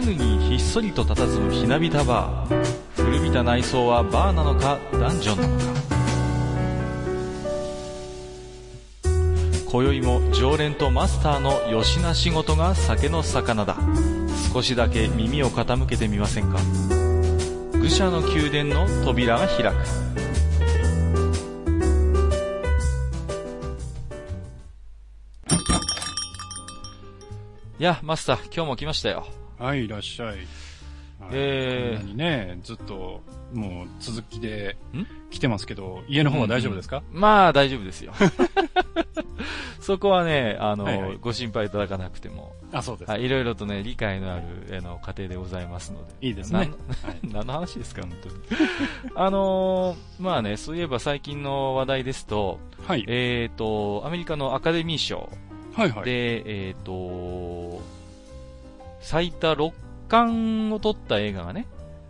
[0.00, 0.16] 国
[0.48, 2.64] ひっそりと佇むひなびたバー。
[2.96, 5.64] 古びた内装はバーなのかダンジョンなのか。
[9.70, 13.76] 今宵も常連とマスターのよしな仕事が酒の魚だ。
[14.52, 16.58] 少しだけ耳を傾けてみませんか。
[17.78, 19.74] 愚者の宮殿の扉が開く。
[27.78, 29.26] いや、マスター、今日も来ましたよ。
[29.62, 30.28] はい、いらっしゃい。
[30.28, 30.38] はい
[31.30, 33.20] えーね、ずっと、
[33.54, 35.06] もう続きでん？
[35.30, 38.12] 来てますけど、家の方は大丈夫ですか、まあ、大丈夫ですよ。
[39.78, 43.10] そこはね、あの、はいはいご心配いただかなくても、あ、そうです。
[43.10, 46.26] はい、いろいろとね、理解のある、あの、家庭でございますので。
[46.26, 46.68] いいですね。
[47.30, 48.34] 何の話ですか、本当に。
[49.14, 53.04] あのーまあね、そういえば最近の話題ですと、はい。
[53.06, 55.30] えっ、と、アメリカのアカデミー賞
[55.74, 56.04] はいはい。
[56.04, 57.80] で、えっ、と、
[59.02, 59.72] 最多6
[60.08, 61.66] 冠を取った映画がね、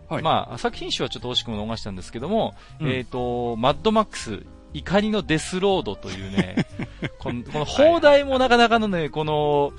[0.09, 6.67] はいまあ、作品賞はちょっと惜しくも逃したんですけども、うんえっ、と、マッドマックス、怒りのデスロードというね、
[7.19, 9.73] このこの放題もなかなかのね、この、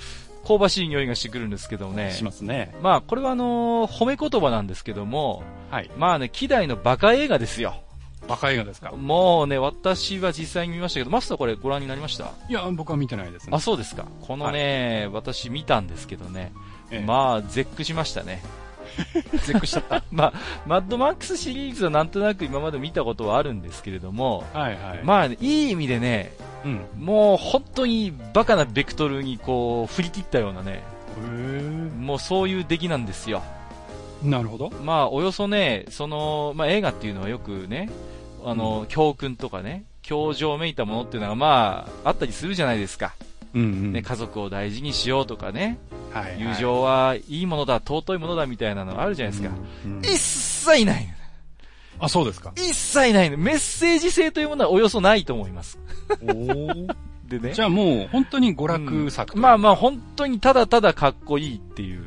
[0.48, 2.12] 香ばしい匂いがしてくるんですけどもね。
[2.12, 2.76] しますね。
[2.82, 5.42] まあ、これはあのー褒め言葉なんですけども、
[5.72, 5.90] はい。
[5.98, 7.76] まあね、希代のバカ映画ですよ。
[8.28, 8.92] バカ映画ですか？
[8.92, 12.32] もうね、私は実際に見ましたけど、マスターこれご覧になりました？
[12.50, 13.56] いや、僕は見てないですね。
[13.56, 14.06] あ、そうですか。
[14.22, 18.42] このね、私見たんですけどね、ええまあ、絶句しましたね。
[19.32, 20.04] 絶句しちゃった。
[20.12, 20.34] まあ、
[20.66, 25.00] マッドマックスシリーズはなんとなく今まで見たことはあるんですけれども、はいはい。
[25.04, 26.34] まあ、いい意味でね、
[26.66, 26.82] うん。
[26.98, 30.84] もう本当にバカなベクトルにこう、振り切ったようなね、
[31.18, 33.42] へもうそういう出来なんですよ。
[34.24, 34.70] ーなるほど。
[34.84, 37.90] まあ、およそね、その、まあ映画っていうのはよくね、
[38.46, 43.14] あの、教訓とかね、教条めいたものっていうのがまあ、あったりするじゃないですか。
[43.54, 43.94] うんうん。
[43.94, 45.80] ね、家族を大事にしようとかね、
[46.12, 49.56] はいはい友情はいいものだ、尊いものだみたいなのあるじゃないですか。
[49.86, 51.14] うんうん一切ない
[52.00, 52.52] あ、そうですか。
[52.56, 53.38] 一切ないの。
[53.38, 55.80] メッセージ性というものはおよそないと思います。
[56.22, 56.96] おー
[57.28, 57.54] でね。
[57.54, 62.04] じゃあもう、本当に娯楽作、まあまあ本当にただただかっこいいっていう。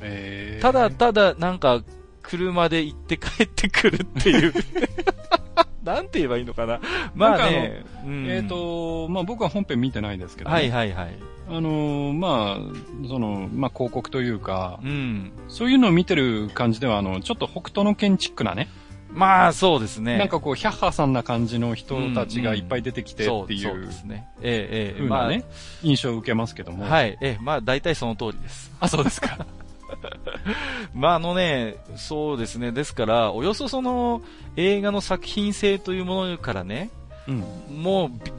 [0.00, 1.82] えーただただなんか
[2.22, 4.52] 車で行って帰ってくるっていう。
[5.82, 6.80] なんて言えばいいのかな？
[7.14, 7.84] まあね。
[8.04, 11.18] うんえっ、と、まあ僕は本編見てないですけど、ね、はいはいはい。
[11.48, 15.32] あのーまあ、その、まあ広告というかう、ん。
[15.48, 18.68] そういうのを見てる感じでは、あの、ちょっと北斗の建築なね、
[19.12, 20.18] まあそうですね。
[20.18, 24.28] なんかこう、ヒャッハーさんな感じの人たちがいっぱい出てきてっていそうそううですね。
[24.40, 25.44] ええええ風なね、
[25.82, 26.84] 印象を受けますけども。
[26.84, 27.18] まあ、はい。
[27.20, 28.70] ええまあ大体その通りです。
[28.78, 29.44] あ、そうですか。
[30.94, 32.72] まああのね、そうですね。
[32.72, 34.22] ですから、およそその
[34.56, 36.90] 映画の作品性というものからね、
[37.28, 37.82] うん。
[37.82, 38.32] もうび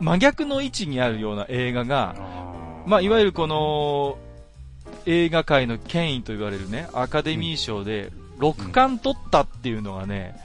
[0.00, 2.14] 真逆の位置にあるような映画が、
[2.86, 4.18] まあいわゆるこの
[5.06, 10.36] 映画界の権威と言われるね、アカデミー賞で6冠取ったっていうのがね、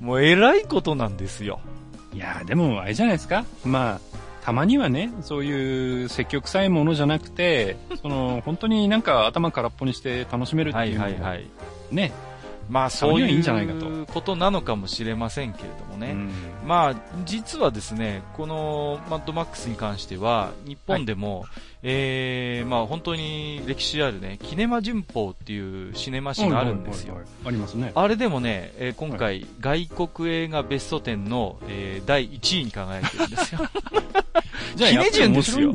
[0.00, 0.06] うん。
[0.06, 1.60] もう偉いことなんですよ。
[2.14, 3.44] いやーでも、あれじゃないですか。
[3.64, 4.00] まあ、
[4.42, 11.46] たまにはね、そういう積極臭いものじゃなくて、 その、本当になんか頭空っぽにして楽しめるってはいいうのはいはい。
[11.92, 12.12] ね。
[12.68, 16.12] まあそういいんじゃないかということなのかもしれませんけれどもね。
[16.12, 16.30] うん
[16.64, 21.44] まあ、実はですね、このマッドマックスに関しては、日本でも、
[21.82, 27.22] えー、まあ本当に歴史あるね、キネマ旬報っていうシネマ誌があるんですよはい。
[27.22, 27.92] はいはいありますね。
[27.94, 33.60] あれでもね、えー今回、外国映画ベスト10の、えー第1位に輝いてるんですよ。
[34.76, 35.74] じゃあ、キネジュンですよ。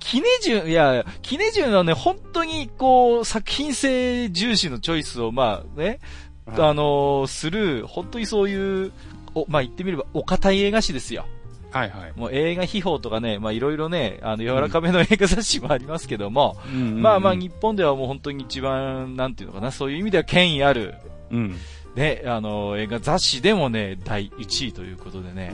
[0.00, 6.00] キネジュン、いや、キネジュンはね、本当にこう、作品性重視のチョイスを、まあね、
[6.46, 8.92] はいあのーする、本当にそういう、
[9.34, 11.26] お、まあ言ってみれば、お堅い映画誌ですよ。
[11.70, 12.12] はいはい。
[12.16, 20.94] もう映画秘宝とかね、まあいろいろね、あの、柔らかめの映画雑誌もありますけども、うんうんうんまあまあ日本ではもう本当に一番、なんていうのかな、そういう意味では権威ある、
[21.30, 21.56] うん。
[21.94, 25.52] ね、あの、映画雑誌でもね、第1位ということでね、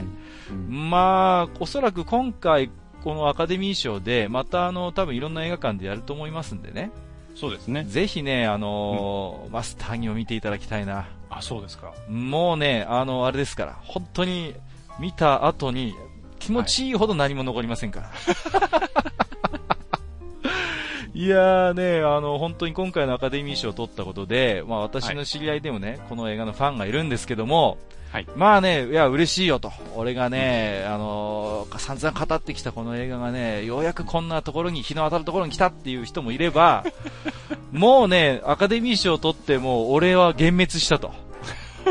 [0.50, 2.70] うんまあ、おそらく今回、
[3.02, 6.90] このアカデミー賞で、またあの、多分いろんな映画館でやると思いますんでね、
[7.34, 7.84] そうですね。
[7.84, 11.06] ぜひね、あのーマスターにも見ていただきたいな。
[11.38, 11.92] あ、そうですか。
[12.08, 14.54] もうね、あの、あれですから、本当に
[14.98, 15.94] 見た後に
[16.38, 18.10] 気持ちいいほど何も残りませんから。
[21.14, 27.78] い、 やーね、あの、本当に今回のアカデミー賞を取ったことで、まあ私の知り合いでもね、この映画のファンがいるんですけども、
[28.10, 29.70] はいまあね、いや、嬉しいよと。
[29.94, 36.84] 俺がね、あのー散々語ってきたこの映画がね、ようやくこんなところに、日の当たるところに来たっていう人もいれば、
[37.70, 41.12] もうね、アカデミー賞を取っても、俺は幻滅したと。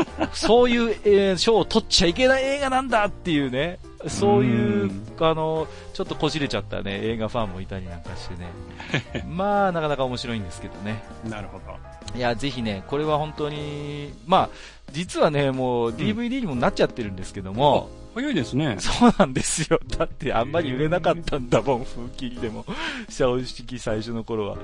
[0.32, 8.48] そういう、えー賞を取っちゃいけない映画なんだっていうね、そういう、うんあの、ちょっとこじれちゃったね、映画ファンもいたりなんかしてね。
[9.28, 11.02] まあ、なかなか面白いんですけどね。
[11.24, 11.76] なるほど。
[12.16, 14.50] いや、ぜひね、これは本当に、まあ、
[14.92, 18.76] 実はね、もう DVD にもなっちゃってるんですけども、早いですね。
[18.80, 19.78] そうなんですよ。
[19.96, 22.64] だってあんまり売れなかったんだもん、風切りでも。
[23.08, 24.56] シャオ式最初の頃は。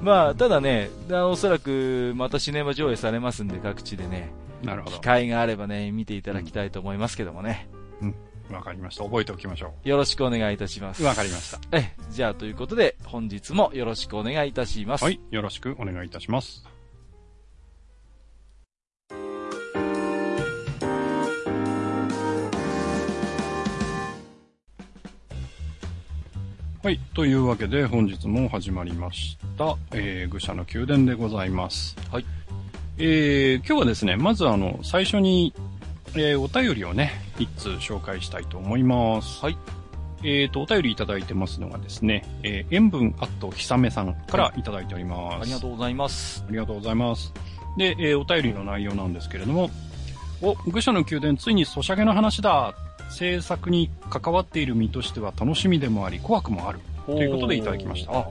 [0.00, 4.30] まあ、ただね、あおそらくまたシネマ上映されますんで、各地でね、
[4.62, 7.68] なるほ機会があればね、見ていただきたいと思いますけどもね。
[8.50, 8.54] ど。
[8.54, 9.04] わかりました。
[9.04, 11.02] 覚えておきましょよろしくお願いいたします。
[11.02, 11.06] う。
[11.06, 11.60] わかりました。
[11.76, 15.04] え、じゃあということで、本日もよろしくお願いいたします。
[15.04, 15.20] はい。
[15.30, 16.64] よろしくお願いいたします。
[26.82, 26.98] はい。
[27.14, 29.76] というわけで、本日も始まりました。
[29.92, 31.94] えー、愚者の宮殿でございます。
[32.10, 32.24] はい。
[33.02, 35.54] えー、今日はですね、まずあの、最初に、
[36.14, 39.42] えー、お便りをね、一通紹介したいと思います。
[39.42, 39.56] はい。
[40.22, 45.42] えーと、お便りいただいてますのがですね、えー、塩分アットひさめさんからいただいております。
[45.42, 46.44] ありがとうございます。
[46.46, 47.32] ありがとうございます。
[47.78, 49.70] で、えーお便りの内容なんですけれども、
[50.42, 52.74] お、愚者の宮殿ついにソシャゲの話だ
[53.08, 56.80] 制作に関わっている身としては楽しみでもあり、怖くもある。
[57.06, 58.26] ということでいただきました。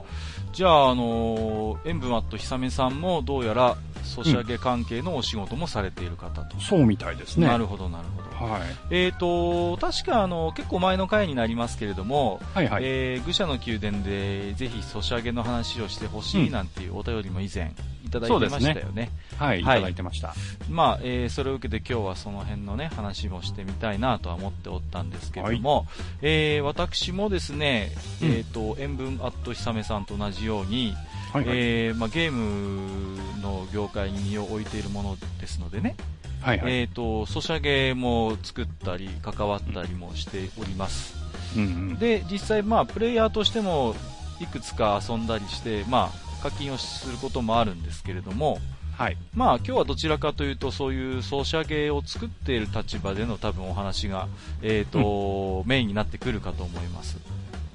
[0.50, 6.58] あじゃあ、あのー、塩分アットひさめさんもどうやら、ソシャゲ関係のお仕事もされている方と。
[6.60, 7.46] そうみたいですね。
[7.46, 8.52] なるほど、なるほど。
[8.52, 8.62] はい。
[8.90, 12.82] えーと、確かあの、結構前の回になりますけれども、はいはい。
[12.84, 17.72] えー愚者の宮殿でぜひソシャゲの話をしてほしいなんていうお便りも以前
[18.10, 19.10] いただいてましたよね。
[19.38, 20.34] はい、いはいただいてました。
[20.68, 25.86] まあ、えーそれを受けて今日はその辺のね、話もしてみたいなとは思っておったんですけれども、
[26.22, 27.92] えー私もですね、
[28.22, 30.94] うんえっ、と、塩分アットひさめさんと同じように、
[31.32, 31.56] はいはい。
[31.56, 35.94] えーまあ、ゲームの業界に身を置いているものですのでね、
[36.40, 36.80] はいはい。
[36.80, 41.14] えっ、と、ソシャゲも作ったり、関わったりもしております。
[41.56, 41.98] うんうん。
[41.98, 43.94] で、実際、まあ、プレイヤーとしても、
[44.40, 48.58] いくつか遊んだりして、まあ、課金をすることもあるんですけれども、
[48.96, 49.16] はい。
[49.34, 54.28] まあ、今日はどちらかというと、そういうソシャゲを作っている立場での多分お話が、
[54.62, 57.18] えっ、と、メインになってくるかと思います。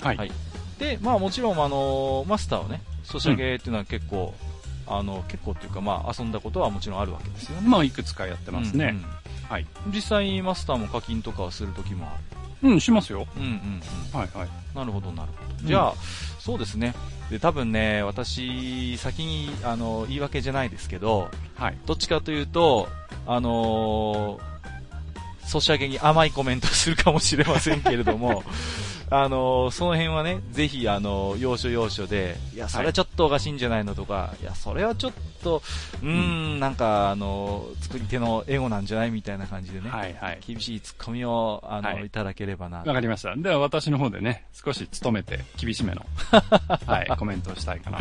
[0.01, 0.17] はい。
[0.17, 0.31] はい
[0.77, 4.33] で、まあ、もちろん、あの、マスターはね、ソシャゲっていうのは結構、
[4.87, 7.67] あの、結構っていうか、まあ、遊んだことはもちろんあるわけですよね。
[7.67, 8.85] まあ、いくつかやってますね。
[8.85, 9.05] うんうん
[9.49, 9.67] はい。
[9.93, 12.17] 実際、マスターも課金とかはするときもあ
[12.63, 12.69] る。
[12.71, 13.27] うん、しますよ。
[13.37, 13.49] うんうん
[14.13, 14.19] うん。
[14.19, 14.49] はいはい。
[14.75, 15.55] なるほど、なるほど。
[15.61, 15.93] うんじゃあ、
[16.39, 16.93] そうですね。
[17.29, 21.77] で、多分ね、私、先に、あの、言い訳じゃないですけど、はい。
[21.85, 22.87] どっちかというと、
[23.25, 24.55] あのー
[25.45, 28.43] ソシャゲに甘いコメントするかもしれませんけれども、
[29.09, 35.13] あのーその辺はね、ぜひ、あのー要所要所で、いや、それはちょっとおかしいんじゃないのとか、い、や、それはちょっ
[35.43, 35.61] と、
[36.01, 40.39] うーん、なんか、あのー作り手のエゴなんじゃないみたいな感じでね、はいはい。
[40.45, 42.79] 厳しいツッコミを、あの、はいい、ただければな。
[42.79, 43.35] わかりました。
[43.35, 46.05] では私の方でね、少し努めて厳しめの、
[46.87, 47.99] はい、コメントをしたいかな。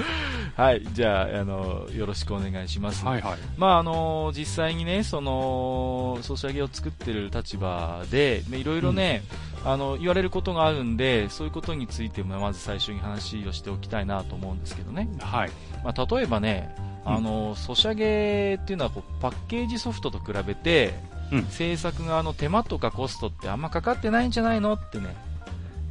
[0.56, 3.04] はい、じゃあ、あの、よろしくお願いします。
[3.04, 3.38] はいはい。
[3.58, 9.22] まああの実際にね、その、ソシャゲを作ってる立場で、ねいろいろね、
[9.64, 15.08] あの、言われることがあるんで、そういうことについてもまず最初に話をしておきたいなと思うんですけどね。
[15.20, 15.50] はい。
[15.82, 16.74] まあ例えばね、
[17.04, 20.94] あの、ソシャゲっていうのはこうパッケージソフトと比べて、
[21.32, 25.16] うん制作側の手間とかコストってあんまかかってないんじゃないのってね、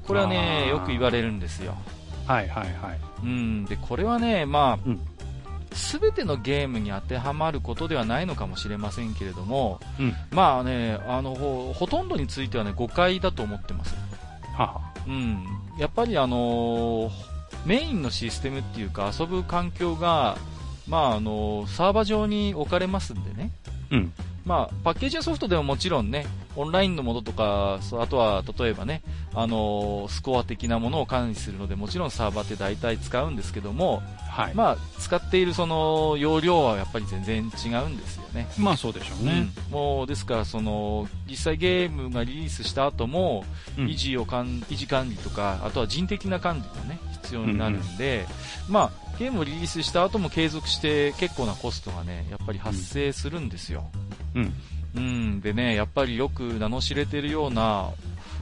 [0.08, 1.76] これはね、よく言われるんですよ。
[2.28, 3.00] はいはいはい。
[3.24, 5.00] うん、で、これはね、まあうん、
[5.74, 10.14] すべ、てのゲームに当てはまることではないのかもしれませんけれども、うん。
[10.32, 13.96] まあね、あの、ほほとんどについてはね、誤解だと思ってます。
[14.56, 14.82] はは。
[15.08, 15.46] うん。
[15.78, 17.34] やっぱりあのー
[17.66, 20.38] メインのシステムっていうか遊ぶ環境が、
[20.88, 23.52] まああのサーバー上に置かれますんでね。
[23.92, 24.14] うん。
[24.46, 29.02] まあ、パッケージソフトでももちろんね、オンラインのものとか、あとは例えばね、
[29.34, 34.56] あのスコア的なものを管理するので、もちろんサーバーって大体使うんですけども、はい。
[34.56, 38.48] まあ、使っているその容量はやっぱり全然違うんですよね。
[38.58, 39.48] まあそうでしょうね。
[39.68, 43.46] うんもうですからその実際ゲームがリリースした後も、
[43.78, 48.26] うん維持をかん維持管理とかあとは人的な管理がね必要になるんで、
[48.70, 53.90] まあゲームをリリースした後も継続して結構なコストがねやっぱり発生するんですよ。
[54.36, 54.54] うん。
[54.96, 57.90] うん、でねやっぱりよく名の知れてるような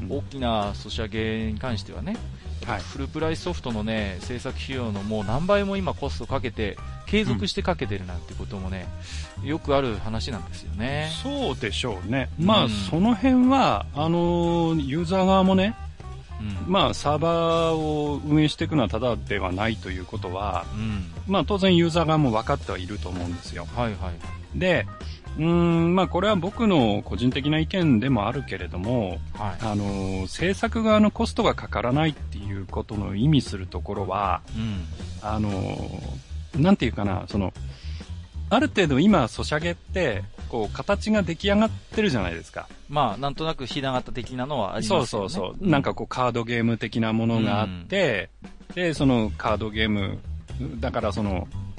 [0.01, 2.17] うん大きなソシャゲに関してはね、
[2.65, 2.81] はい。
[2.81, 8.87] フルプライスソフトのね制作費用のもう何倍も今コストかけて継続してかけてるなんてこともね、
[9.43, 11.09] よくある話なんですよね。
[11.21, 12.29] そうでしょうね。
[12.39, 15.75] まあ、うんその辺は、あのーユーザー側もね、
[16.39, 23.67] うんまあ、サーバーを運営していくのはただではないということは、うんまあ、当然ユーザー側も分かってはいると思うんですよ。
[23.75, 24.11] はいは
[24.55, 24.59] い。
[24.59, 24.87] で、
[25.37, 34.59] うーん、まあこれは僕の個人的な意見でもあるけれども、はあの、制作側のコストがかからないっていうことの意味するところは、い。
[34.59, 34.85] うん。
[35.21, 35.49] あの、
[36.55, 37.53] なんていうかな、その、
[38.49, 42.67] ある程度今、ソシャゲって、こう、形が出来上がってるじゃないですか。
[42.89, 45.29] まあ、なんとなくひな形的なのはありそうますよね。
[45.29, 45.69] そうそう。
[45.69, 48.29] なんかこう、カードゲーム的なものがあって、
[48.75, 50.19] で、そのカードゲーム、
[50.81, 51.70] だからその、ん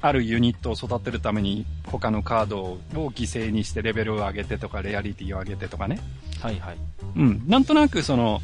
[0.00, 6.00] あるユニットを育てるために他のカードを犠牲にしてレベルを上げてとかレアリティを上げてとかね。
[6.40, 6.76] はいはい。
[7.16, 7.42] うん。
[7.46, 8.40] なんとなくその、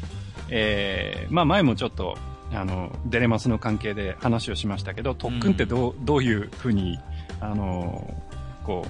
[0.49, 2.17] えー、まあ前もちょっと、
[2.53, 6.97] あの、デレマスの関係で話をしましたけど、特訓ってどう、どういうふうに、
[7.41, 8.23] あの、
[8.63, 8.85] こ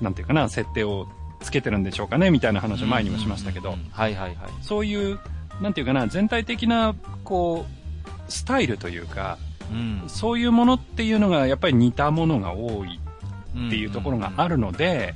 [0.00, 1.08] う、なんていうかな、設定を
[1.40, 4.50] つけてるんでしょうかね、みたいな話を前にもしましたけど、うんうんうんはいはいはい。
[4.62, 5.18] そういう、
[5.60, 6.94] なんていうかな、全体的な、
[7.24, 9.38] こう、スタイルというか、
[9.70, 10.02] うん。
[10.06, 12.98] そういうものっていうのがやっぱり似たものが多い
[13.66, 15.14] っていうところがあるので。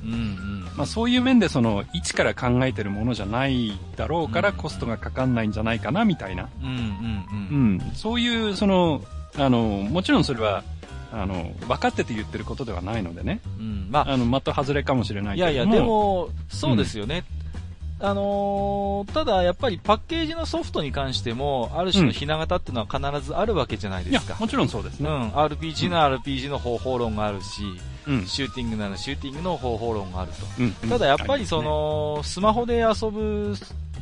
[0.75, 6.49] まあそういう面でその、一から考えてるものじゃないだろうからうんコストがかかんないんじゃないかな、みたいな。
[7.93, 9.03] そういう、その、
[9.37, 10.63] あの、もちろんそれは、
[11.11, 13.39] あの、分かってて言ってることではないのでね。
[13.59, 13.87] うん。
[13.91, 15.73] まあ、あの、的外れかもしれないいやけれども。
[15.73, 17.23] いや、でも、そうですよね。
[18.05, 24.35] あのーただやっぱりパッケージのソフトに関しても、ある種のひな形っていうのは必ずあるわけじゃないですか、。
[24.39, 25.09] もちろんそうですね。
[25.09, 27.61] うん、RPG なら RPG の方法論があるし、
[28.07, 28.25] うん。
[28.25, 30.37] シューティングならシューティングの方法論があると。
[30.59, 30.89] うん。
[30.89, 33.55] ただやっぱりそ、の、スマホで遊ぶ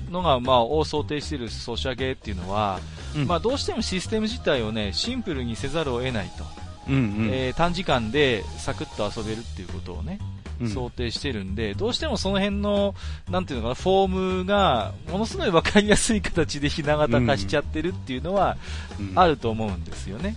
[0.10, 2.80] のが、まあ、を想定しているソシャゲっていうのは、
[3.16, 6.44] うんまあ、どうしてもシステム自体をね、シンプルにせざるを得ないと。
[6.90, 7.30] うんうん。
[7.32, 12.96] えー短時間でサクッと遊べるっていうことをね、うん想定してるんで、どうしてもその辺の、
[13.30, 18.58] なんていうのかな、フォームが、ものすごいわかりやすい形でひな形化しちゃってるっていうのは、
[19.00, 20.36] うんあると思うんですよね。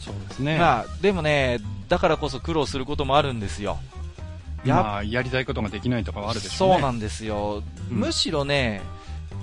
[0.00, 0.58] そうですね。
[0.58, 3.78] まあ、でもね、だからこそ苦労することもあるんですよ。
[4.64, 6.74] やっまあ、やりたいことができないとかはあるでしょうね。
[6.74, 7.62] そうなんですよ。
[7.90, 8.80] うんむしろね、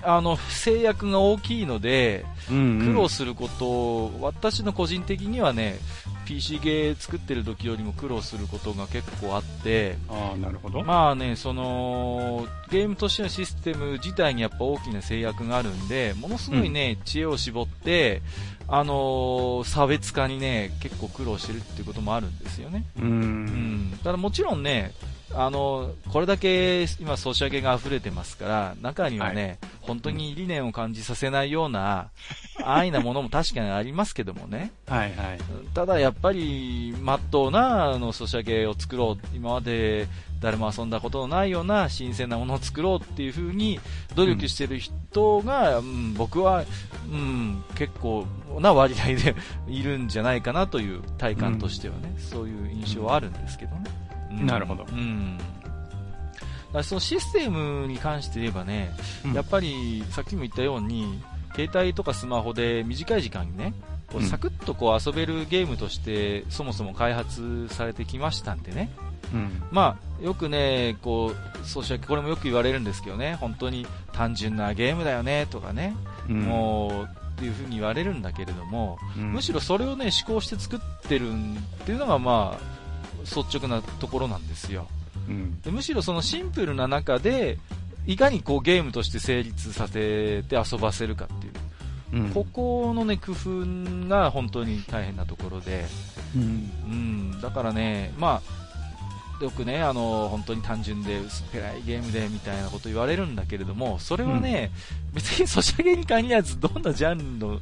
[0.03, 5.79] あの、制約が大きいので、うんうん苦労することを、私の個人的にはね、
[6.25, 10.83] PC ゲー作ってる時よりも苦労することが結構あって、ああ、なるほど。
[10.83, 18.21] まあね、その、ゲームとしてのシステム自体にやっぱ大きな制約があるんで、ものすごいね、知恵を絞って、
[18.67, 22.85] あのー差別化にね、結構苦労してるっていうこともあるんですよね。
[22.97, 23.01] う。
[23.01, 23.45] うん
[23.91, 23.99] ん。
[24.03, 24.93] ただもちろんね、
[25.33, 32.09] あの、これだけ今ソシャゲが溢れてますから、中にはね、本当に理念を感じさせないような、
[32.63, 34.71] 安易なものも確かにありますけどもね。
[34.87, 35.39] はいはい。
[35.73, 39.35] ただやっぱり、まっとうなあのソシャゲを作ろう。
[39.35, 40.07] 今まで
[40.41, 43.79] 誰も遊んだことのないような新鮮なものを作ろうっていう風に
[44.15, 46.65] 努力してる人が、うん僕は、
[47.11, 48.25] うん、結構
[48.59, 49.35] な割合で
[49.67, 54.00] いるんじゃないかなという体感としてはね、そういう印象はあるんですけどね。
[54.39, 54.45] うん。
[54.45, 54.85] なるほど。
[54.89, 55.37] うん。
[56.73, 58.91] だそのシステムに関して言えばね、
[59.25, 59.33] うん。
[59.33, 61.21] やっぱりさっきも言ったように、
[61.55, 63.73] 携帯とかスマホで短い時間にね、
[64.07, 64.27] こううん。
[64.27, 68.89] サクッとこう遊べるゲームとしてそもそも開発されてきましたんでね、
[69.33, 69.63] うん。
[69.71, 75.95] まあ、よくね、こう、ソシャゲ、これもよく言われるんですけどね、本当に単純なゲームだよねとかね、
[76.29, 81.35] うん、もう、っていう風に言われるんだけれども、うん、むしろそれをね、思考して作ってるっ
[81.85, 82.80] ていうのがまあ、
[83.21, 84.87] 率直なところなんですよ。
[85.27, 85.61] うん。
[85.61, 87.57] でむしろそのシンプルな中で、
[88.05, 95.85] いかにこうゲームとして成立させて遊ばせるかっていう、うん、ここのね、工夫が本当に大変なところで、
[96.35, 96.71] うん。
[96.85, 96.87] う
[97.35, 104.71] ん、だからね、まあ、よくね、あの、本当に単純で薄っぺらいゲームでみたいなこと言われるんだけれども、それはね、
[105.13, 107.59] 別にソシャゲに限らず、どんなジャンルの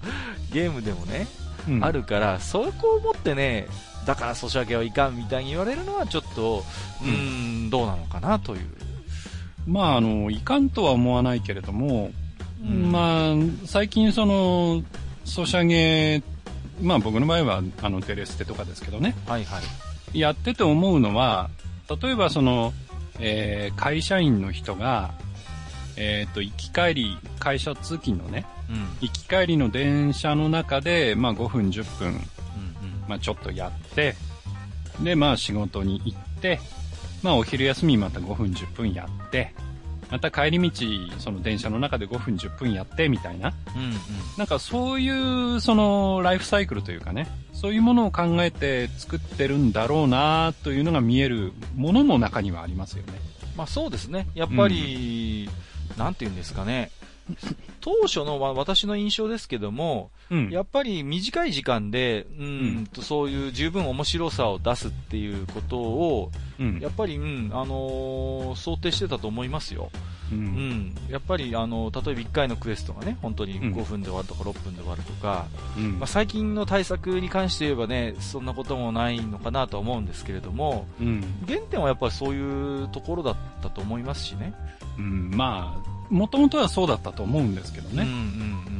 [0.51, 1.27] ゲームでもね、
[1.67, 3.67] うんあるから、そこを持ってね、
[4.09, 6.63] だからソシャゲはいかんみたいに言われるのはちょっと、
[6.99, 8.61] うーん、どうなのかなという。
[9.67, 12.09] まあ、あの、いかんとは思わないけれども、
[12.59, 13.35] うんまあ、
[13.67, 14.81] 最近その、
[15.25, 16.23] ソシャゲ、
[16.81, 19.59] まあ僕の場合は、あの、テレステとかですけどね、はいは
[20.11, 20.19] い。
[20.19, 21.51] やってて思うのは、
[22.01, 22.73] 例えばその、
[23.19, 25.13] えー会社員の人が、
[25.97, 28.87] えっ、と、行き帰り、会社通勤のね、うん。
[29.01, 32.21] 行き帰りの電車の中で、まあ5分、10分、うんうん
[33.09, 34.15] まあちょっとやって、
[35.03, 36.59] で、まあ仕事に行って、
[37.23, 39.53] まあお昼休みまた5分、10分やって、
[40.11, 40.85] また帰り道、
[41.19, 43.53] その電車の中で5分、10分やって、みたいな。
[43.75, 43.93] うんうん
[44.37, 53.19] なんかそういう、その、ライフサイクルというかね、そういうものを考えて作ってるんだろうなというのが見えるものも中にはありますよね。
[53.57, 54.27] まあそうですね。
[54.35, 55.49] やっぱり、
[55.97, 56.91] なんて言うんですかね。
[57.81, 60.49] 当初の、まあ、私の印象ですけども、うん。
[60.49, 62.47] やっぱり短い時間で、うん、う
[62.81, 69.89] んとそういう十分面白さを出すっていうことを、うんやっぱり、うん、あのー想定してたと思いますよ。
[70.31, 70.35] う。
[70.35, 70.95] うんん。
[71.09, 81.23] やっぱり、あの、例えば1回のクエストがね、本当にうん5分で終わるとか6分で終わるとか、うんまあ、最近の対策に関して言えばね、そんなこともないのかなとは思うんですけれども、うん。
[81.47, 84.53] 原点はやっぱりそういうところだったと思いますしね。
[84.97, 85.31] うん。
[85.31, 88.03] まあ、もともとはそうだったと思うんですけどね。
[88.03, 88.15] うんうん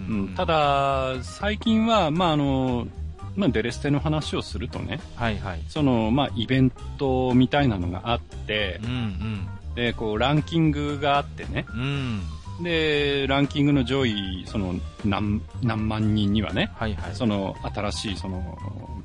[0.10, 0.36] うんうん。
[0.36, 2.88] た、だ、最近は、まあ、あの、
[3.36, 5.62] まあ、デレステの話をするとね、はいはい。
[5.70, 12.22] その、まあ、イベントみたいなのがあってう、んで、こう、ランキングがあってね、うん。
[12.58, 12.64] うん。
[12.64, 17.16] で、ランキングの上位、その、何、何万人にはね、はいはい。
[17.16, 18.58] その、新しい、その、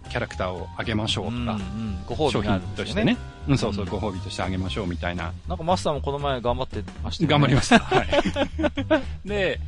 [0.08, 2.60] キャラクターをあげましょうとか、うんうん、ご褒商美ね。
[2.76, 3.16] としてね。
[3.48, 5.32] うん、そうそう、うんご褒美としてあげましょうみたいな。
[5.48, 7.32] なんかマスターもこの前頑張ってましたよね。
[7.32, 7.78] 頑張りました。
[7.78, 8.08] はい。
[9.28, 9.60] で、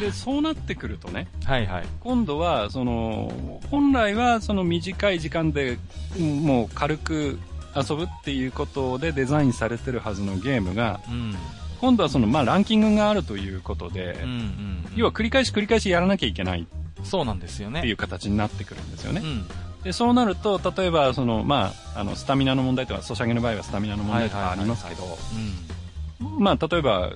[0.00, 1.86] で、そうなってくるとね、はいはい。
[2.00, 5.78] 今度は、その、本来はその短い時間で、
[6.18, 7.38] うんもう軽く
[7.74, 11.34] 遊ぶっていうことでデザインされてるはずのゲームが、うん。
[11.80, 14.84] 今度はその、まあ、ランキングがあるということで、うんうん。
[14.96, 16.66] 要は繰り返し繰り返しやらなきゃいけない
[17.04, 17.80] そうなんですよね。
[17.80, 19.26] っていう形になってくるんですよねう。
[19.26, 19.46] ん。
[19.82, 25.18] で、そうなると、例えば、その、まあ、あの、スタミナの問題とか、ソシャゲの場合はスタミナの問題とかありますけど、
[26.38, 27.12] まあ、例えば、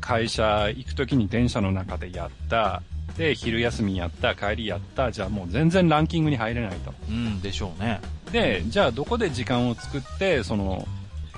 [0.00, 2.82] 会社行くときに電車の中でやった、
[3.16, 6.92] で、昼休みやった、帰りやった、じゃあもう全然ランキングに入れないと。
[7.08, 7.14] うん。
[7.14, 7.40] うん。
[7.40, 8.00] でしょうね。
[8.30, 10.86] で、じゃあどこで時間を作って、その、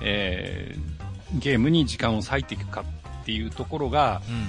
[0.01, 2.85] えー、ゲームに時間を割いていくか
[3.23, 4.47] っていうところが、うん。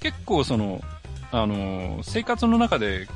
[0.00, 0.82] 結構その、
[1.32, 3.08] あの、生活の中で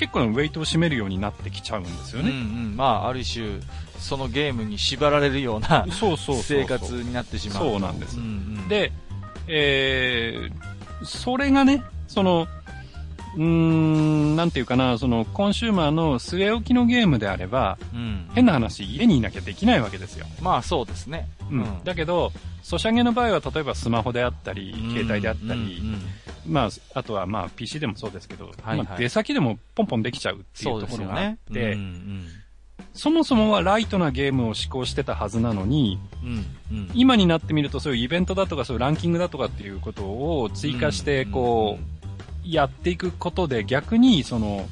[0.00, 2.34] 結構のウェイトを占めるようになってきちゃうんですようんうね。
[2.40, 2.76] ん。
[2.76, 3.60] まあ、ある種、
[3.98, 7.70] そのゲームに縛られるような生活になってしまうと。
[7.72, 8.26] そうなんですうんう
[8.62, 8.92] ん、で、
[9.46, 12.48] えー、それがね、その、
[13.36, 18.28] うーん、なんていうかな、その、コンシューマーの据え置きのゲームであれば、うん。
[18.34, 20.26] 変な話、家にいなきゃできないわけですよ。
[20.40, 21.28] まあ、そうですね。
[21.50, 21.84] うん。
[21.84, 22.32] だけど、
[22.62, 26.02] ソシャゲの場合は、例えばスマホであったり、うん携帯であったり、うんうん
[26.46, 31.06] まあ、あとはまあ PC でもそうですけど、はいはいまあ、出先でもポンポンできちゃうっていそううところ。
[31.06, 32.26] があって、うんうん
[32.92, 36.90] そもそもはライトなゲームを試行してたはずなのに、うんうん。
[36.92, 41.99] 今になってみるとそういうイベントだとかそういうランキングだとかっていうことを追加して、こう、
[42.44, 44.68] やっていくことで逆に、その、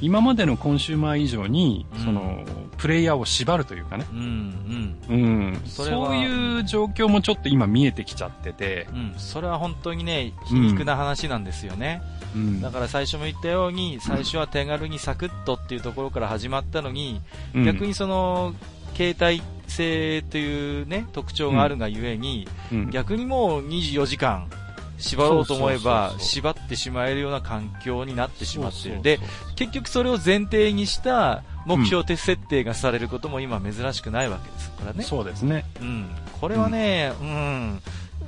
[0.00, 2.44] 今までのコンシューマー以上に、うんその、
[2.78, 4.06] プレイヤーを縛るというかね。
[4.10, 5.14] うんうん。
[5.14, 5.16] う
[5.50, 5.60] ん。
[5.66, 9.14] そそういう状況もちょっと今見えてきちゃってて、うん。
[9.18, 12.02] それは本当にね、皮肉な話なんですよね。
[12.34, 12.62] うん。
[12.62, 17.20] だから最初も言ったように、最初は手軽にサクッとっていうところから始まったのに、
[17.54, 18.54] うん逆にその、
[18.94, 24.48] 携帯性というね、特徴があるがゆえに、うん逆にもう24時間、
[25.00, 29.02] 縛ろうと思えば縛ってしまえるような環境になってしまっている。
[29.02, 29.18] で、
[29.56, 35.04] 結局それを前提にした目標設定がされることも今珍しくないわけですからね。
[35.04, 35.64] そうですね。
[35.80, 36.10] うん。
[36.40, 37.82] これはね、うん。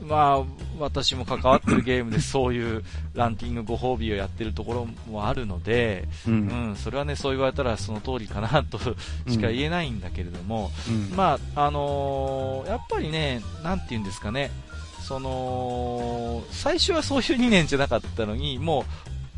[0.07, 0.45] まあ、
[0.79, 2.83] 私も関わってるゲームでそういう
[3.15, 6.31] ランキングご褒美をやってるところもあるので、う。
[6.31, 8.79] うんん、それはね、そう言われたらその通りかなと
[9.29, 14.51] しか言えないんだけれども、うんまあ、あのーやっぱりね、なんて言うんですかね、
[15.13, 18.87] その、最初はそういう理念じゃなかったのに、も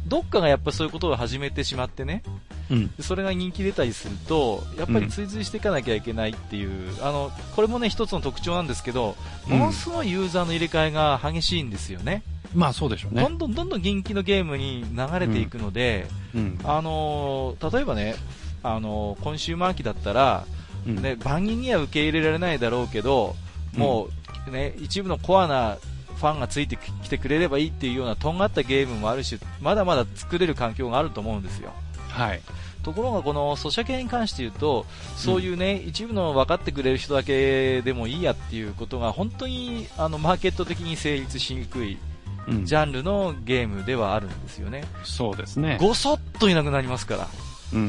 [0.07, 2.23] う、どっかがやっぱそういうことを始めてしまってね、
[2.71, 2.95] うん。
[2.95, 9.17] でそれが人気出たりすると、やっぱり追随していかなきゃいけないっていう、あの、これもね、一つの特徴なんですけど、
[9.49, 12.23] ものすごいユーザーの入れ替えが激しいんですよね。
[12.55, 13.29] まあそうでしょうねど。
[13.29, 16.07] んどんどんどん人気のゲームに流れていくので、
[16.37, 16.61] うん。
[16.63, 18.15] あのー例えばね、
[18.63, 20.47] あのーコンシューマー機だったら、
[20.87, 23.35] うんね、万人には受け入れられないだろうけど、
[23.77, 24.11] もう、
[24.51, 25.77] ね、一部のコアな
[26.17, 31.73] ファンがついてきてくれればいいっていうようなとんがったゲームもあるし、まだまだ作れる環境があると思うんですよ。
[32.09, 32.41] はい。
[32.83, 41.99] ところがこのソシャゲに関して言うと、そういうね、一部の分かってくれる人だけでもいいやっていうことが本当にあのマーケット的に成立しにくい
[42.47, 44.85] うんジャンルのゲームではあるんですよね。
[45.03, 45.79] そうですね。
[45.81, 47.29] ごそっといなくなりますから。
[47.73, 47.83] うんう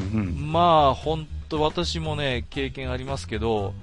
[0.47, 0.51] ん。
[0.51, 3.73] まあ、本当私もね、経験ありますけど、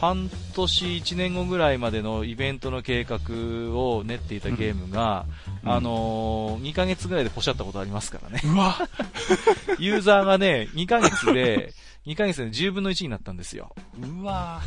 [0.00, 3.18] 半年、1年後ぐらいまでのイベントの計画
[3.74, 5.24] を練っていたゲームが、
[5.64, 8.40] うんあのー、2ヶ月ぐらいでポシャったことありますからね。
[8.44, 8.76] うわ
[9.80, 11.72] ユーザーがね、2ヶ月で、
[12.06, 13.74] 2ヶ月で10分の1になったんですよ。
[14.00, 14.60] うわ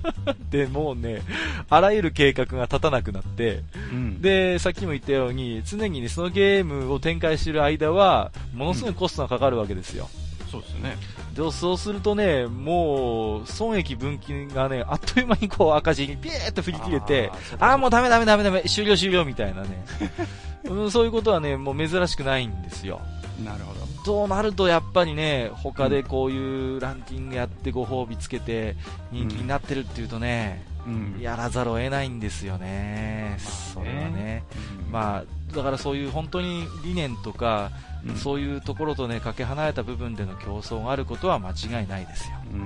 [0.50, 1.22] で、もうね、
[1.68, 3.62] あらゆる計画が立たなくなって、
[3.92, 4.20] うん。
[4.20, 10.10] で、さっきも言ったように、常にね、そのゲームを展開している間は、ものすごいコストがかかるわけですよ。
[10.50, 10.96] そうですね。
[11.34, 19.84] でそうするとね、もう、損益分岐がね、あっという間にこう赤字にピーッと振り切れて、ああー、もうダメダメダメダメ、終了終了みたいなね。
[20.64, 23.00] うんそういうことはね、もう珍しくないんですよ。
[23.44, 23.80] なるほど。
[24.04, 28.76] となると、やっぱりね、他でこういうランキングやってご褒美つけて
[29.10, 31.20] 人気になってるっていうとね、うん。
[31.20, 33.36] やらざるを得ないんですよね。
[33.38, 34.44] それはね。
[34.86, 37.70] うんまあ、だからそういう本当に理念とか、
[38.06, 42.36] うんそういうところとね、かけ離れた部分での競争があることは間違いないですよ。
[42.50, 42.60] うん。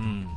[0.00, 0.28] うん。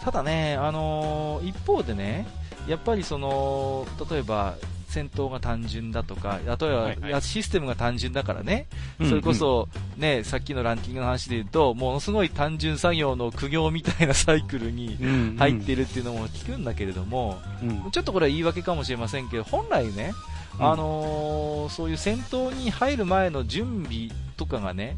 [0.00, 2.24] ただね、あのー一方でね、
[2.68, 4.54] やっぱりその、例えば、
[4.94, 8.68] 戦闘が単純だとか、例えば、はいはいシステムが単純だからね、
[9.00, 24.96] うんそれこそ、ね、さっきのランキングの話で言うと、ものすごい単純作業の苦行みたいなサイクルにうん入っているっていうのも聞くんだけれども、うんちょっとこれは言い訳かもしれませんけど、本来ね、うんあのーそういう戦闘に入る前の準備とかがね、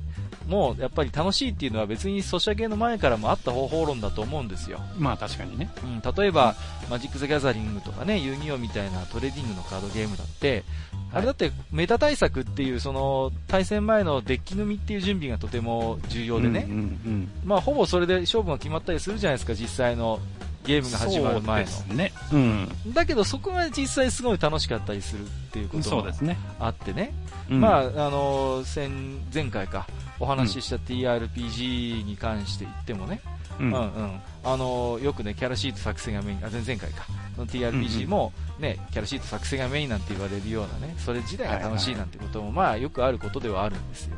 [0.48, 4.80] もうやっぱり楽しいっていうのは別にソシャゲの前からもあった方法論だと思うんですよ。
[4.98, 5.70] まあ確かにね。
[5.84, 6.54] うん、例えば、
[6.88, 10.64] マジック・ザ・ギャザリングとかね、遊戯王みたいなトレーディングのカードゲームだって、
[11.12, 20.20] あれだってメタ対策っていうその対戦前のデッキ組みっていう準備がとても重要でね、うんうんまあほぼそれで勝負が決まったりするじゃないですか、実際の
[20.66, 21.70] ゲームが始まる前の。
[21.70, 22.12] そうですね。
[22.32, 22.68] うん。
[22.92, 26.12] だけどそこが実際すごい楽しかったりするっていうことが。
[26.58, 27.12] あってね、
[27.50, 28.90] うんまあ、あの先
[29.32, 29.86] 前回か
[30.18, 33.20] お話しした TRPG に関して言ってもね、
[33.58, 37.04] うんうんうんあのよくねキャラシート作成がメイン、あ前々回か、
[37.36, 44.16] の TRPG も、ねキャラシート作成がメインなんて言われるようなね、それ自体が楽しいなんてことも、まあよくあることではあるんですよ。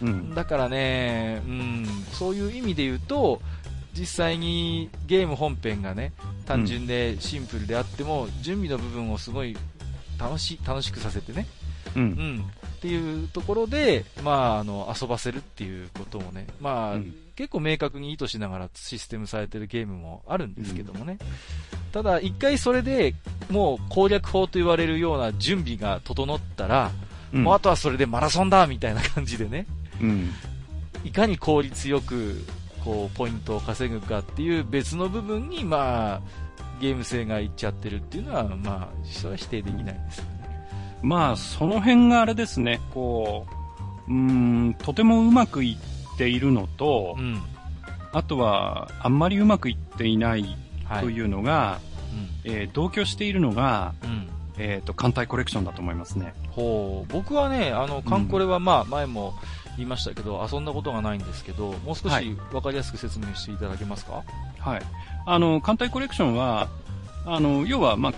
[0.00, 0.34] うん。
[0.34, 3.42] だからね、うん、そういう意味で言うと、
[3.98, 6.12] 実際にゲーム本編がね、
[6.44, 9.56] 単純でシンプルであっても、準備の部分をすごい
[10.18, 11.46] 楽し楽しくさせてね、
[11.94, 12.00] う。
[12.00, 17.14] うんん、っていうところで、まあ、あの遊ばせるっていうこともね、まあ、うん。
[17.36, 21.18] 結構明確に意図しながらシステムされてるゲームもあるんですけどもね、
[21.92, 23.14] ただ、一回それで
[23.50, 26.90] もう攻略法と言われるような準備が整ったら、
[27.32, 27.44] うん。
[27.44, 29.66] もうあとはそれでマラソンだみたいな感じでね、
[30.00, 30.30] うん。
[31.04, 32.42] いかに効率よく
[32.86, 36.20] こうポイントを稼ぐかっていう別の部分に、まあ、
[36.80, 40.30] ゲーム性がいっちゃってるっていうのは、まあ、それは否定できないですよね。
[41.02, 43.44] まあ、その辺があれですね、こ
[44.08, 45.76] う、うーん、とてもうまくい
[46.14, 47.42] っているのと、うん。
[48.12, 51.02] あとは、あんまりうまくいっていないはい。
[51.02, 51.80] というのが、
[52.44, 54.10] えー同居しているのが、うん。
[54.10, 54.28] うん。
[54.58, 56.34] えっ、と、艦隊コレクションだと思いますね。
[56.50, 57.12] ほう。
[57.12, 59.34] 僕はね、あの、カンコレはまあ、前も
[59.76, 64.22] 言いましたけど、遊んだことがないんですけど、もう少しはいわかりやすく説明していただけますか？
[64.58, 64.82] はい。
[65.26, 66.68] あの、艦隊コレクションは、
[67.24, 68.12] あの、要は、まあ、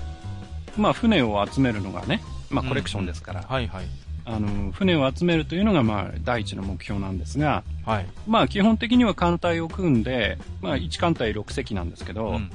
[0.77, 3.85] まあ、船を集めるのがね、まあ、コレクションですから、はいはい。
[4.25, 8.07] あの、船を集めるというのが、まあ、第一の目標なんですが、はい。
[8.27, 12.51] まあ、基本的には艦隊を組んで、まあ、1艦隊6隻なんですけど、うんうん。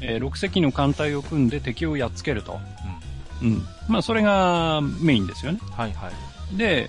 [0.00, 2.58] えー6隻の艦隊を組んで敵をやっつけると。
[3.42, 3.62] うん。
[3.88, 5.60] まあ、それがメインですよね。
[5.72, 6.56] はいはい。
[6.56, 6.88] で、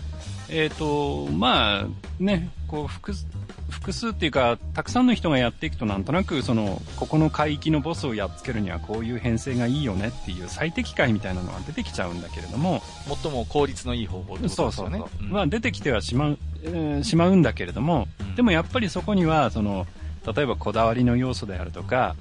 [0.51, 1.85] えっ、と、まあ、
[2.19, 3.25] ね、こう、複数、
[3.69, 12.81] 複数っていうか、たくさんの人がやっていくとなんとなく、その、ここの海域のボスをやっつけるにはこういう編成がいいよねっていう最適解みたいなのが出てきちゃうんだけれども、
[13.23, 14.97] 最も効率のいい方法ってことですよね。
[14.99, 15.27] そうそうそう。
[15.27, 19.87] んまあ、出てきてはしまう、えーしまうんだけれども、うんでもやっぱりそこには、その、
[20.35, 22.15] 例えばこだわりの要素であるとか、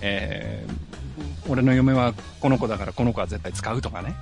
[0.00, 0.92] えー
[1.48, 4.14] 俺の嫁はこの子だからこの子は絶対使うとかね。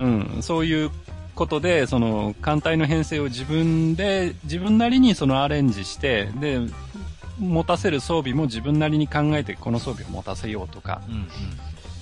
[0.00, 0.90] うんうんうん、そういう
[1.34, 6.60] ことで、その、艦隊の編成を自分で、自分なりにそのアレンジして、で、
[7.38, 11.28] 持たせる装備も自分なりに考えてこの装備を持たせようとか、うんうん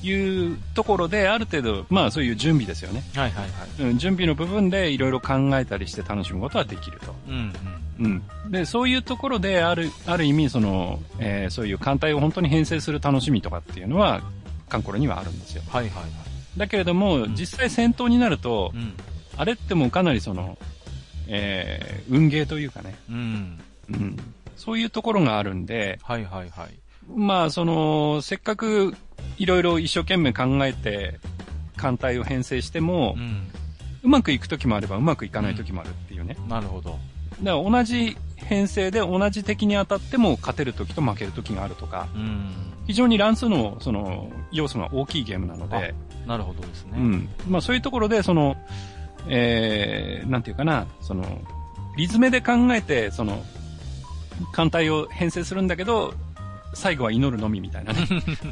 [0.04, 3.04] いうところで、ある程度、まあそういう準備ですよね。
[3.14, 3.90] はいはいはい。
[3.90, 7.14] うん、準備の部分でいろいろ考えたりして楽しむことはできると。
[7.28, 7.52] うん
[8.00, 8.50] うんうん。
[8.50, 14.22] で、そういうところで、ある、ある意味、その、えーそういう艦隊を本当に編成する楽しみとかっていうのは、
[14.68, 15.62] カンコロにはあるんですよ。
[15.68, 16.08] はいはいはい。
[16.56, 18.94] だけれども、ん実際戦闘になるとう、ん。
[19.42, 20.56] あれってもうかなりその、
[21.26, 23.60] えー運ゲーというかね、うん。
[23.90, 24.16] うん。
[24.56, 26.78] そういうところがあるんで、はいはいはい。
[27.12, 28.94] まあ、その、せっかく
[29.38, 31.18] いろいろ一生懸命考えて、
[31.76, 33.48] 艦隊を編成してもう、ん。
[34.04, 36.36] うまくいく時もあればうまくいかない時もあるっていうね。
[36.48, 36.98] なるほど。
[37.42, 42.50] だから同じ編成で同じ敵に当たっても勝てる時と負ける時があるとか、うん。
[42.86, 45.94] 非常に乱数のその要素が大きいゲームなので、
[46.26, 46.92] なるほどですね。
[46.96, 47.28] うん。
[47.48, 48.56] まあそういうところで、その、
[49.28, 51.24] えー、なんていうかな、その、
[51.96, 53.42] リズムで考えて、その、
[54.52, 56.14] 艦隊を編成するんだけど、
[56.74, 58.06] 最後は祈るのみみたいなね。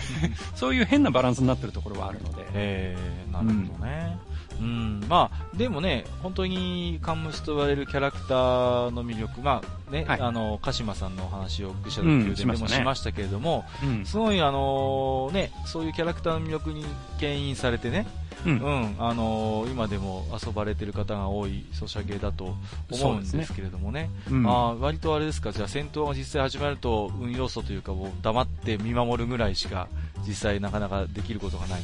[0.54, 2.46] そういう変なバランスになってるところはあるので。
[2.52, 4.18] えー、なるほどね。
[4.60, 5.04] うん。
[5.08, 14.04] まあ、でもね、本当にカンムスと言われるキャラクターの魅力、まあね、はいあの、鹿島さんのお話を愚者の宮殿でもうんしましたねしましたけれども、うん。
[14.04, 16.84] すごいあのね、そういうキャラクターの魅力に
[17.18, 18.06] 牽引されてね、
[18.46, 18.48] う。
[18.48, 22.54] うんん、あの今でも遊ばれてる方が多いソシャゲだと
[22.90, 24.10] 思うんですけれどもね。
[24.30, 29.88] うんあー割とあれですか、じゃあ戦闘が実際始まると運要素というかもう黙って見守るぐらいしか
[30.26, 31.80] 実際なかなかできることがない。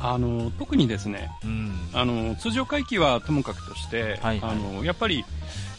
[0.00, 1.72] あの、特にですね、うん。
[1.92, 5.24] あの、通常回帰はともかくとして、はいはいあの、やっぱり、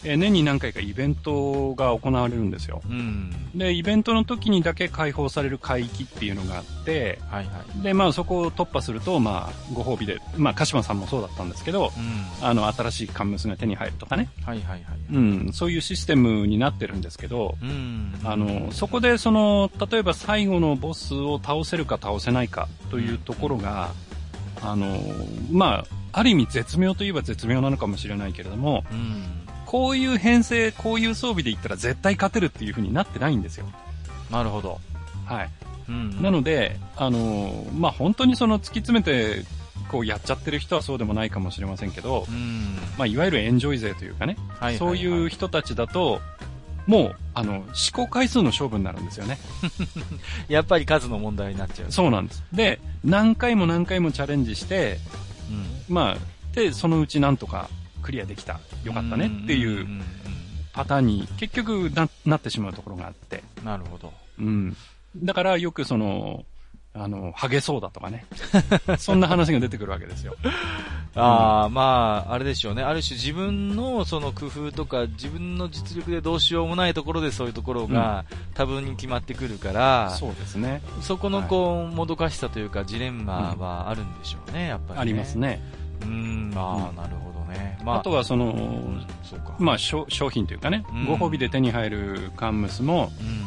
[0.04, 2.82] えー年に何回かイベントが行われるんですよ。
[2.90, 3.32] うん。
[3.56, 7.82] で、イベントの時にだけ開放される海域っていうのがあって、はいはい。
[7.82, 11.92] で、まあそこを突破すると、まあ、ご褒美で、まあ、鹿島さんもそうだったんですけど、
[12.42, 12.48] うん。
[12.48, 14.30] あの、新しいカンムスが手に入るとかね。
[14.46, 15.00] はいはいはい。
[15.12, 18.14] うん、そういうシステムになってるんですけど、うん。
[18.24, 23.92] あの、そこでその、例えば最後のボスを倒せるか倒せないかというところが、
[24.62, 24.98] あの、
[25.52, 29.39] まあ、ある意味絶妙といえば絶妙なのかもしれないけれども、うん。
[29.70, 33.68] こういう編成、こういう装備でいったら絶対勝てるっていう風になってないんですよ。
[34.32, 34.80] なるほど。
[35.28, 35.50] はい。
[35.88, 36.24] うん。
[36.24, 39.46] なので、あの、まあ、本当にその突き詰めて、
[39.92, 42.78] こうやっちゃってる人はそうでもないかもしれませんけど、うん。
[42.98, 46.20] まあ、いわゆるエンジョイ勢というかね、はいはいはいそういう人たちだと、
[46.88, 49.38] もう、あの、試行回数の勝負になるんですよね。
[50.50, 51.92] やっぱり数の問題になっちゃう。
[51.92, 52.44] そうなんです。
[52.52, 54.98] で、何回も何回もチャレンジして、
[55.88, 55.94] うん。
[55.94, 57.70] まあ、で、そのうちなんとか
[58.02, 58.60] クリアできた。
[58.84, 60.04] よかったねっていうんん
[60.74, 63.44] パターンに結局ななってしまうところがあって。
[63.60, 64.14] うんなるほど。
[64.40, 64.76] うん。
[65.18, 66.46] だからよくその、
[66.94, 68.26] あの、ハゲそうだとかね。
[68.98, 70.36] そんな話が出てくるわけですよ。
[71.16, 72.84] ああ、まあ、あれでしょうね。
[72.84, 80.82] ある種自分のその工夫とか、自分の実力でどうしようもないところでそういうところが多分に決まってくるから、そうですね。
[81.02, 85.02] そこのこう、もどかしさというか、ジレンマはあるんでしょうね、やっぱり、ね。
[85.02, 85.36] あります。
[85.36, 85.62] ね。
[86.02, 87.78] うん、ああ、うんなるほどね。
[87.84, 89.36] まあ、あとはその、うんそ。
[89.60, 93.46] まあ、商商品というかね、うんご褒美で手に入るカンムスも、うん。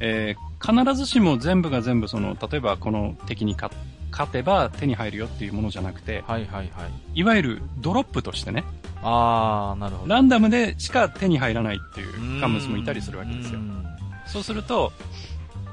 [0.00, 3.72] えー必ずしも全部が全部その、例えばこの敵に勝
[4.12, 6.90] 勝てば手に入るよっていうものじゃなくて、はいはいはい。
[7.14, 8.64] いわゆるドロップとしてね、
[9.02, 10.12] ああ、なるほど。
[10.14, 13.62] ランダムでしか手に入らないっていうカンムスもいたりするわけですよう。
[13.62, 13.86] ん
[14.26, 14.92] そうすると、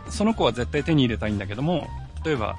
[0.10, 1.88] その子は絶対手に入れたいんだけども、
[2.23, 2.58] 例えば、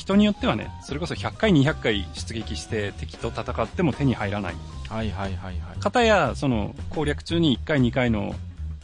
[0.00, 4.54] 人によってはね、それこそ100回200回出撃して敵と戦っても手に入らない。
[4.88, 5.78] はいはいはいはい。
[5.78, 8.34] 方や、その攻略中に1回2回の、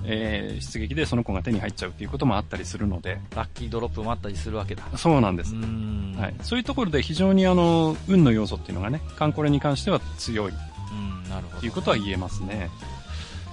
[0.05, 4.83] えー出撃でその子が手に入っちゃうっていうこともあったりするので、ラッキードロップもあったりするわけだ。
[4.97, 5.55] そうなんです。
[5.55, 6.35] んはい。
[6.43, 11.61] そういうところで非常にあの、運の要素っていうのがね、カンコレに関しては強いうん、なるほど。
[11.61, 12.69] ということは言えますね。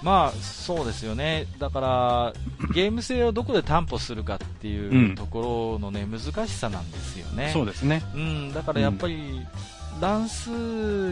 [0.04, 1.48] まあ、そうですよね。
[1.60, 2.34] だから、
[2.74, 7.52] ゲーム性をどこで担保するかっていううんところのね、難しさなんですよね。
[7.54, 8.04] そうですね。
[8.13, 9.42] うん、だからやっぱり、
[10.02, 10.50] 乱数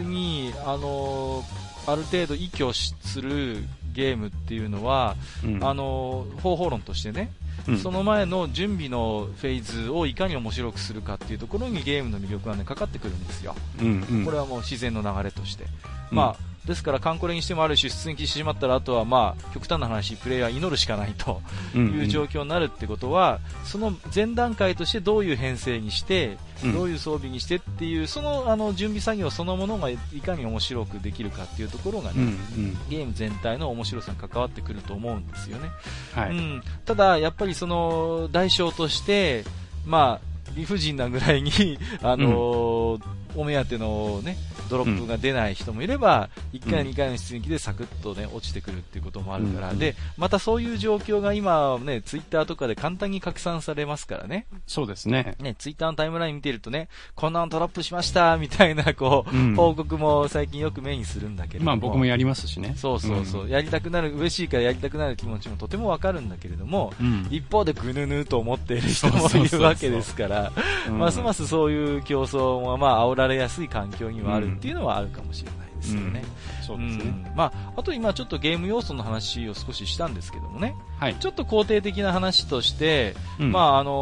[0.02, 1.42] に、あの、
[1.86, 5.64] ある程度依拠しするゲームっていうのは、うん。
[5.64, 7.32] あの、方法論としてね、
[7.68, 13.54] うんその前の準備のフェーズをいかに面白くするかっていうところにゲームの魅力がね、かかってくるんですよ。
[13.80, 14.24] うんうん。
[14.24, 15.64] これはもう自然の流れとして。
[16.10, 21.42] うんまあ、ですから、カンコレにしてもある種出撃してしまったら、あとはまあ、極端な話、プレイヤー祈るしかないと
[21.74, 32.26] うんいう状況になるってことは、その前段階としてどういう編成にして、うんどういう装備にしてっていう、そのあの準備作業そのものがいかに面白くできるかっていうところがね、うんう
[32.68, 32.78] ん。
[32.88, 35.70] ゲーム全体の面白さに関わってくると思うんですよね。
[36.14, 36.30] はい。
[36.30, 39.44] うん、ただ、やっぱりその代償として、
[39.84, 44.36] まあ、理不尽なぐらいに、あのーお目当てのね、
[44.68, 54.46] ドロップが出ない人もいれば、1回、うん2回の出撃でサクッとね、落ちてくるっていうこともあるから、うんで、またそういう状況が今ね、ツイッターとかで簡単に拡散されますからね。
[54.66, 55.36] そうですね。
[55.40, 61.66] ね、ツイッターのタイムライン見てるとね、こんなのドロップしましたみたいな、こう、うん報告も最近よく目にするんだけれども。
[61.66, 62.74] まあ僕もやりますしね。
[62.76, 67.26] そうそうそう、んやりたくなる、嬉しいからやりたくなる気持ちもとてもわかるんだけれども、うん。
[67.30, 70.52] 一方でぐぬぬと思っている人もいるわけですから、
[70.88, 76.22] うんますますそういう競争もまあ煽られやすい環境にはあるっていうのはあるかもしれないですよね。
[76.64, 77.04] そうですね。
[77.04, 81.16] んまあ、あと今ちょっとゲーム要素の話を少ししたんですけどもね、はい。
[81.16, 83.92] ちょっと肯定的な話として、うんまああのー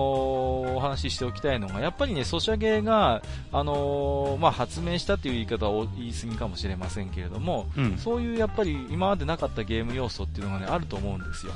[0.70, 7.98] お話ししておきたいのが、やっぱりね、ソシャゲが、あのーまあ、発明したという言い方は言い過ぎかもしれませんけれども、うん。
[7.98, 11.52] そういうやっぱり今までなかったゲーム要素っていうのがね、あると思うんですよ。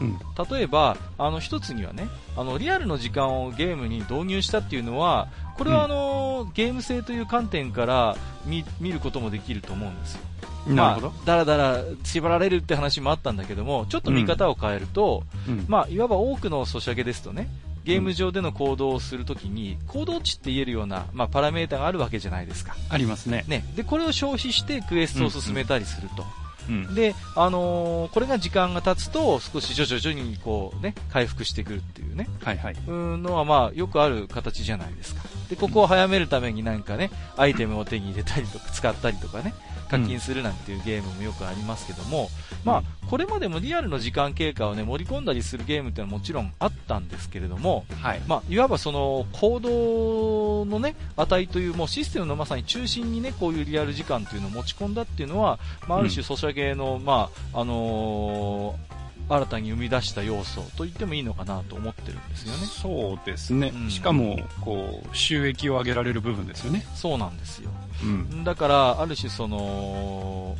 [0.00, 0.18] うん。
[0.50, 10.20] 例えば、あの、一つにはね、あの、リアルの時間をゲームに導入したっていうのは、これはあの、ゲーム性という観点から見見ることもできると思うんですよ。
[10.66, 11.14] なるほどま。
[11.22, 17.48] あ、だらだら縛られるって話もあったんだけども、ちょっと見方を変えると、うんまあ、いわば多くのソシャゲですとね、
[17.84, 22.76] ゲーム上での行動をするときに、行動値って言えるような、まあ、パラメータがあるわけじゃないですか。
[22.90, 23.44] ありますね。
[23.48, 23.64] ね。
[23.76, 26.26] で、これを消費してクエストを進めたりすると。
[26.68, 26.94] うん。
[26.94, 32.28] で、あのーこれが時間が経つと、少し徐々々にこうね、回復してくるっていうね。
[32.42, 32.76] はいはい。
[32.86, 35.22] うんのはまあよくある形じゃないですか。
[35.48, 39.54] で、ここを早めるためになんかね、アイテムを手に入れたりとか、使ったりとかね、
[39.88, 42.30] 課金するなんていうゲームもよくありますけども、
[42.64, 48.20] まあ、これまでもリアルの時間経過をね、盛り込んだりするゲームってのはもちろんあったんですけれども、はい。
[48.26, 58.98] まあ、いわばその行動のね、値というもうシステムのまさに中心にね、こういうリアル時間というのを持ち込んだっていうのは、まあ、ある種ソシャゲの、まあ、あのー
[59.28, 62.66] 新たに生み出した要素と言ってもいいのかなと思ってるんですよね。
[62.66, 63.72] そうですね。
[63.74, 66.86] うんしかも、こう、収益を上げられる部分ですよね。
[66.94, 67.70] そうなんですよ。
[68.02, 68.44] うん。
[68.44, 70.56] だから、ある種その、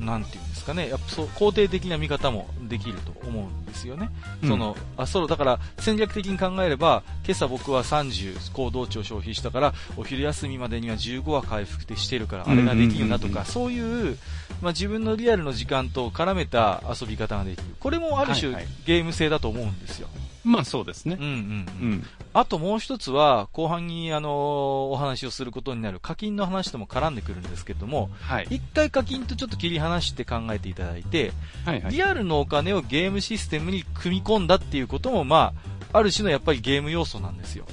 [0.00, 4.10] なんていうんですかね、やっぱそう肯定的な見方もできると思うんですよね。
[4.42, 14.16] うんその、あ、そう、だから戦略的に考えれば、今朝僕は30行動値を消費したから、お昼休みまでには15は回復してるから、あれができるなとか、そういう、
[14.62, 17.64] まあ、自分のリアルの時間と絡めた遊び方ができる。
[17.78, 20.08] これもある種、はいはいゲーム性だと思うんですよ。
[20.42, 21.24] まあそうですねうん。
[21.24, 21.92] うんううん。
[21.96, 22.06] ん。
[22.32, 28.46] あともう一つは、後半にあのお話をすることになる課金の話とも絡んでくるんですけども、はい。
[28.48, 31.32] 一回課金とちょっと切り離して考えていただいて、
[31.66, 31.92] はいはい。
[31.92, 35.52] リアルのお金をゲームシステムに組み込んだっていうことも、ま
[35.92, 37.66] あ、ある種のやっぱりゲーム要素なんですよ。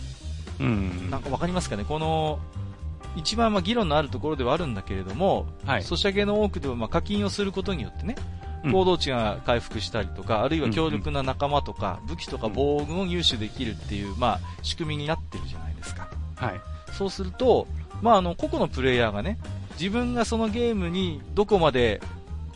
[0.60, 1.10] うん。
[1.10, 1.86] なんかわかりますかね？
[1.86, 2.40] この、
[3.16, 5.84] 一番まあ議論のあるところではあるんだけれども、はい。
[5.84, 16.08] ソシャゲの多くではまあ課金をすることによってね、うん行動値が回復したりとか、あるいは強力な仲間とか、武器とか防具を入手できるっていう、まあ、仕組みになってるじゃないですか。
[16.36, 16.62] はい。
[16.94, 17.68] そうすると、
[18.02, 19.38] まあ、あの、個々のプレイヤーがね、
[19.80, 22.02] 自分がそのゲームにどこまで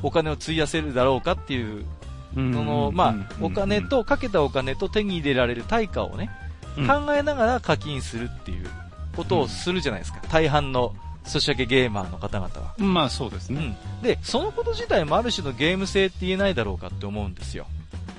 [0.01, 1.85] お金を費やせるだろうかっていう、
[2.33, 6.29] そその、まあ、お金、と、かけたお金と手に入れられる対価をね、
[6.77, 6.87] うん。
[6.87, 8.67] 考えながら課金するっていう
[9.15, 10.21] ことをするじゃないですか。
[10.29, 10.95] 大半の
[11.31, 12.75] ソシャゲゲーマーの方々は。
[12.77, 13.75] まあそうですね。
[13.99, 14.03] うん。
[14.03, 17.67] で、そのこと自体もある種のゲーム性って言えないだろうかって思うんですよ。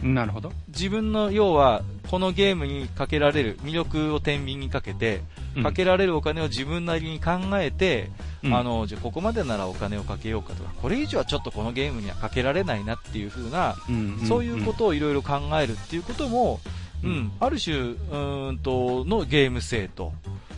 [0.02, 0.52] なるほど。
[0.68, 5.22] 自分の、要は、このゲームにかけられる、魅力を天秤にかけて、
[5.54, 8.10] うんかけられるお金を自分なりに考えて、
[8.42, 16.60] うんあの、じゃあここまでならお金をかけようかとか、これ以上はちょっとこのゲームにはかけられないなっていう風な、うんそういうことをいろいろ考えるっていうことも、
[17.04, 20.12] ううんん、ある種、うーんと、のゲーム性と、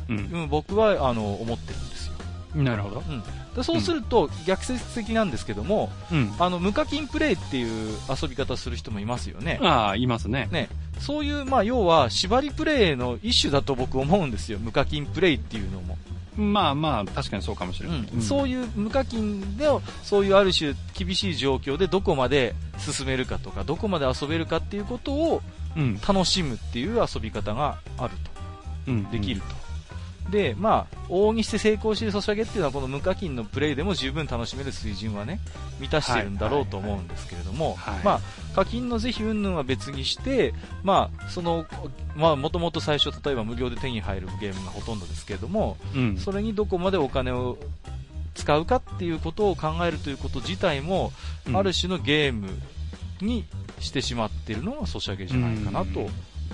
[0.09, 2.14] うんうん、僕は、あの、思ってるんですよ。
[2.55, 3.03] なるほど。
[3.09, 3.23] うん。
[3.55, 6.33] でそうすると、逆説的なんですけども、うん。
[6.39, 9.59] あの、無課金プレイっていう遊び方する人もいますよね。
[9.63, 10.49] ああ、いますね。
[10.51, 10.69] ね。
[11.01, 14.59] そういう、まあ、要は、縛りプレイの一種だと僕思うんですよ。
[14.59, 15.99] 無課金プレイっていうのも。
[16.37, 17.99] まあまあ、確かにそうかもしれない。
[17.99, 19.67] うん、そういう無課金で、
[20.03, 25.43] そういうある種厳しい状況でどこまで進めるかとか、どこまで遊べるかっていうことを
[25.77, 26.01] うん。
[26.07, 28.15] 楽しむっていう遊び方がある
[28.87, 29.05] うん。
[29.07, 29.13] と。
[29.13, 29.64] できると。
[30.31, 35.41] で、まあ、往々にして成功しているソシャゲっていうのはこの無課金のプレイでも十分楽しめる水準はね、
[35.81, 38.05] 満たしてるんだろうと思うんですけれども、はいはい。
[38.05, 38.21] まあ、
[38.55, 41.67] 課金の是非云々は別にして、まあ、その、
[42.17, 46.17] まあ、もともと最初、例えば無料で手に入るゲームがほとんどですけれども、うん。
[46.17, 47.59] それにどこまでお金を
[48.35, 51.13] 使うかっていうことを考えるということ自体も、
[51.47, 51.57] うん。
[51.57, 52.49] ある種のゲーム
[53.21, 53.45] に
[53.81, 56.09] してしまっているのがソシャゲじゃないかなと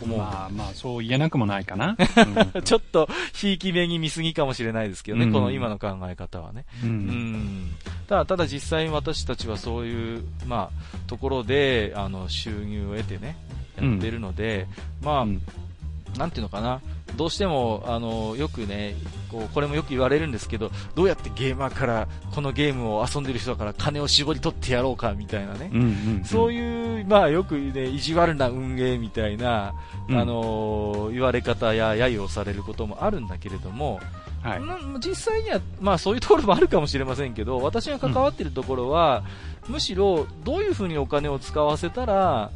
[0.04, 0.18] 思う。
[0.18, 1.96] まあまあ、そう言えなくもないかな。
[2.64, 6.64] ちょっと、ひいき目に見すぎかもしれないですけどね、うんこの今の考え方はね。
[6.82, 6.86] う。
[6.86, 7.70] うんん。
[8.08, 13.36] ただ、ただ実際に私たちはそういう、まあ、ところで、あの、収入を得てね、
[13.80, 14.66] やってるので、
[15.02, 15.42] まあ、うん
[16.16, 16.80] なんていうのかな、
[17.16, 18.94] どうしても、あの、よくね、
[19.30, 25.70] こう、これもよく言われるんですけど、どうやってゲーマーから、このゲームを遊んでる人だから金を絞り取ってやろうか、みたいなね。
[25.72, 25.84] うんう
[26.20, 26.24] ん。
[26.24, 29.74] そうういう、まあよくね、意地悪な運営みたいな、
[30.08, 34.00] うんあのー言われ方や揶揄をされることもあるんだけれども、
[34.44, 34.48] ん。
[34.48, 34.60] はい。
[34.60, 39.24] ま実際には、まあそういうところもあるかもしれませんけど、私が関わっているところは、
[39.68, 42.50] むしろどういうふうにお金を使わせたら、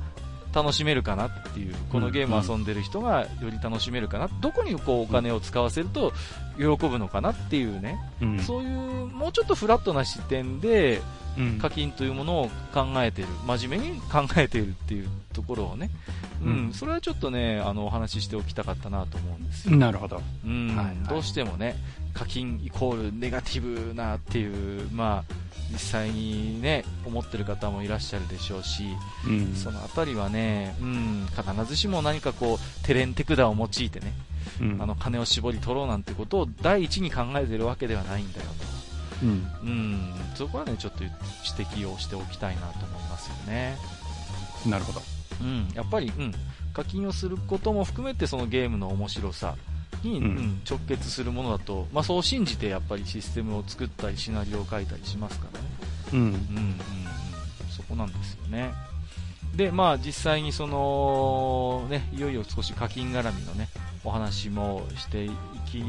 [0.54, 6.12] 楽しめるかなっていう、このゲームを遊んでる人がより楽しめるかな、どこにこうお金を使わせると
[6.56, 8.38] 喜ぶのかなっていうね、うん。
[8.40, 11.00] そういうもうちょっとフラットな視点で
[11.36, 11.58] うん。
[11.58, 15.90] 課金というものを考えている、真面目に考えているっていうところをね、
[16.40, 16.72] うん、うん。
[16.72, 19.76] それはちょっとね、あの、お話ししておきたかったなと思うんですよ。
[19.76, 20.22] なるほど。
[20.44, 20.96] うん、はいはい。
[21.08, 21.76] どうしてもね、
[22.12, 25.34] 課金イコールネガティブなっていう、まあ、
[25.72, 28.85] 実際にね、思ってる方もいらっしゃるでしょうし、
[29.27, 29.55] うん。
[29.55, 34.12] そのあたりはね、うん、必ずしも何かこう、テレンテクダを用いてね、
[34.61, 39.26] うんあの、金を絞り取ろうなんてことを第一に考えてるわけではないんだよと。
[39.26, 39.30] うん。
[39.30, 41.14] うん、そこはね、ちょっと指
[41.70, 43.76] 摘をしておきたいなと思いますよね。
[44.66, 45.03] なるほど。
[45.41, 46.34] うん、やっぱり、うん、
[46.72, 49.57] 課金をすることも含めてそのゲームの面白さ
[50.05, 55.66] に、直結するものだと、まあ、そう信じてやっぱりシステムを作ったりシナリオを書いたりしますからね。
[56.12, 56.18] うん。
[56.18, 56.76] うんうんうん、
[57.70, 58.72] そこなんですよね。
[59.57, 63.68] で、まあ実際にその、ね、いよいよ少し課金絡みのね、
[64.05, 65.30] お話もしてい
[65.70, 65.86] き、い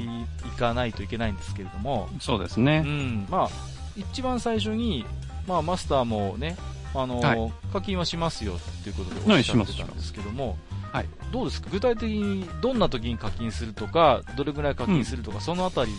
[0.57, 2.81] かないといけないんですけれども、うそうですね。
[2.81, 3.49] ん、まあ、
[3.95, 5.05] 一番最初に、
[5.47, 6.57] まあマスターもね、
[6.93, 10.57] あの、はい課金はしますよっていうことでおっしゃってたんですけども、
[10.95, 11.05] はい。
[11.31, 11.69] どうですか？
[11.71, 15.91] 具体的にどんな時に課金するとか、どれぐらい課金するとか、そのあたり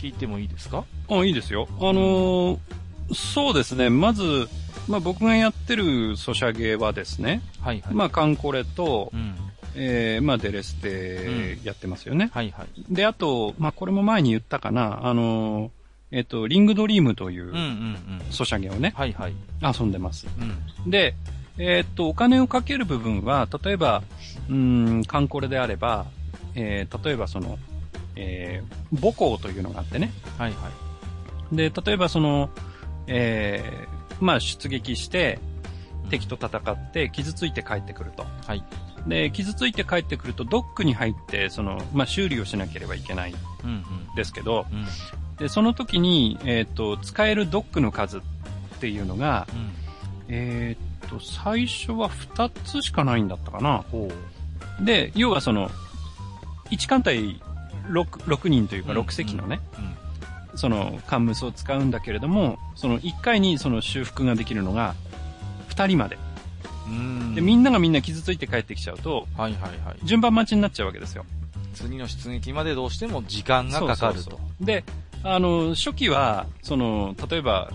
[0.00, 0.84] 聞いてもいいですか？
[1.10, 1.68] あ、いいですよ。
[1.78, 2.58] あのー
[3.14, 3.90] そうですね。
[3.90, 4.48] まず、
[4.88, 7.94] まあ僕がやってるソシャゲはですね、はいはい。
[7.94, 9.34] まあカンコレとう、ん。
[9.74, 12.30] えー、まあデレステやってますよね。
[12.32, 12.94] はいはい。
[12.94, 15.70] で、あと、まあこれも前に言ったかな、あのー
[16.12, 17.58] えっ、と、リングドリームというんうんう。
[17.58, 19.34] うんソシャゲをね、はいはい。
[19.60, 20.26] 遊んでます。
[20.84, 20.90] うん。
[20.90, 21.14] で、
[21.58, 24.02] えっ、と、お金をかける部分は、例えば、
[24.48, 26.06] うーん、カンコレであれば、
[26.54, 27.58] えー、例えばその、
[28.16, 30.12] えー、母校というのがあってね。
[30.38, 30.70] はいは
[31.52, 31.56] い。
[31.56, 32.50] で、例えばその、
[33.06, 35.38] えー、まあ出撃して、
[36.10, 38.26] 敵と戦って傷ついて帰ってくると。
[38.46, 38.64] はい。
[39.06, 43.34] で、傷ついて帰ってくるとドックに入って、その、まあ修理をしなければいけないん
[43.64, 43.74] うんう
[44.12, 44.14] ん。
[44.16, 44.86] ですけど、うん。
[45.36, 48.20] で、その時に、えっ、と、使えるドックの数っ
[48.80, 49.72] ていうのが、うん。
[50.28, 53.84] えっ、と、最初は2つしかないんだったかな。
[54.80, 55.70] で、要はその、
[56.70, 57.40] 1艦隊
[57.88, 59.60] 6, 6人というかうん6隻のね、
[60.52, 60.58] うん。
[60.58, 64.94] その、カンムスを使うんだけれども、その1回にその修復ができるのが
[65.70, 66.18] 2人まで。
[66.88, 67.34] うん。
[67.34, 69.98] で、みんながみんな傷ついて帰ってきちゃうと、はいはいはい。
[70.04, 71.24] 順番待ちになっちゃうわけですよ。
[71.74, 74.20] 次の出撃までどうしても時間がかかると。
[74.20, 74.84] そうそうそうで、
[75.24, 77.70] あの、初期は、その、例えば、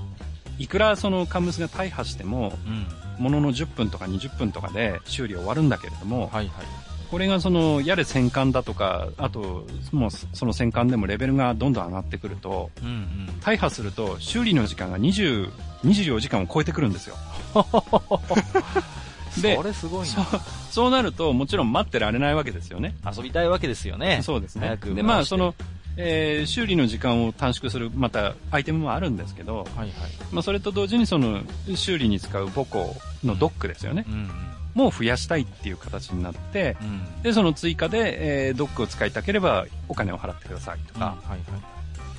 [0.58, 2.86] いくらそのカンムスが大破しても、うん。
[3.20, 6.66] ものの10分とか20分とかで修理終わるんだけれども、はいはい。
[7.12, 13.40] これがその、やれ戦艦だとか、あと、もうその戦艦でもレベルがどんどん上がってくると、うんうん。
[13.42, 15.52] 大破すると修理の時間が20、
[15.84, 17.16] 24時間を超えてくるんですよ。
[19.42, 20.40] でそれすごいそうな。、
[20.70, 22.96] そうなると、もちろん待ってられないわけですよね。
[23.16, 24.22] 遊びたいわけですよね。
[24.24, 25.56] そうですねで、まあ、その、
[25.98, 29.92] えー修理の時間を短縮する、また、アイテムもあるんですけど、はいはい。
[30.32, 31.42] まあ、それと同時にその、
[31.76, 34.06] 修理に使う母校のドックですよね。
[34.08, 34.30] うんうん。
[34.76, 37.22] もう増やしたいっていう形になって、うん。
[37.24, 41.40] で、その追加で、えードックを使いたければお金を払ってくださいとか、はいはい。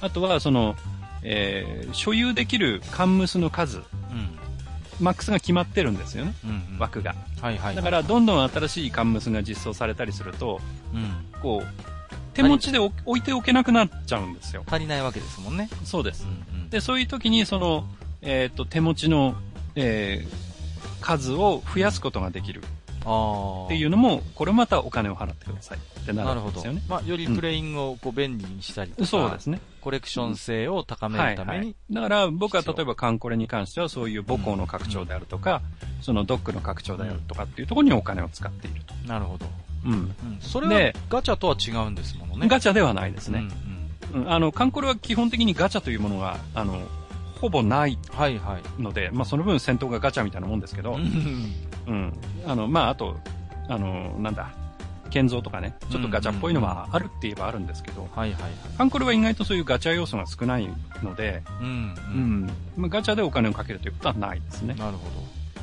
[0.02, 0.76] あとは、その、
[1.22, 3.84] えー所有できるカンムスの数、うん。
[5.00, 6.78] マックスが決まってるんですよね、うんうん。
[6.78, 7.14] 枠が。
[7.40, 7.76] はいはい。
[7.76, 10.60] だから、どんどん新しいカンムスが実装されたりすると、
[10.92, 11.40] うん。
[11.40, 11.99] こう、
[12.42, 14.64] 手持ちでお置いておけなくなっちゃうんですよ。
[14.66, 15.68] 足りないわけですもんね。
[15.84, 16.26] そうですう。
[16.26, 16.70] んうん。
[16.70, 17.86] で、そういう時に、その、
[18.22, 19.34] えっ、と、手持ちの、
[19.74, 20.50] えー
[21.00, 22.62] 数を増やすことができる。
[23.00, 26.82] っていうのも、これまたお金を払ってくださいってななるほどるんですよね。。
[26.88, 29.60] まあ、よりプレイングをこう便利にしたりとか、そうですね。
[29.80, 31.74] コレクション性を高めはい、るために、はい。
[31.90, 35.62] だから僕は例えばカンコレに関してはそういう母校の拡張であるとか、
[36.02, 38.94] そのドックの拡張であるとかっていうところにお金を使っていると。
[39.08, 39.46] なるほど。
[39.86, 39.92] うん。
[39.92, 40.14] うん。
[40.40, 42.48] それはでガチャとは違うんですものね。
[42.48, 43.40] ガチャではないですね。
[43.40, 43.80] うん
[44.12, 46.82] うん、あの、カンコレは基本的にガチャというものが、あの、
[47.40, 48.18] ほぼないうん。
[48.18, 48.82] はいはい。
[48.82, 51.54] ので、まあその分戦闘がガチャみたいなもんですけど、うん
[51.86, 52.12] うん。
[52.46, 53.16] あの、まああと、
[53.68, 54.50] あの、なんだ、
[55.10, 58.08] 建造とかね、ちょっとガチャっぽいのはあるって言えばあるんですけど。
[58.78, 60.68] カンコレは意外とそういうガチャ要素が少ない
[61.02, 61.66] ので、うん。
[61.66, 62.44] ううん。
[62.44, 62.50] ん。
[62.76, 64.74] まあ、ガチャでお金をかけるということはないですね。
[64.74, 65.08] なるほ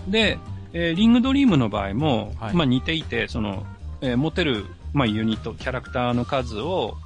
[0.10, 0.38] で、
[0.74, 3.66] えーリングドリームの場合も、はいまあ似ていて、その、
[4.02, 6.98] えー持てる、まあユニット、キャラクターの数を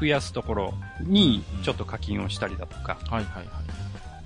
[0.00, 3.10] 増やすところにうん、ちょっと課金をしたりだとか、ど。
[3.14, 3.46] はいはいはい。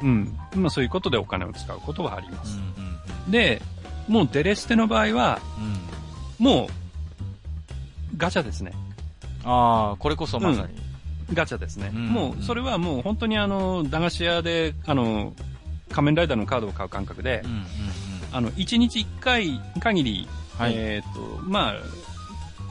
[0.03, 0.38] うん。
[0.55, 2.59] まあそういうことでお金を使うことはありまうんす。
[2.59, 2.95] うん
[3.30, 3.62] で、
[4.07, 6.47] もうデレステの場合は、うん。
[6.47, 6.57] うん。
[6.61, 6.68] もう、
[8.16, 8.72] ガチャですね。
[9.45, 10.74] ああ、これこそまさに。
[11.32, 11.90] ガチャですね。
[11.95, 15.32] うんもう、それはもう本当にあの、駄菓子屋で、あの、
[15.90, 17.64] 仮面ライダーのカードを買う感覚でうん、うんうん。
[18.32, 20.28] あの、1日1回限り、
[20.59, 20.72] はい。
[20.74, 21.74] えっ、と、まあ、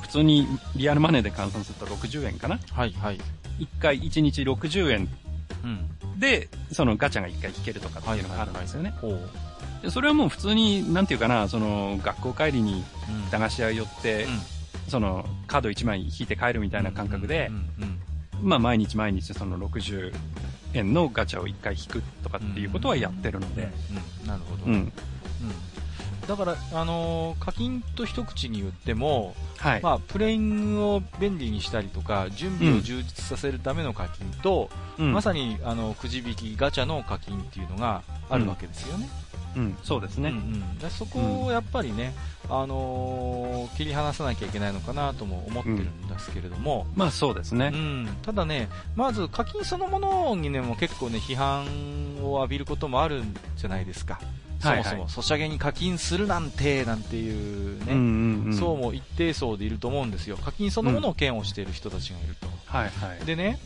[0.02, 3.20] 普通にリアルマネーで換算すると60円かなはいはい。
[3.60, 5.10] ?1 回1日60円うん。
[6.18, 8.94] で、そのガチャが1回引けるとかっていうのがあるんですよね。
[9.82, 13.30] でそれはもう普通に、なんていうかな、その、学校帰りにうん。
[13.30, 14.28] 駄菓子屋寄って、
[14.88, 17.52] その、カード1枚引いて帰るみたいな感覚で
[18.42, 20.14] まあ毎日毎日その60
[20.74, 23.70] 円のガチャを1回引くとかっていうことはやってるのうんで、
[24.22, 24.28] うん。
[24.28, 24.66] なるほど。
[24.66, 24.92] うん。
[26.24, 29.82] うんだから、あのー課金と一口に言っても、はい。
[29.82, 39.10] まあ、プレイングを便利にしたりとか、準備を充実させるための課金と、うんまさに、あの、くじ引きガチャの課金っていうのがあるわけですよね。
[39.56, 40.30] うん、そうですね。
[40.30, 42.14] うんうん、でそこをやっぱりね、
[42.50, 47.78] あのー切り離さなきゃいけないのかなとも思ってるんですけれども、まあそうですねう。
[47.78, 51.66] ん、ただね、まず課金そのものにね、もう結構ね、批判
[52.24, 54.20] を浴びることもあるんじゃないですか。
[54.64, 57.30] そもそも、ソシャゲに課金するなんて、なんてい
[57.78, 58.54] うね、うんうんうん。
[58.58, 60.38] そうも一定層でいると思うんですよ。
[60.38, 62.48] 課金そのものを嫌悪している人たちがいると。
[62.66, 63.26] はいはい。
[63.26, 63.60] でね、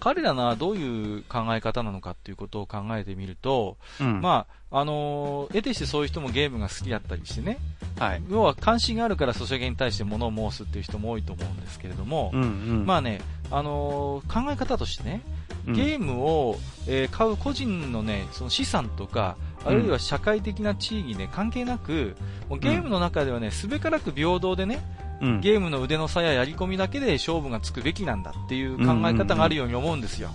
[0.00, 7.58] 彼らがどういう考え方なのかっていうことを考えてみると、うん、まあ、あのー得てしてそういう人もゲームが好きだったりしてね、
[7.98, 8.22] はい。
[8.28, 12.86] 要は関心があるからソシャゲに対して物を申すっていう人も多いと思うんですけれども、うんうん。
[12.86, 15.22] まあね、あのー考え方としてね、
[15.66, 16.58] ゲームを、
[16.88, 19.36] えー買う個人のね、その資産とか、
[19.66, 22.16] あるいは社会的な地位にね、関係なく、
[22.48, 24.80] もうゲームの中ではね、すべからく平等でね、
[25.20, 30.30] うん、ゲームの腕の差ややり込みだけで勝負がつくべきなんだっていう考え方があるように思うんですよ。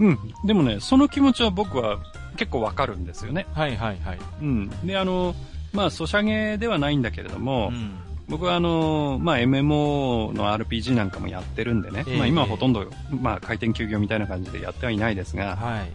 [0.00, 0.18] うん。
[0.44, 1.98] でもね、その気持ちは僕は
[2.36, 3.46] 結構わかるんですよね。
[3.54, 4.18] はいはいはい。
[4.40, 4.86] うん。
[4.86, 5.34] で、あの、
[5.72, 12.86] まあ、ソシャゲではないんだけれども、うん僕はあの、まあ、MMO の RPG なんかもやってるんでね、ええまあ、今はほとんど、
[13.20, 15.92] まあ、開店休業みたいな感じでやってはいないですが、はい。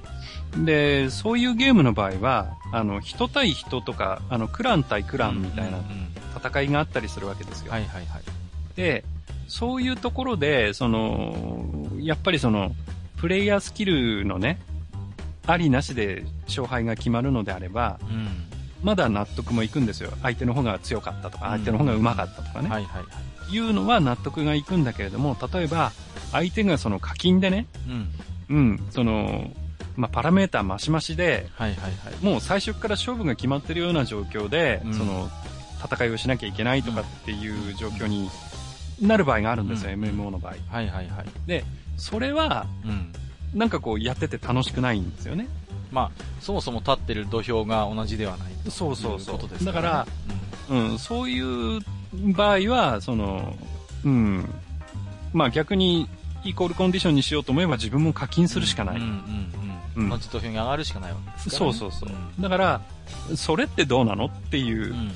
[0.57, 5.79] で、そういうゲームの場合は、あの、人対人とか、あの、クラン対クランみたいな
[6.35, 7.71] 戦いがあったりするわけですよ。
[7.71, 8.21] はいはいはい。
[8.75, 9.03] で、
[9.47, 11.65] そういうところで、その、
[11.99, 12.73] やっぱりその、
[13.17, 14.59] プレイヤースキルのね、
[15.47, 18.27] ありなしで勝敗が決まるのであれば、うん。
[18.83, 20.11] まだ納得もいくんですよ。
[20.21, 22.69] 相手の方が強かったとか、うん相手の方が上手かったとかね。
[22.69, 23.07] はいはいは
[23.49, 23.53] い。
[23.53, 25.91] いうのは納得がいくんだけれども、例えば、
[26.31, 27.67] 相手がその課金でね、
[28.49, 28.55] うん。
[28.55, 29.51] うん、その、
[29.95, 32.25] まあ、パラメーター増し増しで、はいはいはい。
[32.25, 35.29] もう最初から勝負が決まってるような状況で、うんその、
[35.83, 38.29] 戦いをしなきゃいけないとかっていう状況に
[39.01, 40.55] なる場合があるんですよ、うん MMO の場合。
[40.69, 41.25] はいはいはい。
[41.47, 41.63] で、
[41.97, 43.13] それは、うん。
[43.53, 45.47] なんかこうやってて楽しくないんですよね。
[45.91, 50.07] まあ、そもそも立ってる土俵が同じではないとそうそうそういうことですだから
[50.69, 51.81] ね、うん、そういう
[52.33, 53.55] 場合は、その、
[54.05, 54.49] うん、
[55.33, 56.07] まあ逆に
[56.43, 58.95] イコールコンディションにしようと思えば自分も課金するしかない。
[58.97, 59.11] うんうんう
[59.67, 60.09] んうん。
[60.09, 61.73] 土俵に上がるしかないわけですから、ね。
[61.77, 62.39] そうそうそう。
[62.39, 62.81] んだから、
[63.35, 65.11] それってどうなのっていううん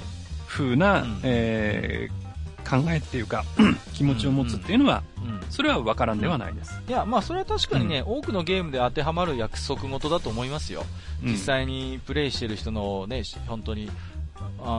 [0.47, 2.25] 風な、うんえー
[2.65, 3.45] 考えっていうか、
[3.93, 5.39] 気持ちを持つっていうのは、うん。
[5.51, 6.81] それは分からんではないです。
[6.87, 10.83] いや、まあ、それは確かにね、多くのゲームで当てはまる約束事だと思いますよ。
[11.23, 13.89] うん実際にプレイしてる人のね、し本当に、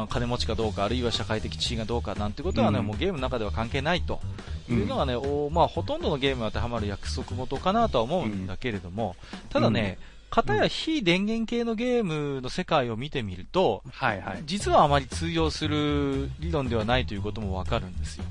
[0.09, 2.87] 金持ちかどうか、あるいは社会的地位がどうかなんてことはね、うん。
[2.87, 4.21] もうゲームの中では関係ないと。
[4.69, 9.15] いうのがね、おまあ、ほとんどのゲームに当てはまる約束事かなとは思うんだけれども、
[9.49, 9.99] ただね、
[10.29, 14.43] 片や非電源系のゲームの世界を見てみると、はいはい。
[14.45, 18.25] 実はあまり通用する理論ではないということもわかるんですよ。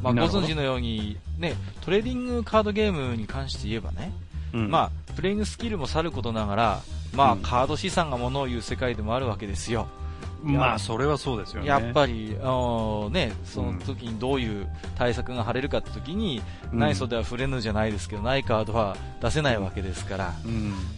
[0.00, 4.12] まあ、ご存知のように、ね、トレーディングカードゲームに関して言えばね、
[4.52, 4.70] うん。
[4.70, 6.80] まあ、プレイングスキルもさることながら、
[7.14, 7.42] まあ、うん。
[7.42, 9.88] カード資産がものを言う世界でもあるわけですよ。
[10.42, 11.68] まあ、それはそうですよね。
[11.68, 14.66] やっぱり、あのね、その時にどういう
[14.96, 20.34] 対策が張れるかって時に、うん内装では触れぬじゃないですけど、ないカードは出せないわけですから。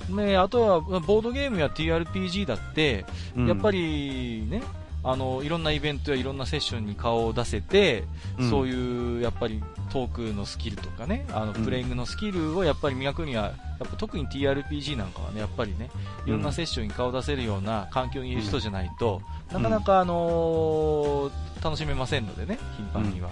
[0.09, 3.05] うん、ね、あとは、ボードゲームや TRPG だって、
[3.37, 4.63] うんやっぱりね、
[5.05, 8.05] あの、いろんなイベントやいろんなセッションに顔を出せて、
[8.39, 8.51] うん。
[8.51, 13.53] そういう、やっぱりトークのスキルとかね、あの、うんプレイングのスキルをやっぱり磨くには、や
[13.85, 15.91] っぱ特に TRPG なんかはね、やっぱりね、
[16.27, 19.21] いろんなセッションに顔を出せるような環境にいる人じゃないと、
[19.53, 21.31] うんなかなかあのー
[21.63, 23.31] 楽しめませんのでね、頻繁には。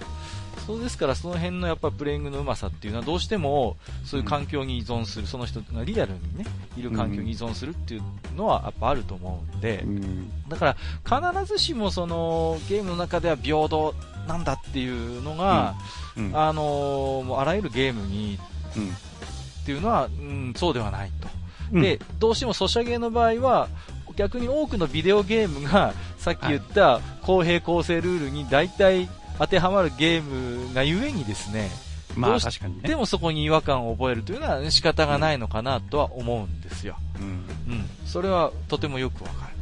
[0.65, 6.45] そうですから、その辺のやっぱプレイングのうまさっていうのはどうしても、そういう環境に依存する、その人がリアルにね、
[6.77, 8.01] いる環境に依存するっていう
[8.35, 10.49] のはやっぱあると思うんで、うん。
[10.49, 10.77] だか
[11.11, 13.93] ら必ずしもそのゲームの中では平等
[14.27, 15.75] なんだっていうのが、
[16.15, 16.31] うん。
[16.33, 18.39] あのーもうあらゆるゲームに
[18.77, 18.89] うん。
[18.89, 21.27] っていうのは、うん、そうではないと。
[21.73, 21.81] うん。
[21.81, 23.67] で、どうしてもソシャゲの場合は、
[24.15, 31.69] 逆に多くのビデオゲームが、さっき言った公平公正ルールに大体当てはまるゲームがゆえにですね、
[32.15, 32.87] まあ確かにね。
[32.87, 36.97] でもそこに違和感を覚えるというのは仕方がないのかなとは思うんですよ。
[37.19, 37.89] うんうん。
[38.05, 39.53] それはとてもよくわかる。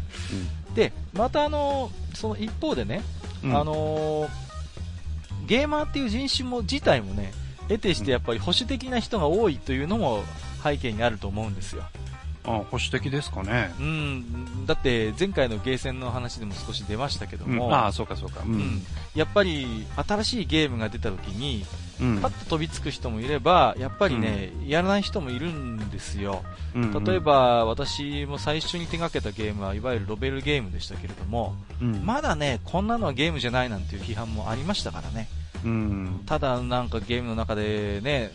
[0.75, 3.01] で、またあの、その一方でね、
[3.43, 4.51] うんあのー
[5.47, 7.33] ゲーマーっていう人種も自体もね、
[7.67, 10.23] 得てしてやっぱり保守的な人が多いというのも
[10.63, 11.83] 背景にあると思うんですよ。
[12.43, 13.73] あ保守的ですかね。
[13.79, 18.41] うん、だって前回のゲーセンの話でも少し出ましたけどうんも、ああ、そうかそうか。
[18.45, 18.81] ううんん。
[19.15, 21.65] やっぱり新しいゲームが出た時に、
[21.99, 26.43] うんパッと飛びつく人もいれば、やっぱりね、やらない人もいるんですよ。
[26.73, 35.27] うん例え、ば、私も最初に手掛けたゲームは、いわゆるロベルゲームでしたけれども、うんまだね、こんなのはゲームじゃないなんていう批判もありましたからね。
[35.63, 36.23] うん。
[36.25, 38.31] ただなんかゲームの中でね、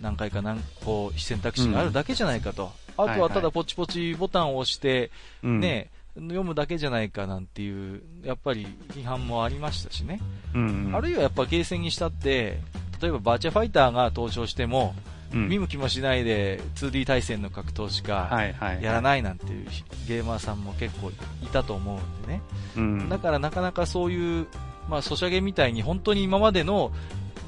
[0.00, 2.70] 何回か何個選択肢があるだけじゃないかと。
[2.98, 5.10] あとはただポチポチボタンを押して、
[5.42, 10.20] うん、ね、読むだけじゃないかなんていう、やっぱり批判もありましたしね。
[10.54, 10.90] うん。
[10.94, 12.58] あるいはやっぱゲーセンにしたって、
[13.00, 18.82] 例えばバーチャファイターが登場しても、うん見向きもしないで 2D 対戦の格闘しかはいはい。
[18.82, 19.66] やらないなんていう
[20.06, 21.10] ゲーマーさんも結構
[21.42, 22.42] いたと思うんでね。
[22.76, 23.08] うん。
[23.10, 24.46] だからなかなかそういう、
[24.88, 26.92] まあ、ソシャゲみたいに本当に今までの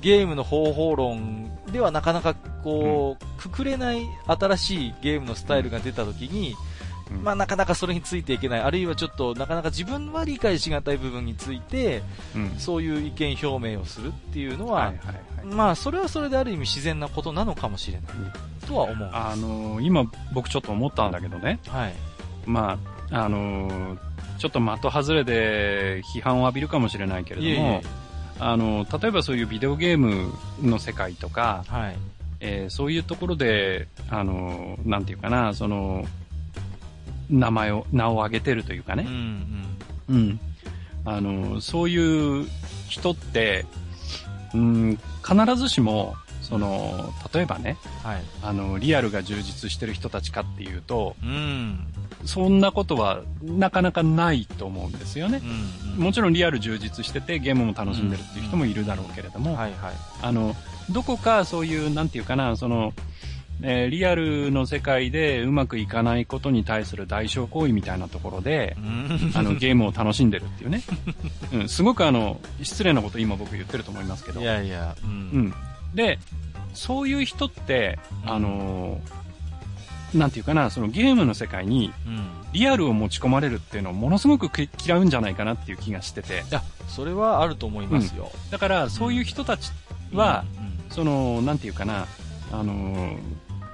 [0.02, 6.54] ゲームの方法論ではなかなかこう、くくれない新しいゲームのスタイルが出た時に、
[7.10, 12.02] うんまあなかなかそれについていけない、あるいはちょっとなかなか自分は理解しがたい部分について、
[12.36, 12.54] うん。
[12.56, 15.46] そういう意見表明をするっていうのは、はいはいはい。
[15.46, 19.10] まあそれはそれである意味自然なことなのかもしれない、とは思う。
[19.12, 21.58] あのー今僕ちょっと思ったんだけどね。
[21.66, 21.94] はい。
[22.46, 22.78] ま
[23.10, 23.98] あ、あのー
[24.38, 27.82] ちょっと的外れで批判を浴びるかもしれないけれども、いえいえ
[28.40, 30.32] あの例えばそういうビデオゲーム
[30.62, 31.96] の世界とか、はい。
[32.40, 36.06] えーそういうところで、あのなんていうかな、その、
[37.28, 39.66] 名前を、名を挙げてるというかうんうね、ん。
[40.08, 40.40] うん。
[41.04, 42.46] あのそういう
[42.88, 43.66] 人って、
[44.54, 46.14] うん、必ずしも、
[46.50, 48.22] その、例えばね、はい。
[48.42, 51.86] あの、リアルが充実してる人たちかっていうと、うん。
[52.24, 55.90] そんなことはなかなかないと思うんですよねう。
[55.90, 56.04] ん、うん。
[56.04, 59.56] もちろんリアル充実しててゲームも楽しんでるっていう人もいるだろうけれども。
[60.22, 60.56] あの、
[60.90, 62.92] どこかそういう、なんていうかな、その、
[63.62, 70.82] えーリアルの世界でうまくいかないことに対する代償行為みたいなところで、うんあの、 ゲームを楽しんでるっていうね。
[71.52, 74.40] うん、すごくあの、失礼なこと今僕言ってると思いますけど。
[74.40, 75.06] いやいや、う。
[75.06, 75.12] うん
[75.48, 75.54] ん。
[75.94, 76.18] で、
[76.74, 79.20] そういう人って、あのー
[80.18, 82.28] なんていうかな、そのゲームの世界にうん。
[82.52, 86.42] リアルを持ち込まれるっていうのをものすごくき嫌うんじゃないかなっていう気がしてて。
[86.50, 88.32] いや、それはあると思いますよ。
[88.50, 89.70] だから、そういう人たち
[90.12, 90.44] は、
[90.88, 92.08] うん、その、なんていうかな、
[92.50, 93.18] あのー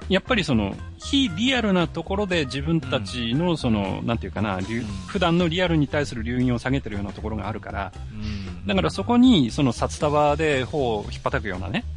[0.09, 4.59] やっぱりその、非リアルなところで自分たちの、その、なんていうかな、
[5.07, 8.65] 普段のリアルに対する流飲を下げてるようなところがあるから、うん。
[8.65, 11.96] だからそこに、その札束で頬を引っ叩くようなね、う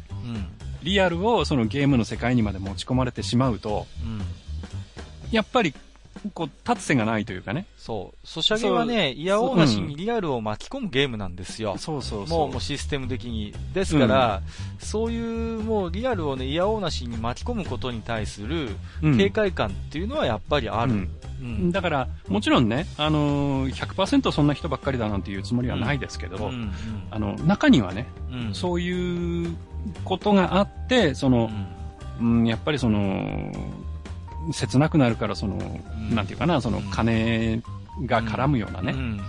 [0.83, 4.21] リアルをそのゲームの世界にまで持ち込まれてしまうと、うん。
[5.31, 5.73] やっぱり、
[6.33, 7.65] こう、立つ瀬がないというかね。
[7.77, 8.27] そう。
[8.27, 11.77] ソシャゲはね、いやおうなしにリアルを巻き込むゲームなんですよ。
[11.77, 13.53] そうそうもう、もうシステム的に。
[13.73, 14.41] ですから、
[14.79, 18.69] そういう、もうリアルをね、いやおうなしに巻き込むことに対する
[19.01, 20.91] うん警戒感っていうのはやっぱりある。
[20.91, 21.09] うん
[21.41, 21.71] うん。
[21.71, 26.71] だから、もちろんね、あのー、100%そんな人ばっかりだなんていうつもりはないですけど、うん。
[27.09, 28.47] あの、中にはね、うん。
[28.47, 28.55] うん。
[28.55, 29.57] そういう
[30.03, 31.49] ことがあって、その、
[32.19, 33.51] うん、やっぱりその、
[34.51, 37.61] 切なくなるから、その、んなんていうかな、そのうん金
[38.05, 38.99] が絡むようなね、うん。
[38.99, 39.21] うん。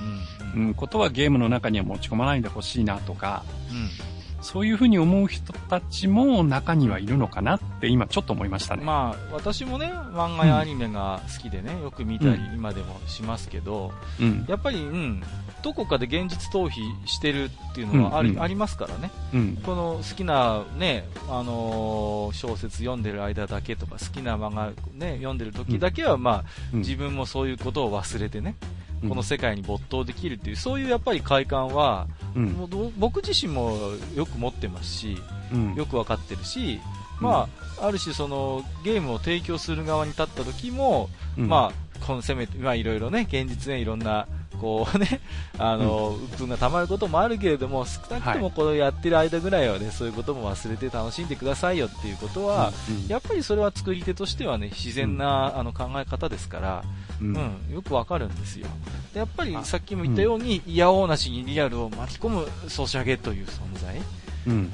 [0.54, 0.66] うん。
[0.68, 8.84] うん、ことはゲームの中には持ち込まないでほしいなとか、うんそういうふうに思う人たちも中にはいるのかなって今ちょっと思いましたね。
[8.84, 14.44] まあ、私もね、漫画やアニメが好きでね、よく見たりう今でもしますけど、うん。
[14.48, 15.22] やっぱり、うん、
[15.62, 19.10] どこかで現実逃避してるっていうのはあり,、うんうんありますからね。
[19.32, 19.56] うん。
[19.64, 28.56] この好きなね、あのー小説読んでる間だけとか、好きな漫画ね、読んでる時だけは、まあ、うん自分もそういうことを忘れてね、
[29.02, 32.06] うんこの世界に没頭できるっていう、そういうやっぱり快感は、
[32.36, 32.46] うん。
[32.50, 33.76] もうど僕自身も
[34.14, 35.16] よく持ってますし、
[35.52, 35.74] うん。
[35.74, 36.78] よくわかってるし、
[37.20, 37.48] ま
[37.80, 41.08] あ、ある種そのゲームを提供する側に立った時も、
[41.38, 44.26] うんまあ、このせめて、まあいろいろね、現実ね、いろんな、
[44.62, 45.20] こうね、
[45.58, 56.84] あの、鬱憤が溜まることもあるけれども、少なくともこのやってる間ぐらいはね、そういうことも忘れて楽しんでくださいよっていうことは、うんやっぱりそれは作り手としてはね、自然な、あの考え方ですから、
[57.20, 57.32] ううん。
[57.32, 57.36] ん、
[57.74, 58.68] よくわかるんですよ。
[59.12, 64.00] でやっぱりあさっきも言ったように、いやおうなしにリアルを巻き込むソシャゲという存在。
[64.46, 64.52] うん。
[64.52, 64.70] うん、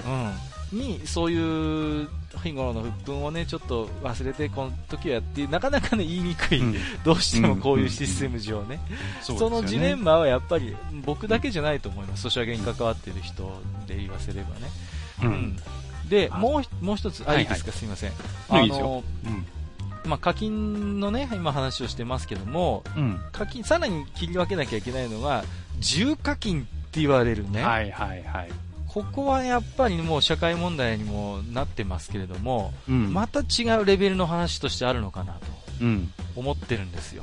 [0.73, 2.09] にそういう
[2.43, 6.75] 日頃の鬱憤をねちょっと忘れてこの時はやってなかなかね言いにくい、うん。
[7.05, 8.81] どうしてもこういうシステム上ね、
[9.23, 12.23] そのジレンマはやっぱり僕だけじゃないと思います。
[12.23, 14.71] ソシャゲに関わってる人で言わせればね、
[15.23, 15.57] うん。
[16.09, 17.45] であもうもう一つあ、はいはい。
[17.45, 17.73] いいですか？
[17.73, 18.11] すいません。
[18.11, 18.13] い
[18.49, 19.47] あのうん。
[20.09, 23.21] まあ、課金のね今話をしてますけどもうん。
[23.33, 25.45] 課金さらに切り分けなきゃいけないのが
[25.81, 28.51] 重課金って言われるね、はいはいはい。
[29.05, 33.13] ここはやっぱりもう社会問題にもなってますけれども、うん。
[33.13, 35.41] また違うレベルの話としてあるのかなと
[35.81, 36.13] うん。
[36.35, 37.23] 思ってるんですよ。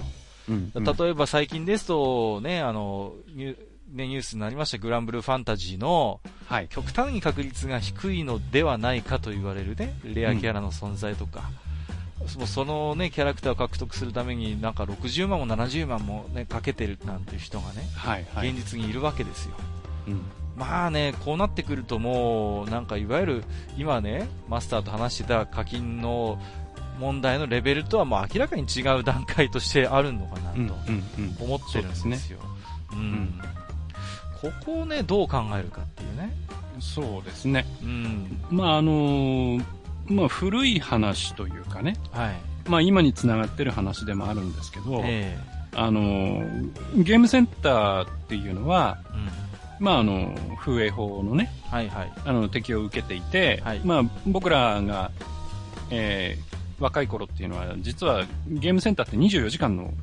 [0.50, 0.72] うん。
[0.74, 3.58] 例えば最近ですと、ね、あの、ニュ
[3.92, 6.68] ね、ニュースになりましたグランブルーファンタジーのはい。
[6.70, 11.50] 極端に確率が低いのではないかと言われるね、レアキャラの存在とか、
[12.28, 18.50] そそのね、キャラクターを獲得するためになんか60万も70万もね、かけてるなんていう人がね、はいはい。
[18.50, 19.56] 現実にいるわけですよ。
[20.08, 20.22] うん。
[20.56, 23.44] まあね、こうなってくるともう、なんかいわゆる
[23.78, 26.40] 今ね、マスターと話してた課金の
[27.00, 31.36] 問題のレベルとはもう明らかに違う段階としてあるのかなと、うん。
[31.40, 32.40] 思ってるんですよ。
[32.94, 33.40] うん。
[34.42, 36.34] ここをね、どう考えるかっていうね。
[36.80, 37.66] そうですね。
[37.84, 38.40] うん。
[38.50, 39.66] まあ、あのー
[40.08, 42.36] まあ、古い話というかね、はい。
[42.70, 45.38] まあ、今につながってる話でもあるんですけど、え
[45.74, 49.45] あのーゲームセンターっていうのは、えうん。
[49.80, 52.12] まあ、あの、風営法のね、はいはい。
[52.26, 55.12] あの、適用を受けていて、はいまあ、僕らが、
[55.90, 59.94] えー若い頃っていうのは、実はゲームセンターって24時間の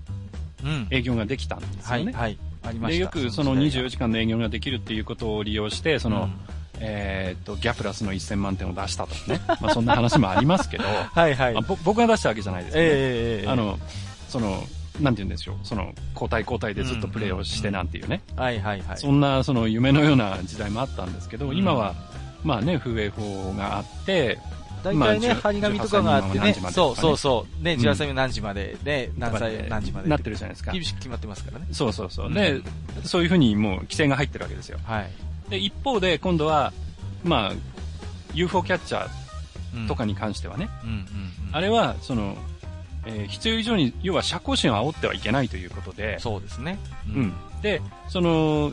[0.65, 0.87] うん。
[0.91, 2.05] 営業ができたんですよね。
[2.05, 2.39] はいはい。
[2.63, 2.97] ありまで。
[2.97, 6.33] よくその24時間の営業ができるっていうことを利用して、その、うん
[6.79, 9.41] えーっと、ギャプラスの1000万点を出したとかね。
[9.61, 11.55] まあそんな話もありますけど、 はいはい。
[11.55, 12.91] まあぼ僕が出したわけじゃないですけど、ええ
[13.43, 13.79] ええあ、の、
[14.29, 14.63] その、
[15.01, 18.97] なんて言うんでしょう、その、交代交代でずっとプレイをしてなんていうね、はいはいはい。
[18.99, 21.95] そんなその夢のような時代もあったんですけど、うん今は、
[22.45, 24.39] まあね、風営法があって、
[24.83, 27.65] 大体ね、まあ張り紙とかがあってね18歳の何時までとかね、そうそうそう。
[27.65, 30.09] ね、うん18歳の何時まで、ね、何歳何時まで。
[30.09, 30.73] なってるじゃないですか。
[30.73, 31.67] 厳しく決まってますからね。
[31.73, 32.27] そうそうそう。
[32.27, 32.61] うんで、
[33.05, 34.79] そういうふうにもう規制が入ってるわけですよ。
[34.85, 35.11] はい。
[35.51, 36.73] で、一方で今度は、
[37.25, 37.53] まあ、
[38.35, 39.09] UFO キャッチャ
[39.75, 40.69] うんーとかに関してはね。
[41.53, 42.37] あれは、その、
[43.07, 46.79] えー必要以上に、要は社交心を煽ってはいけないということで、そうですね。
[47.09, 47.33] うん。
[47.63, 48.73] で、その、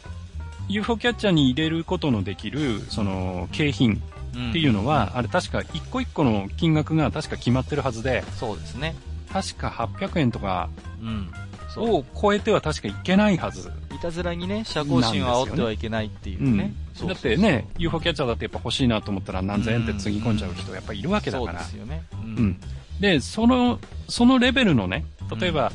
[0.67, 4.01] UFO キャッチャーに入れることのできる、その、景品
[4.35, 4.49] うん。
[4.51, 8.95] っていうのは、あれ確か一個一個の金額が確か決まってるはずで、そうですね。
[9.31, 10.69] 確か800円とか
[11.01, 11.31] うん。
[11.73, 11.95] そう。
[11.97, 13.71] を超えては確かいけないはず。
[13.95, 16.57] いたずらにね、社交心を煽ってはいけないっていううん。
[16.57, 16.73] ね。
[16.93, 21.77] そうだそうってね、UFO キャッチャーだってやっぱ欲しいなと思ったら何千円ってつぎ込んじゃう人やっぱいるわけだからそうで。
[21.77, 22.03] すよね。
[22.13, 22.59] ううん。。
[22.99, 25.05] で、その、そのレベルのね、
[25.39, 25.71] 例えば、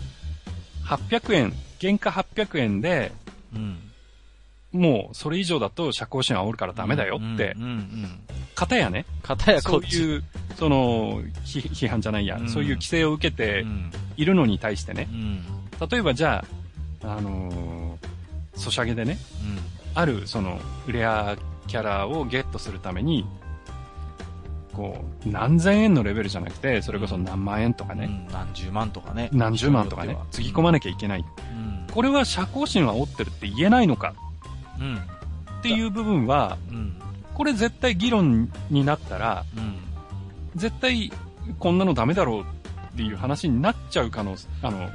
[0.85, 3.13] 800円、原価800円で、
[3.55, 3.79] うん。
[4.73, 8.21] もうそれ以上だと社交心を煽るからダメだよってうん、うんうん。
[8.57, 10.25] 方やね、片やこういう、
[10.57, 13.93] その、ひ批判じゃないや、うんそういう規制を受けてうん。
[14.17, 15.45] いるのに対してねう、ん。
[15.89, 16.45] 例えばじゃ
[17.03, 19.19] あ、あのー、ソシャゲでね、
[19.95, 20.59] あるその
[20.89, 23.25] レアキャラをゲットするために、
[24.75, 27.99] こう、何千円のレベルじゃなくて、それこそ何万円とかうん。
[28.01, 29.31] うね、ん何十万とかね。
[29.33, 31.25] 何十万とかね、つぎ込まなきゃいけない。
[31.53, 31.87] うん。
[31.93, 34.15] これは社交心を煽ってるって言えないのか
[34.81, 34.97] うん。
[34.97, 37.01] っていう部分は、うん。
[37.35, 39.77] これ絶対議論になったら、うん。
[40.57, 41.11] 絶対
[41.59, 44.89] こんなのダメだろうっていう話になっちゃう可能、あの、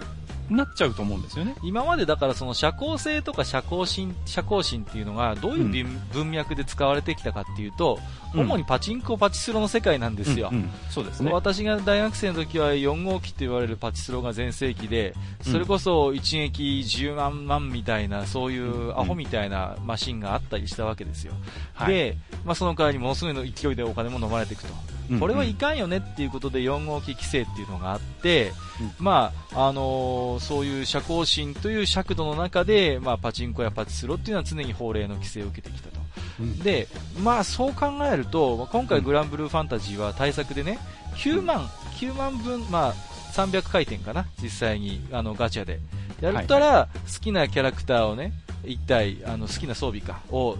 [0.49, 1.55] なっちゃうと思うんですよね。
[1.63, 10.49] 今までだからその社交性とか社交心、社交心っていうのがどういう文,、文脈で使われてきたかっていうと、うん主にパチンコパチスロの世界なんですよ。
[10.51, 11.31] うんうんそうですね。
[11.31, 21.33] 私が大学生の時は4号機と言われるパチスロが全盛期で、それこそ一撃10万万みたいな、そういうアホみたいなマシンがあったりしたわけですよ。
[21.73, 24.98] はい、で、まあ、その代わりものすごいの勢いでお金も飲まれていくと。
[25.09, 28.51] うんこれはいかんよねっていうことで4号機規制っていうのがあって、
[28.99, 35.99] うまあ、あのーそういう社交心という尺度の中で、まあ、パチンコやパチスロっていうのは常に法令の規制を受けてきたと。
[36.39, 36.59] うん。
[36.59, 36.87] で、
[37.21, 40.79] まあそう考えると、まあ今回グランブルーファンタジーは対策でね、
[41.15, 41.67] 9万、
[41.99, 42.93] 9万分、まあ
[43.33, 45.79] 300回転かな、実際に、あの、ガチャで。
[46.21, 48.33] やったら、好きなキャラクターをね、
[48.65, 50.57] 一体、あの、好きな装備か、を、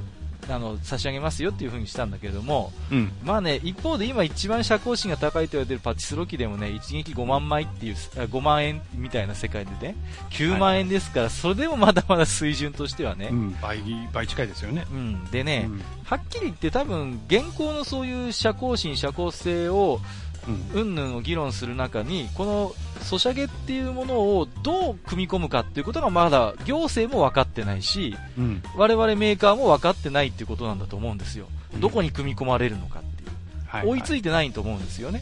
[0.49, 3.11] あの、差し上げますよっていう風にしたんだけれども、うん。
[3.23, 9.95] まあね、一方で今一番社交心が高いと言われてるパチスロ機でもね、一撃5万枚っていう、あ5万円みたいな世界でね、
[10.31, 13.79] 9万円ですから、それでもまだまだ水準としてはねう、ん、倍、
[14.11, 14.85] 倍近いですよね。
[14.91, 19.99] うん、でね、うんはっきり言って多分、現行のそういう社交心、社交性を、
[20.47, 22.73] うんうんぬんを議論する中に、この
[23.03, 28.63] ソシャゲっていうものをどう組み込むかっていうことがまだ行政も分かってないし、うん。
[28.75, 31.47] 我々メーカーも分かってないっていうことなんだと思うんですよ。
[31.73, 33.29] うんどこに組み込まれるのかっていう。
[33.67, 35.21] はい追いついいてないと思うんですよね。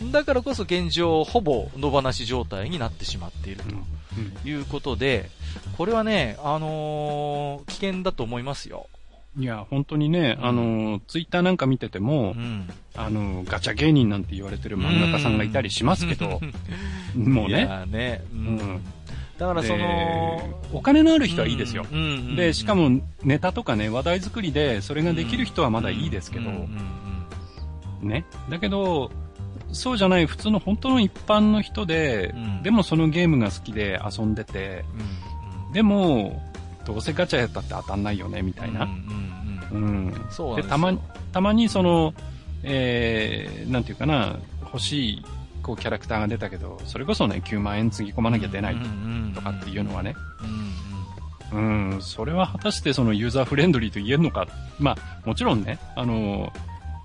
[0.00, 0.12] うん。
[0.12, 3.62] だからこそ現状、ほぼ野放し状態になってしまっている
[4.42, 5.30] ということで、
[5.78, 8.88] これはね、あのー危険だと思いますよ。
[9.38, 12.68] いや、本当にね、あの、ツイッターなんか見ててもう、ん。
[12.94, 16.40] あの、ガチャ芸人なんて言われてる漫画家さんがいたりしますけど、
[17.14, 17.60] もういね。
[17.60, 18.80] やーね、ううんん。
[19.38, 21.84] だからそでの、お金のある人はいいですよ。
[21.92, 26.78] うんうんうんで、しかもネタとかね、話題作りでそれができる人はまだいいですけどうん、うん
[28.02, 28.24] うんね。
[28.48, 29.10] だけど、
[29.72, 35.36] そうじゃない普通の本当の一般の人でうん、でもそのゲームが好きで遊んでて、うん
[35.72, 36.40] でも、
[36.86, 38.84] どうせガチャやったって当たんないよね、みたいな。
[38.84, 38.90] うん
[39.72, 40.06] うんうん。
[40.06, 40.26] うん。
[40.30, 40.62] そうなん。
[40.62, 41.00] でたまに、
[41.32, 42.14] たまにその、
[42.62, 45.24] えー、なんていうかな、欲しい、
[45.62, 48.76] こう、キャラクターが出たけど、それこそね、9万円つぎ込まなきゃ出ない
[49.34, 50.14] とかっていうのはね、
[51.52, 54.46] うん、それは果たしてそのユーザーフレンドリーと言えるのか。
[54.78, 56.52] まあ、もちろんね、あの、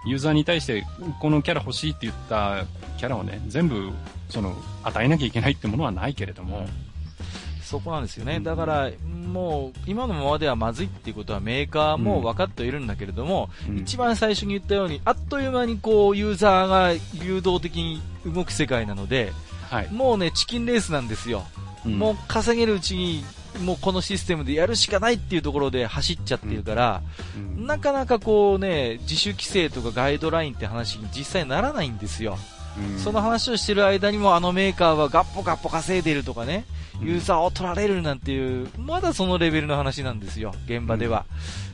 [0.06, 0.84] ユーザーに対して、
[1.20, 2.66] このキャラ欲しいって言った
[2.98, 3.92] キャラをね、全部、
[4.30, 6.68] その、与えなきゃいけないってものはないけれども、
[7.72, 8.36] そこなんですよね。
[8.36, 8.92] うんだから、
[9.32, 16.92] もう、今のままではまずいっていうことはメーカーも分かっているんだけれども、うん一番最初に言ったように、あっという間にこう、ユーザーが
[17.24, 19.32] 流動的に動く世界なので、
[19.70, 19.90] はい。
[19.90, 21.46] もうね、チキンレースなんですよ。
[21.86, 23.24] うんもう稼げるうちに、
[23.64, 27.02] もうこのシステムでやるしかないっていうところで走っちゃってるから、
[27.36, 32.38] うんなかなかこうね、自主規制とかガイドラインって話に実際ならないんですよ。
[32.78, 33.00] うん。
[33.00, 36.66] その話をしてる間にもあのメーカーはガッポガッポ稼いでるとかね、
[37.02, 37.08] うん。
[37.08, 41.26] ユーザーを取られるなんていう、まだそのレベルの話なんですよ、現場では。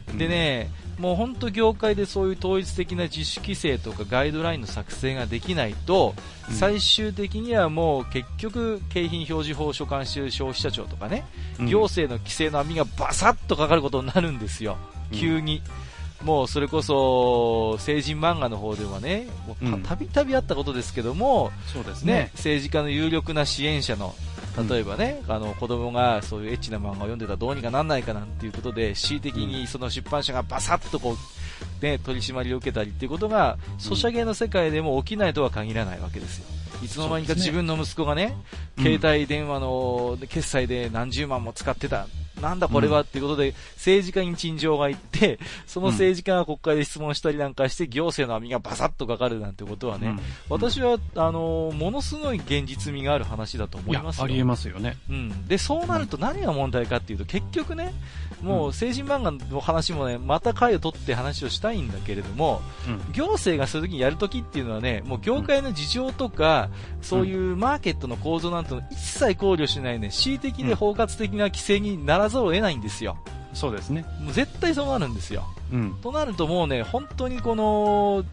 [0.09, 0.17] うん。
[0.17, 6.15] でね、もう本当業界でそういう統一的な自主規制とかガイドラインの作成ができないと、
[6.49, 6.55] うん。
[6.55, 11.25] 最終的にはもう結局、景品表示法を所管している消費者庁とかね、
[11.59, 11.67] うん。
[11.67, 14.77] 行政の規制の網がバサッとかかることになるんですよ、
[15.11, 15.17] うん。
[15.19, 15.61] 急に。
[16.23, 19.27] もうそれこそ、成人漫画の方ではね、
[19.83, 22.31] たびたびあったことですけども、そうですねね。
[22.33, 24.15] 政治家の有力な支援者の、
[24.69, 31.15] 例えばね、あの子供がそういうエッチな漫画を読んでたらどうにかなんないかなんていうことで、恣意的にその出版社がバサッとこ
[31.81, 36.45] う、ね、取り締まりを受けたりっていうことが、ソシャゲの世界でも起きないとは限らないわけですよ。
[36.83, 38.35] いつの間にか自分の息子がね、
[38.77, 42.07] うん携帯電話の決済で何十万も使ってた。
[42.41, 50.19] なんだこれはっていうことで、政治家に陳情が行って、その政治家が国会で質問したりなんかして、行政の網がバサッとかかるなんてことはね、うん
[50.49, 54.25] 私は、あのものすごい現実味がある話だと思いますよ。
[54.25, 54.97] ありえますよね。
[55.09, 57.93] うん、でそうなると何が問題かっていうと、結局ね、
[58.41, 66.69] もう成人漫画の話もね、また回を取って話をしたいんだけれども、うん行政がそういう時にやるときっていうのはね、もう業界の事情とか、
[67.01, 73.17] そういうマーケットの構造なんての一切考慮しないね、恣意的で包括的な規制にならざるを得ないんですよ。
[73.53, 74.05] そうですね。
[74.21, 75.45] もう絶対そうなるんですよ。
[75.71, 75.95] うん。
[76.01, 78.23] となるともうね、本当にこの、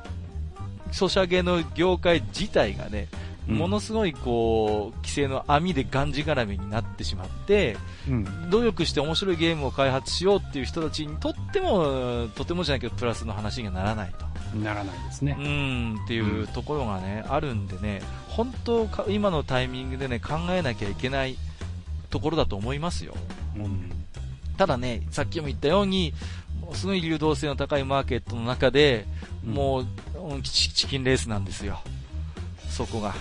[0.92, 7.76] ソシャゲの業界自体がね、うんものすごいこう、規制の網でがんじがらめになってしまって、
[8.08, 8.50] うん。
[8.50, 14.56] 努力して面白いゲームを開発しようっていう人たちにとっても、とてもじゃないけど、プラスの話にはならないと。
[14.56, 15.32] ならないですうね。
[15.34, 21.36] ん、っていうところがね、あるんでね、本当か、今のタイミングでね、考えなきゃいけない
[22.10, 23.14] ところだと思いますよ。
[23.56, 23.90] うん。
[24.56, 26.14] ただね、さっきも言ったように、
[26.72, 29.06] すごい流動性の高いマーケットの中で、
[29.46, 29.86] うんもう、
[30.42, 31.80] チキンレースなんですよ。
[32.70, 33.14] そこが。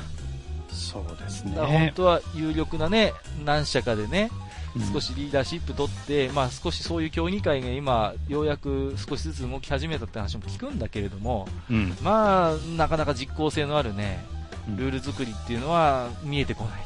[0.93, 1.93] そうですだから本ね。
[1.95, 3.13] 当は有力なね、
[3.43, 4.43] 何社かでね、うん
[4.91, 11.95] 少しリーダーシップ取って、まあ少しそういう協議会が今、ようやく少しずつ動き始めたって話も聞くんだけれども、うん。
[12.01, 14.25] まあ、なかなか実効性のあるね、
[14.67, 16.81] うんルール作りっていうのは見えてこない。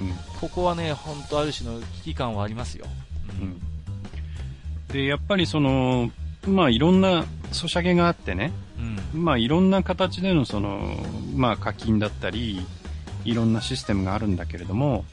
[0.00, 0.16] うん。
[0.40, 2.86] ここはね、本当ある種の危機感はありますよ。
[3.40, 3.60] うん。
[4.92, 6.10] で、やっぱりその、
[6.46, 8.50] まあいろんなソシャゲがあってね、
[9.14, 9.22] うん。
[9.22, 10.96] まあいろんな形でのその、
[11.36, 12.66] まあ課金だったり、
[13.28, 15.04] いろんなシステムがあるんだけれども、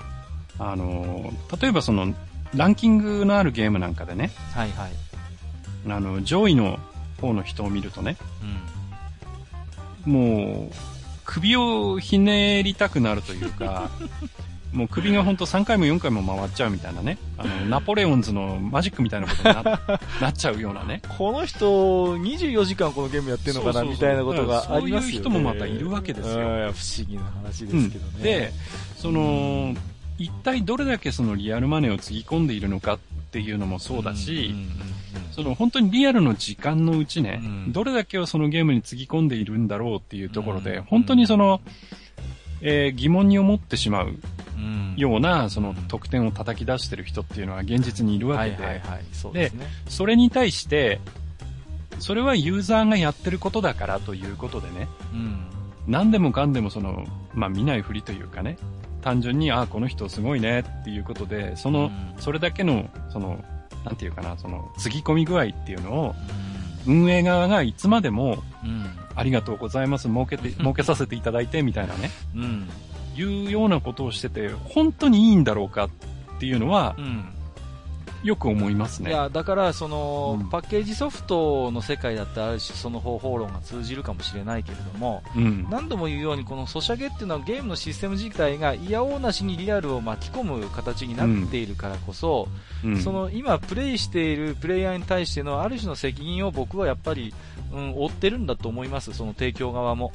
[0.57, 2.13] あの、例えばその、
[2.55, 4.91] ランキングのあるゲームなんかでね、はいはい。
[5.88, 6.80] あの、上位の
[7.20, 8.16] 方の人を見るとね、
[10.05, 10.13] うん。
[10.13, 10.72] もう、
[11.26, 13.89] 首をひねりたくなるというか、
[14.76, 19.63] もう首がほんと3回も4回も回っちゃうみたいなね、あの、ナポレオンズのマジックみたいなことにな
[20.21, 21.01] なっちゃうようなね。
[21.17, 25.01] この人、24時間このゲームやってるのかなみたいなことがありますよね。
[25.01, 26.36] そういう人もまたいるわけですよ。
[26.36, 28.23] うん不思議な話ですけどね。
[28.23, 28.53] で、
[28.97, 29.76] その、
[30.17, 32.99] 一体どれだけそのリアルマネーをつぎ込んでいるのかっ
[33.32, 34.95] ていうのもそうだし、んんうん
[35.32, 37.73] その本当にリアルの時間のうちね、うん。
[37.73, 40.84] どれだけをそのゲームにつぎ込んでいるんだろうっていうところで、うん。
[40.84, 41.59] 本当にその、
[42.62, 44.16] えー疑問に思ってしまう
[44.58, 44.93] うん。
[44.97, 49.51] ような、その得点を叩き出してる人っていうのは現実にいるわけで、はいはいはい、そうで。
[49.88, 50.99] それに対して、
[51.99, 55.45] それはユーザーがやってることだからということでね、うん。
[55.88, 58.58] 何でもかんでもその、まあ見ないふりというかね、
[59.01, 60.60] 単純に、あ、この人すごいね。
[60.82, 62.16] っていうことで、その、うん。
[62.18, 63.43] それだけの、その、
[63.86, 66.16] なんていうかな、その、つぎ込み具合っていうのを、
[66.88, 68.86] 運営側がいつまでも、うん。
[69.18, 72.70] ありがとうございます、儲けて、 儲けさせていただいて、みたいなね、うん。
[73.16, 75.90] いうようなことをしてて、本当にいいんだろうかっ
[76.40, 77.26] ていうのはう、ん。
[78.26, 79.11] よく思いますね。
[79.11, 85.67] いや、だから、その、うんパッケージソフトの世界だってある種その方法論が通じるかもしれないけれども、うん。
[85.69, 92.47] 何度も言うように、このソシャゲっていうのはゲームのシステム自体が嫌おうなしにリアルを巻き込む形になっているからこそ、
[92.84, 97.34] うんその今プレイしているプレイヤーに対してのある種の責任を僕はやっぱり、
[97.73, 100.11] うん、負ってるんだと思います、その提供側も。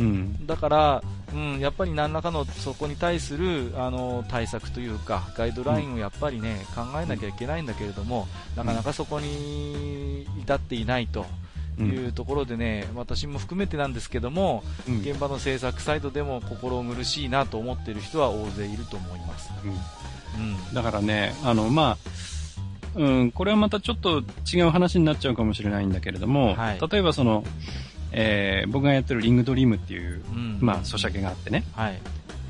[0.00, 0.46] うん。
[0.46, 8.26] だから、うん、やっぱり何らかのそこに対するあの対策というか、ガイドラインをやっぱりね、考えなきゃいけないんだけれども、
[8.56, 11.26] なかなかそこに至っていないと
[11.78, 19.50] いうところでね、私も含めてなんですけども、うん現場の制作サイドでも心苦しいなと思っている人は大勢いると思います。
[19.64, 20.74] うんうん。
[20.74, 21.98] だからね、あの、まあ、
[22.94, 24.22] うん、これはまたちょっと
[24.52, 27.44] 違う話になっちゃうかもしれないんだけれども、はい例えばその、
[28.12, 31.64] えー僕がやってるリングドリームっていう、うんまあ、ソシャゲがあってね。
[31.74, 31.98] はい。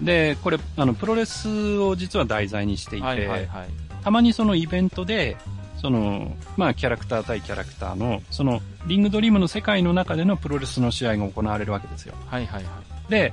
[0.03, 3.69] で、これ、あの、プロレスを実は題材にしていて、はいはいはい。
[4.03, 5.37] たまにそのイベントで、
[5.81, 12.15] その、まあ、キャラクター対キャラクターの、その、リングドリームの世界の中でのプロレスの試合が行われるわけですよ。
[12.27, 12.71] はいはいは
[13.09, 13.11] い。
[13.11, 13.33] で、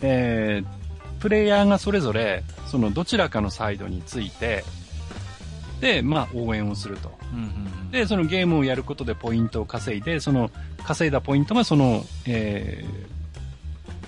[0.00, 4.64] えー、プレイヤーがそれぞれ、そのどちらかのサイドについて、
[5.80, 7.12] で、まあ応援をすると。
[7.32, 7.48] うんうんう
[7.86, 10.50] ん、で、そのゲームをやることでポイントを稼いで、その
[10.84, 12.84] 稼いだポイントがその、え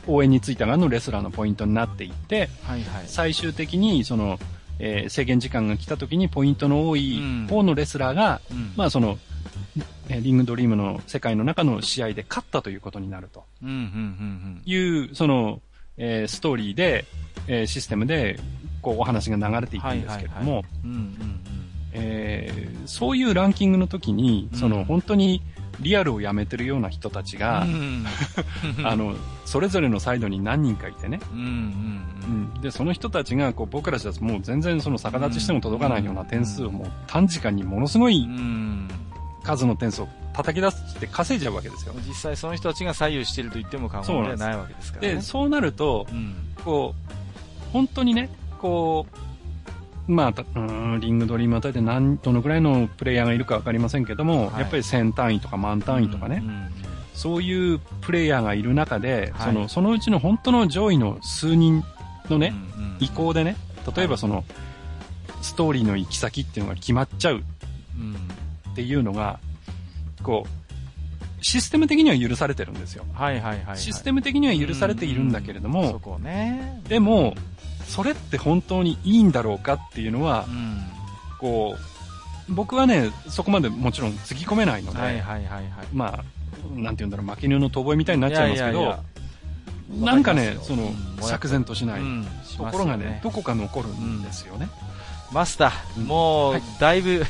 [0.06, 3.04] ー、応援についた側のレスラーのポイントになっていって、はいはい。
[3.06, 4.38] 最終的にその、
[4.78, 9.18] えー制限時間が来た時にポイントの多い方のレスラーが、うんまあその、
[10.08, 13.44] えーリングドリームの世界の中の試合で勝ったということになると。
[13.62, 14.76] うんうんうんい
[15.10, 15.60] う、その、
[15.96, 17.04] えーストーリーで、
[17.46, 18.38] えーシステムで、
[18.82, 20.64] こう、お話が流れていくんですけれども、
[22.86, 25.42] そういうランキングの時に、その、うん本当に
[25.80, 27.40] リアルをやめてるような人たちうん。
[27.40, 28.04] が、うん
[28.84, 29.14] あ、の、
[29.44, 31.20] それぞれのサイドに何人かいてね、
[32.60, 38.88] で、その人たちが、こう、僕らたちもう全然その逆立ちしても届かないような点数をもう短時間にものすごいうん。
[39.44, 41.94] 数の点数を叩き出して稼いじゃうわけですよ。
[42.06, 45.14] 実際その人たちが左右していると言っても過言ではないわけですからね。
[45.14, 46.34] で、そうなると、うん。
[46.64, 48.28] こう、本当にね、
[48.58, 49.06] こ
[50.08, 54.60] う、まあ、たうーん、リングドリームあたりで何、どのくらいのプレイヤーがいるかわかりませんけども、はい。
[54.60, 56.68] やっぱり1000単位とか万単位とかね、うんうん
[57.18, 59.52] そういうプレイヤーがいる中で、はい。
[59.52, 61.82] その、そのうちの本当の上位の数人
[62.30, 63.56] のね、うんうん意向でね、
[63.96, 64.44] 例えばその、
[65.42, 67.42] ストーリーの行き先っていうのが決まっちゃう。
[67.98, 68.14] うん。
[68.72, 69.40] っていうのが、
[70.22, 73.04] こう、システム的には許されてるんですよ。
[73.12, 73.78] はいはいはいはい。
[73.78, 76.80] システム的には許されているんだけれども、そこね。
[76.88, 77.34] でも、
[77.88, 80.84] それって本当にいいんだろうかっていうのはう、ん。
[81.38, 81.76] こ
[82.48, 85.64] う、僕はね、そこまでもちろんつぎ込めないので、はいはいはいはい。
[85.92, 86.24] まあ、
[86.74, 89.02] なんて言うんだろう、負け犬の遠吠えみたいになっちゃいますけど、ややや
[89.96, 92.26] なんかねその、うん釈然としないうん
[92.56, 94.68] ところがね、どこか残るんですよね。
[95.32, 97.24] マスター、うんもう、はいだいぶ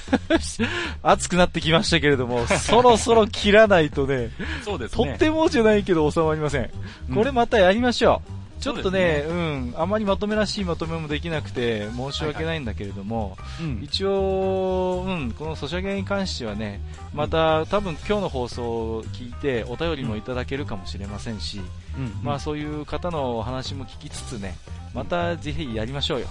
[1.02, 4.28] 熱くなってきましたけれども、そろそろ切らないとね、
[4.62, 5.06] そうですね。
[5.06, 6.70] とってもじゃないけど収まりません
[7.14, 8.37] これまたやりましょう。
[8.60, 13.80] ちょっとね、そううん、あまりまとめらしいまとめもできなくて申し訳ないんだけれども、うん。
[13.82, 16.80] 一応、うん、このソシャゲに関してはね、
[17.14, 21.60] また多分今日の放送を聞いてお便りもいただけるかもしれませんし、
[21.96, 22.20] うん。
[22.22, 24.56] まあそういう方のお話も聞きつつね、
[24.94, 26.28] またぜひやりましょうよ。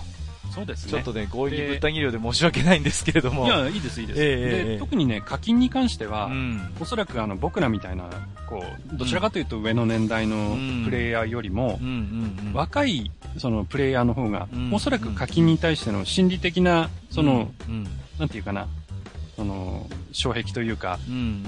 [0.58, 0.92] そうですね。
[0.92, 3.46] ちょっとね、強引にぶった切るようで申し訳ないんですけれども。
[3.46, 4.22] いや、いいです、いいです。
[4.22, 6.74] ええええで特にね、課金に関しては、うん。
[6.80, 8.06] おそらくあの僕らみたいな、
[8.48, 11.80] こう、どちらかというと上の年代のうんプレイヤーよりも。
[12.54, 17.88] 若いそのプレイヤーの方がうん、おそらく課金に対しての心理的な、その、うん、
[18.18, 18.68] なんていうかな、
[19.38, 20.98] その、障壁というか、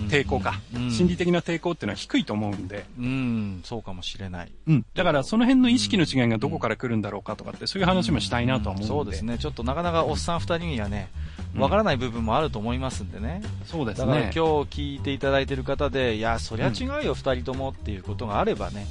[0.10, 4.52] 抵抗か、うん心理的な抵抗っていうのは低いと思うんで、うん、そうかもしれない。
[4.68, 4.86] うん。
[4.94, 8.88] だからその辺の意識の違いがどこから来るんだろうかとかって、そういう話もしたいなとは思うんで。
[8.88, 9.22] そうです。
[9.24, 9.40] ね。
[9.40, 11.10] ちょっとなかなかおっさん二人にはね、
[11.56, 13.42] うんわからない部分もあると思いますんでね。
[13.66, 14.40] そうですだから今ね日。
[14.40, 18.86] 聞いていただいている方で、いや、そりゃ違うよ、二人ともっていうことがあればね、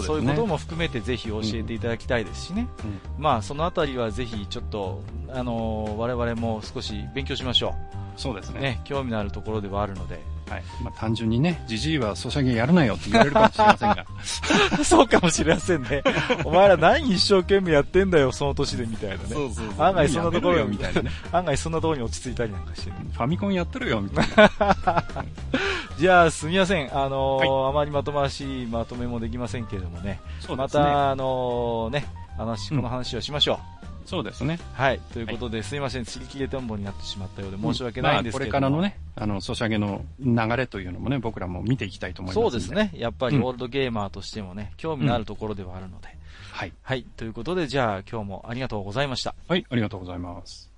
[0.00, 0.30] そうね。
[0.30, 2.68] いうことも含めてぜひ教えていただきたいですしね。
[2.84, 7.74] うんまあ、そのあたりはぜひちょっと、あのー我々も少し勉強しましょ
[8.16, 8.58] そうですね。
[8.58, 8.62] う。
[8.62, 10.20] ね、興味のあるところではあるので。
[10.48, 10.62] はい。
[10.82, 14.06] まあ単純にね、ジジイはソシャゲやるなよって言われるかもしれませんが。
[14.84, 16.02] そうかもしれませんね。
[16.44, 19.20] お前ら何一生懸命やってんだよ、その年でみたいなね。
[19.28, 21.10] そうそう案外そんなところよみたいなね。
[21.32, 22.96] 案外そんなところに落ち着いたりなんかしてね。
[23.12, 25.04] ファミコンやってるよみたいな。
[25.98, 26.96] じゃあ、すみません。
[26.96, 30.20] あのーあまりまとまらしいまとめもできませんけれどもね。
[30.48, 30.56] ね。
[30.68, 33.81] た、あのーね、話、この話をしましょう。
[34.06, 34.58] そうですね。
[34.74, 35.00] はい。
[35.12, 36.04] ということで、すいません。
[36.04, 38.70] 釣り切れトンボになってしまったようで申し訳ないんですけれども。
[38.70, 42.72] まあこれからのね、あの、ソシャゲの流れというのもね、僕らも見ていきたいと思いますんそうです。
[42.72, 42.90] ね。
[42.94, 46.08] やっぱりうんオールドゲーマーとしてもね、興味のあるところではあるので。
[46.52, 46.72] はい。
[46.82, 47.04] はい。
[47.16, 49.34] ということで、じゃあ今日もありがとうございました。
[49.48, 50.71] はい、ありがとうございます。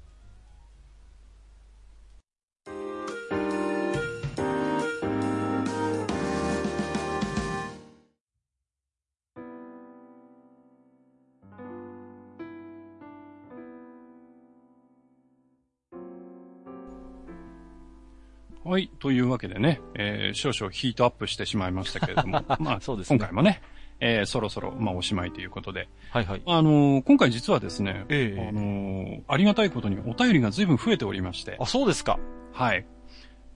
[18.75, 18.91] はい。
[18.99, 23.63] というわけでね、えー少々ヒートアップしてしまいましたけれども、 まあ、そうですね今回もね、
[24.01, 26.43] えーそろそろ、まあ、おしまいということで、はいはい。
[26.45, 32.19] あのー今回実はですね、ええあのーありがたいことにお便りが随分増えておりましてあ、、そうですか。
[32.53, 32.85] はい。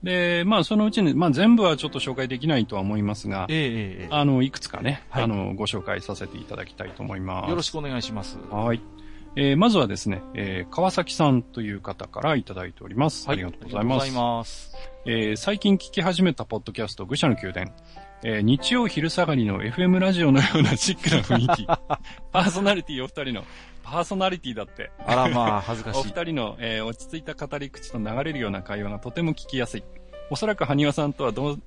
[0.03, 3.57] で、まあそのうちに、まあ全部はちょっと紹介できないとは思いますが、ええ
[4.03, 7.49] ええあの、いくつかね、はいあの、ご紹介させていただきたいと思います。
[7.49, 8.39] よろしくお願いします。
[8.49, 8.79] はい。
[9.35, 13.25] えーまずはですね、えー川崎さんという方からいただいております。
[13.29, 14.03] ありがとうございます。
[14.03, 14.75] ありがとうございます。
[15.05, 17.71] えー最近聞き始めたポッドキャスト、愚者の宮殿。
[18.23, 21.65] えー日曜昼下がりの FM ラジオのようなシックな雰囲気。
[22.31, 23.43] パーソナリティお二人の、
[23.83, 24.91] パーソナリティだって。
[25.05, 26.07] あらまあ、恥ずかおしい。
[26.13, 29.83] 二人の、えー落ち着いた語り口と流れるような会話がとても聞きやすい。
[30.31, 31.57] おそらく埴輪さんとは同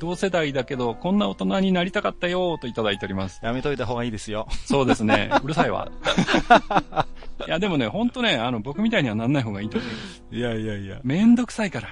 [0.00, 3.38] 同世代だけど、こんな大人になりたかったよーといただいております。
[3.42, 4.48] やめといた方がいいですよ。
[4.64, 5.30] そうですね。
[5.44, 5.92] うるさいわ。
[7.46, 10.34] いや、でもね、ほんとね、あの、僕みたいにはなんない方がいいと思う。
[10.34, 11.00] いやいやいや。
[11.04, 11.88] めんどくさいから。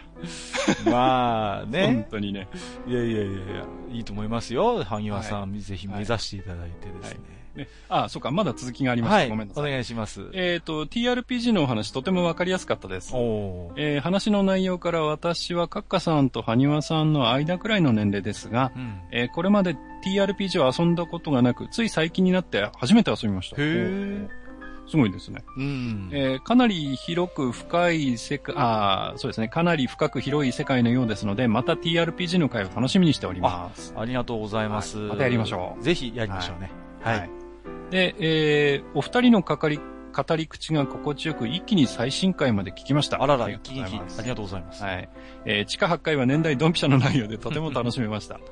[0.91, 2.09] まあ本ね。
[2.11, 2.49] 当にね。
[2.87, 3.37] いやいやいやいや、
[3.93, 4.83] いいと思いますよ。
[4.85, 7.21] 萩和さん、ぜひ目指していただいてですね。
[7.21, 7.38] ね
[7.89, 9.17] あ、そうか、まだ続きがありました。
[9.17, 9.29] はい。
[9.29, 9.65] ごめんなさい。
[9.65, 10.29] お願いします。
[10.33, 13.13] えっ、と、TRPG のお話とてもわかりやすかったです。
[13.15, 13.73] おー。
[13.77, 19.01] えー話の内容から私はカッカさんと埴輪さんの間くらいの年齢ですが、うん。
[19.13, 23.57] えーこれまで TRPG を遊んだことがなく、つい最近になって初めて遊びました。
[23.59, 24.29] へー
[24.91, 25.45] すごいですね。
[25.59, 26.09] うん。
[26.13, 29.49] えーかなり広く深い世界、あーそうですね。
[29.49, 33.93] かなり深く広い世界のようですので、また TRPG の回を楽しみにしております。
[33.97, 34.99] ありがとうございます。
[34.99, 36.71] はいまたやりましょうぜひやりましょうね。
[37.03, 37.31] はい。
[37.91, 43.23] で、えーお二人のかかり、語り口が心地よく、一気に最新回まで聞きました。
[43.23, 44.83] あらら、りが一気にとうございますありがとうございます。
[44.83, 45.09] はい。
[45.45, 48.41] えー地下8階は年代ドンピシャの内容でとても楽しめました。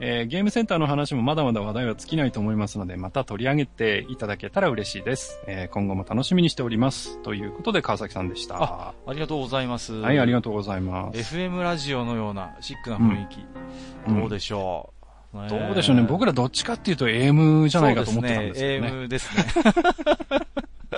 [0.00, 5.40] えーゲームセンターの話もまだまだ話題は尽きないと思いますので、また取り上げていただけたら嬉しいです。
[5.46, 7.22] えー今後も楽しみにしております。
[7.22, 8.56] ということで、川崎さんでした。
[8.62, 9.94] あありがとうございます。
[9.94, 11.36] はい、ありがとうございます。
[11.36, 14.93] FM ラジオのようなシックな雰囲気、うんどうでしょう、ね
[15.48, 16.02] どうでしょうね。
[16.02, 18.92] 僕らどっちかっていうと AM じゃないかと思ってたんですけどね。
[18.92, 19.44] AM ですね。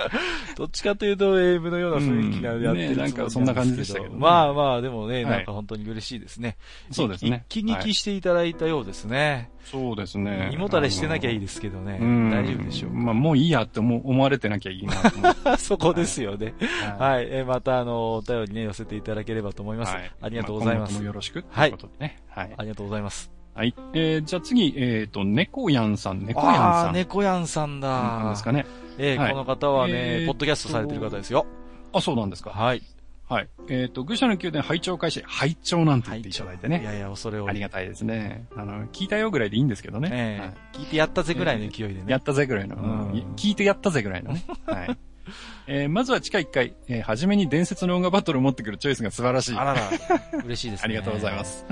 [0.56, 6.56] どっちかというと AM のような雰囲気がやってるうんねなんかそんな感じでしたけどねまあまあ、でもね、はいなんか本当に嬉しいですね。
[6.90, 7.44] そうですね。
[7.48, 9.50] 一気聞きしていただいたようですね。
[9.64, 10.50] そうですね。
[10.52, 11.98] 胃もたれしてなきゃいいですけどね。
[12.00, 15.56] うん大丈夫でしょうまあもういいやって思思われてなきゃいいな。
[15.58, 16.54] そこですよね。
[16.98, 17.26] はいはい。
[17.30, 19.94] えーまた、あの、お便りね、寄せていただければと思います。
[19.94, 20.90] はいありがとうございます。
[20.90, 21.44] あ今後ともよろしく。
[21.50, 22.22] はいということでね。
[22.28, 22.54] はい。
[22.56, 23.45] ありがとうございます。
[23.56, 23.74] はい。
[23.94, 26.88] えー、じゃあ次、えっ、と、猫やんさん、猫やんあさん。
[26.88, 27.88] あー、猫やんさんだ。
[27.88, 28.66] なんですかね。
[28.98, 31.46] えーはいこの方はね、えーとポッドキャストされてる方ですよ。
[31.94, 32.50] あ、そうなんですか。
[32.50, 32.82] はい。
[33.28, 33.48] はい。
[33.70, 36.82] えっ、と、愚者の宮殿拝聴開始、拝聴なんて言っていただいてね。
[36.82, 37.48] いやいや、恐れを。
[37.48, 38.46] ありがたいですね。
[38.54, 40.10] あの、聞いたよぐらいでいいんですけどね。
[40.12, 42.04] ええはい聞いてやったぜぐらいの勢いでね。
[42.08, 42.76] やったぜぐらいの。
[42.76, 44.44] うん聞いてやったぜぐらいのね。
[44.66, 44.98] はい。
[45.66, 49.56] えーまずは地下1階、えー初めに伝説の音楽バトルを持ってくるチョイスが素晴らしい。
[49.56, 49.80] あらら、
[50.44, 50.84] 嬉しいですね。
[50.84, 51.44] ありがとうございま。
[51.44, 51.64] す。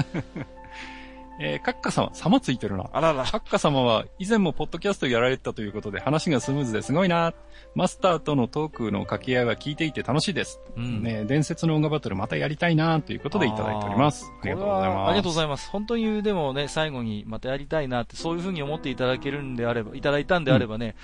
[1.41, 2.89] えー、カッカ様、様ついてるな。
[2.93, 3.25] あらら。
[3.25, 7.35] カッカ様は以前もポッドキャストやられてたということで話がスムーズですごいな。
[7.75, 10.61] マスターとのトークの掛け合いは聞いていて楽しいです。
[10.77, 14.31] うんね、伝説の音楽バトルまたやりたいなということでいただいております。
[14.43, 15.09] ありがとうございます。
[15.09, 15.71] ありがとうございます。
[15.71, 20.95] 本当にでもね、最後にまたやりたいなって、そういうふうに思っていただけるんであれば、いただいたんであればね、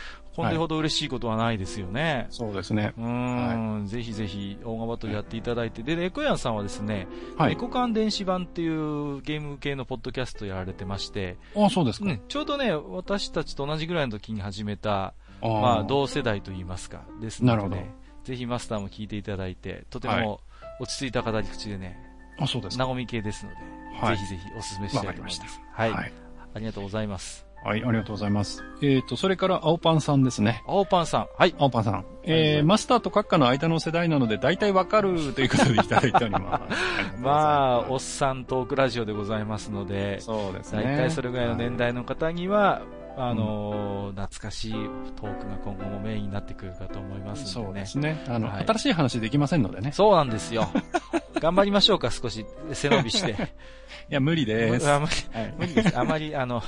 [0.42, 2.26] これほど嬉しいことはないですよね。
[2.30, 2.92] そうですね。
[2.96, 5.82] うーん、ぜひぜひ、オーガバトルやっていただいて。
[5.82, 7.50] で、猫やんさんはですね、はい。
[7.50, 12.06] 猫缶電子版っていうゲーム系のポッドキャストやられてまして、あ、そうですか。
[12.06, 20.40] うんちょうどね、私たちと同じぐらいの時に始めた、あーまあ、同世代と言いますか、ですので、ね、ぜひマスターも聞いていただいて、とてはいも
[20.80, 21.98] 落ち着いた語り口でね、
[22.38, 22.86] あ、そうですか。
[22.86, 23.56] 和み系ですので、
[24.00, 25.40] はいぜひぜひお勧めしたいと思います。
[25.40, 26.12] まはい、はい。
[26.54, 27.49] ありがとうございます。
[27.62, 28.64] はい、ありがとうございます。
[28.80, 30.62] えっ、と、それから、青パンさんですね。
[30.66, 31.54] 青パンさん、はい。
[31.58, 32.04] 青パンさん。
[32.22, 37.20] えー、マスターと閣下の間の世代なので、大体わかる ということでいただいております。
[37.20, 40.84] まあ、おっおさんトークラジオでございますので、そうですね。
[40.84, 42.82] 大体それぐらいの年代の方には、
[43.16, 47.80] あのー懐かしいトークが今後もメインになってくるかと思いますそのでね。
[47.80, 48.24] うですね。
[48.28, 49.92] あの、はい新しい話できませんのでね。
[49.92, 50.68] そうなんですよ。
[51.34, 53.36] 頑張りましょうか、少し背伸びして。
[54.10, 54.88] いや、無理です。
[54.90, 55.98] あまりはい無理です。
[55.98, 56.60] あまり、あの、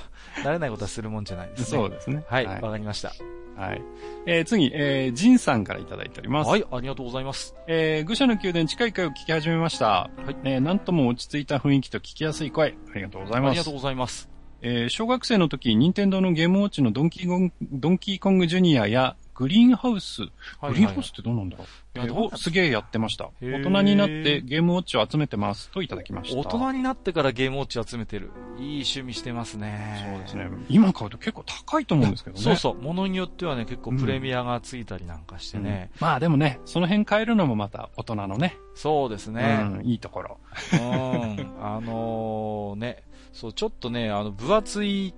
[0.44, 1.64] 慣れないことはするもんじゃないですね。
[1.78, 2.22] そうですね。
[2.28, 2.60] はい、わ、はい。
[2.60, 3.12] かりました。
[3.54, 3.82] はい
[4.24, 6.48] えー次、えー、ジンさんからいただいております。
[6.48, 7.54] はい、ありがとうございます。
[7.66, 9.86] えー、愚者の宮殿近い回を聞き始めました。
[9.86, 12.74] はいえー、なんとも落ち着いた雰囲気と聞きやすい声。
[12.90, 13.74] ありがとうございますありがとう。
[13.74, 14.30] ございます。
[14.62, 20.22] えー小学生の時、任天堂のゲームウォッチのドンキーコンドンキーコングジュニアやグリーンハウス、
[20.60, 21.66] はいグリーンハウスってどうなんだろう？
[22.00, 23.30] をすげえやってました。
[23.40, 26.38] 大人になってゲームウォッチを集めてますといただきました。
[26.38, 28.30] 大人になってからゲームウォッチ集めてる。
[28.58, 30.06] いい趣味してますね。
[30.10, 30.48] そうですね。
[30.68, 32.42] 今買うと結構高いと思うんですけどね。
[32.42, 32.82] そうそう。
[32.82, 35.90] ものによってはね、結構プレミアがついたりなんかしてね。
[35.94, 39.60] うんまあでもね、その辺変えるのもまた大人のね、そうですね。
[39.62, 40.38] うん、いいところ。
[40.72, 41.52] うん。
[41.60, 43.02] あのね、
[43.32, 45.14] そう、ちょっとね、あの、分厚い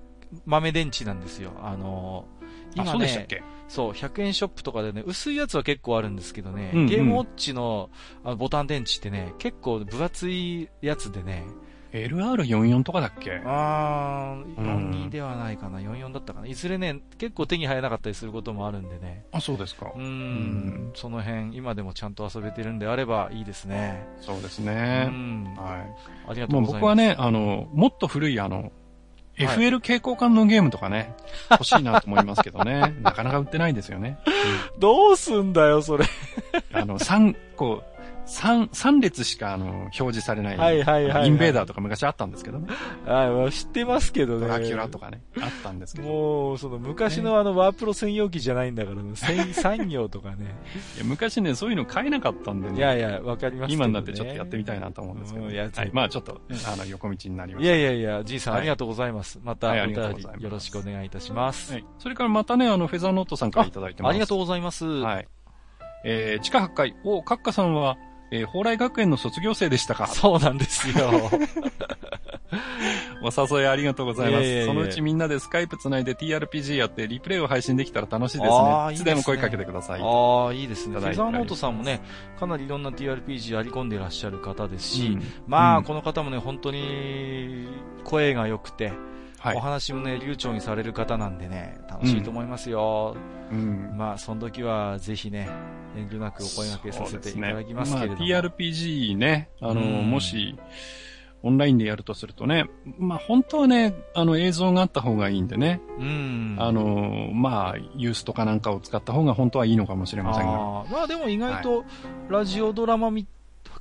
[0.47, 1.53] 豆電池なんですよ。
[1.63, 2.27] あの
[2.77, 3.43] あ、今ねそうでしたっ、け？
[3.69, 7.91] そう、100円ショップとかでね、薄いやつは結構あるんですけどね、うんうんゲームウォッチの
[8.23, 11.45] あのボタン電池ってね、結構分厚いやつでね、
[11.93, 13.41] LR44 とかだっけ？
[13.45, 16.47] あー、うん42ではないかな、44だったかな。
[16.49, 19.25] いずれね、結構手に入らなかったりすることもあるんでね。
[19.33, 19.99] あ、そうですかう。
[19.99, 20.05] ーん
[20.89, 24.07] ん、その辺、今でもちゃんと遊べてるんであればいいですね。
[24.21, 25.05] そうですうね。
[25.07, 25.55] ん。
[25.57, 26.31] はい。
[26.31, 26.81] ありがとうございます。
[26.81, 28.73] 僕はね、あの、もっと古いあの、
[29.37, 31.15] FL 蛍光管のゲームとかね、
[31.51, 32.95] 欲しいなと思いますけどね。
[33.03, 34.19] なかなか売ってないですよね。
[34.27, 36.07] うん、どうすんだよ、それ。
[36.73, 37.83] あの、3個、
[38.27, 40.57] 三、三列しか、あの、表示されない。
[40.57, 42.69] はいはいはい、インベーダーとか昔あったんですけどね。
[43.07, 44.47] あ知ってますけどね。
[44.47, 45.23] ドラキュラとかね。
[45.41, 46.09] あったんですけど。
[46.09, 49.15] もう、その昔のあの、ワープロ専用機じゃないんだから、ね、
[49.53, 50.55] 産業 とかね。
[50.97, 52.79] いや、昔ね、そういうの買えなかったんでね。
[52.79, 55.71] いやいや、わかります、ね、今になってちょっとやってみたいなと思うんですけど、ね。
[55.75, 55.91] はい。
[55.93, 57.77] まあちょっと、あの、横道になりました。
[57.77, 59.41] いやいやいや、じいさん、ありがとうございます。
[59.43, 61.73] また、はい、よろしくお願いいたします。
[61.73, 61.85] はい。
[61.99, 64.11] それからまたね、あの、フェザーノートさんからいただいてます。
[64.11, 64.87] ありがとうございます。
[64.87, 65.29] はい。
[66.05, 66.97] えー、地下8階。
[67.03, 67.97] お、カッカさんは、
[68.31, 70.07] えー、蓬莱学園の卒業生でしたか？
[70.07, 71.31] そうなんですよ。
[73.23, 74.45] お誘いありがとうございます。
[74.45, 78.93] いえいえいえそのうちみんなでスカイプつないで TRPG やってリプレイを配信できたら楽しいですね。
[78.93, 80.01] いつでも声かけてください。
[80.03, 80.95] ああ、いいですね。
[80.95, 82.01] フいただいてェザーノートさんもね、
[82.39, 87.67] かなりいろんな TRPG やり込んでいらっしゃる方ですし、うんまあ、うんこの方もね、本当に
[88.05, 88.95] 声が良くて、はい
[89.55, 89.61] お。
[89.61, 93.17] 話もね、流暢にされる方なんでね、楽しいと思いますよ。
[93.51, 93.95] うん。
[93.97, 95.49] まあ、その時はぜひね、
[95.97, 98.21] 遠慮なくお声掛けさせていただきますけれども。
[98.21, 100.57] ねまあ、TRPG ね、あの、うんもし、
[101.45, 102.65] オンラインでやるとするとね、
[102.99, 106.57] まあ本当はね、あの映像があった方がいいんでね、うん。
[106.59, 110.53] あの、まあ、ユースとかなんかを使った方が本当はいいのかもしれませんが。
[110.53, 111.85] あーまあでも意外と、
[112.31, 113.27] ラジオドラマみ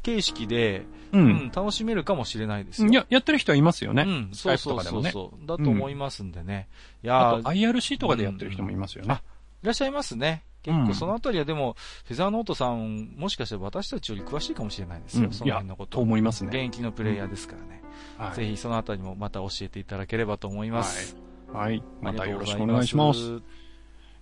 [0.02, 1.52] 形式で、ううんん。
[1.56, 2.90] 楽しめるかもしれないですよ。
[2.90, 4.04] いや、やってる人はいますよね。
[4.08, 4.84] うん、そうそう。
[4.84, 5.46] そうそう。
[5.48, 6.68] だと思いますんでね。
[7.04, 9.22] いやあと IRC とかでやってる人もいますよね。
[9.62, 10.44] らっしゃいますね。
[10.64, 11.76] 結うん構そのあたりはでも、
[12.06, 15.98] フェザーノートさん、もしかしたら私たちより詳しいかもしれないですよ、うんその辺のこと。
[15.98, 16.66] と思います現ね。
[16.66, 17.82] 役のプレイヤーですからね。
[18.18, 21.18] はいぜひそのあたりもまた教えていただければと思います。
[21.52, 21.84] はい。
[22.02, 23.42] またよろしくお願いします。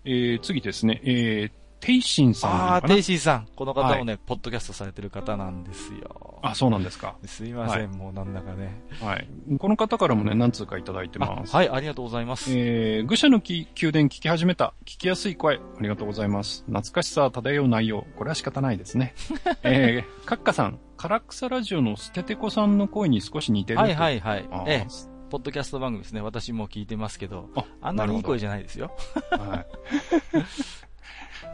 [0.04, 1.00] えー、次ですね。
[1.04, 1.52] えー、
[1.82, 3.48] テイシンさんなああ、テイシーさん。
[3.56, 6.40] この方もね、ポッドキャストされてる方なんですよ。
[6.44, 7.16] あ、そうなんですか。
[7.26, 8.82] すいません、はいもうなんだかね。
[9.02, 9.28] はい。
[9.58, 11.56] この方からもね、何通かいただいてあます。
[11.56, 12.52] はい、ありがとうございます。
[12.56, 14.74] えー、愚者の地下宮殿聞き始めた。
[14.86, 15.56] 聞きやすい声。
[15.56, 16.64] ありがとうございます。
[16.68, 18.06] 懐かしさ漂う内容。
[18.16, 19.16] これは仕方ないですね。
[19.64, 20.80] えー、カッカさん。
[20.98, 23.80] 唐草ラジオのステテコさんの声に少し似てる。
[23.80, 24.88] はいはいいはいええ、
[25.32, 26.22] ポッドキャスト番組ですね。
[26.22, 28.92] 私も聞いてますけど、ああんなにいい声じじゃないですよ。
[29.32, 29.66] ゃはい。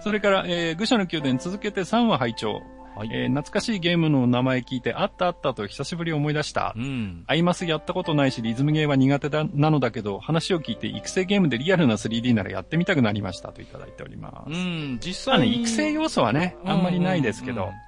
[0.07, 2.61] それから、えー、愚者の宮殿続けて3話拝聴。
[2.95, 3.09] はい。
[3.11, 6.79] えー、懐かしいゲームの名前聞いて、あったあったと久しぶり思い出したう。
[6.79, 7.25] ん。
[7.27, 14.51] アイマスやったことないし、リズムゲーは苦手だなのだけど、話を聞いて育成ゲームでリアルな 3D ならやってみたくなりましたといただいております。
[14.51, 15.61] うん、実まあね、際に。
[15.61, 17.63] 育成要素はね、あんまりないですけど。
[17.63, 17.87] うんうんうん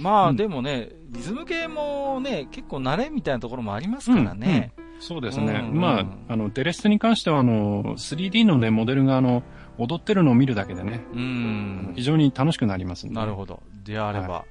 [0.00, 4.72] まあ、うんでもね、リズム系もね、結構慣れみたいなところもありますからね。
[5.00, 5.68] そうですね。
[5.70, 9.42] うんまあ、あの、デレステに関しては、あの、3D のね、モデルが、あの、
[9.80, 11.92] 踊ってるのを見るだけでね、うん。
[11.96, 13.62] 非常に楽しくなりますんで、なるほど。
[13.84, 14.44] であれば、は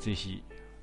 [0.00, 0.42] ぜひ、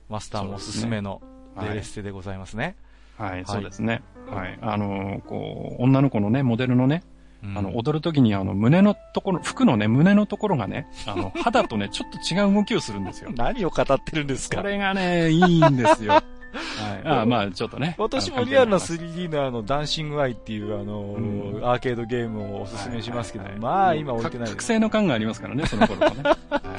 [0.10, 1.22] マスターもおすすめの
[1.56, 2.76] はいデレステでございますね。
[3.18, 4.04] はい、いそうですね。
[4.30, 4.60] はい。
[4.62, 7.02] あの、こう、女の子のね、モデルのね、
[7.44, 13.32] うんあの、踊るときに、あの、胸のところ、服のね、胸のところがね、あの、 肌とね、ちょっと違う動きをするんですよ。
[13.36, 14.58] 何を語ってるんですか？
[14.58, 16.22] これがね、いいんですよ。
[16.54, 17.02] はい。
[17.22, 17.96] あまあ、ちょっとね。
[17.98, 24.50] 私もリアルな関係 3D のあの、ダンシングアイっていうあのー、うんアーケードゲームをおすすめしますけどはい、はいまあ今置いてない。
[24.50, 26.24] 覚醒の感がありますからね、その頃はね。
[26.24, 26.32] だ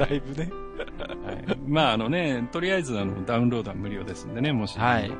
[0.06, 0.50] はいいぶね。
[1.26, 5.10] はいまあ、あのね、とりあえず、あの、ダウンロードは無料ですんでね、もし、はい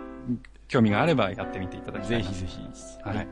[0.69, 2.59] 興味があればやってみていただきたいなぜひぜひ。
[3.03, 3.29] はい。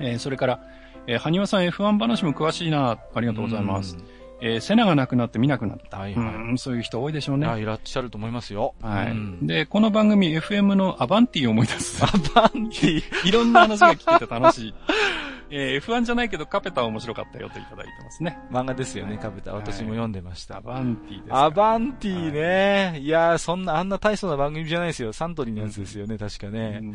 [0.00, 0.60] えーそれから、
[1.06, 3.96] えー、埴輪さん F1 話も詳しいな、ありあがとうございます。。
[4.46, 5.98] えーセナがなくなって見なくなった。
[5.98, 7.46] はいはいうんそういう人多いでしょうね。
[7.60, 8.74] いらっしゃると思いますよ。
[8.82, 12.04] はい、うんで、この番組 FM のアバンティを思い出す。
[12.04, 13.02] アバンティ。
[13.26, 14.74] いろんな話が聞けて楽しい。
[15.56, 18.36] えー F1 じゃないけどカペタは面白かったよといただいてますね。
[18.50, 19.54] 漫画ですよね、カブタ。
[19.54, 20.60] 私も読んでましたア。
[20.60, 21.44] バンティですか。
[21.44, 22.98] アバンティね。
[22.98, 25.12] いやー、そんな、あんな大層な番組じゃないですよ。
[25.12, 26.80] サントリーのやつですよね、確かね。
[26.82, 26.94] うん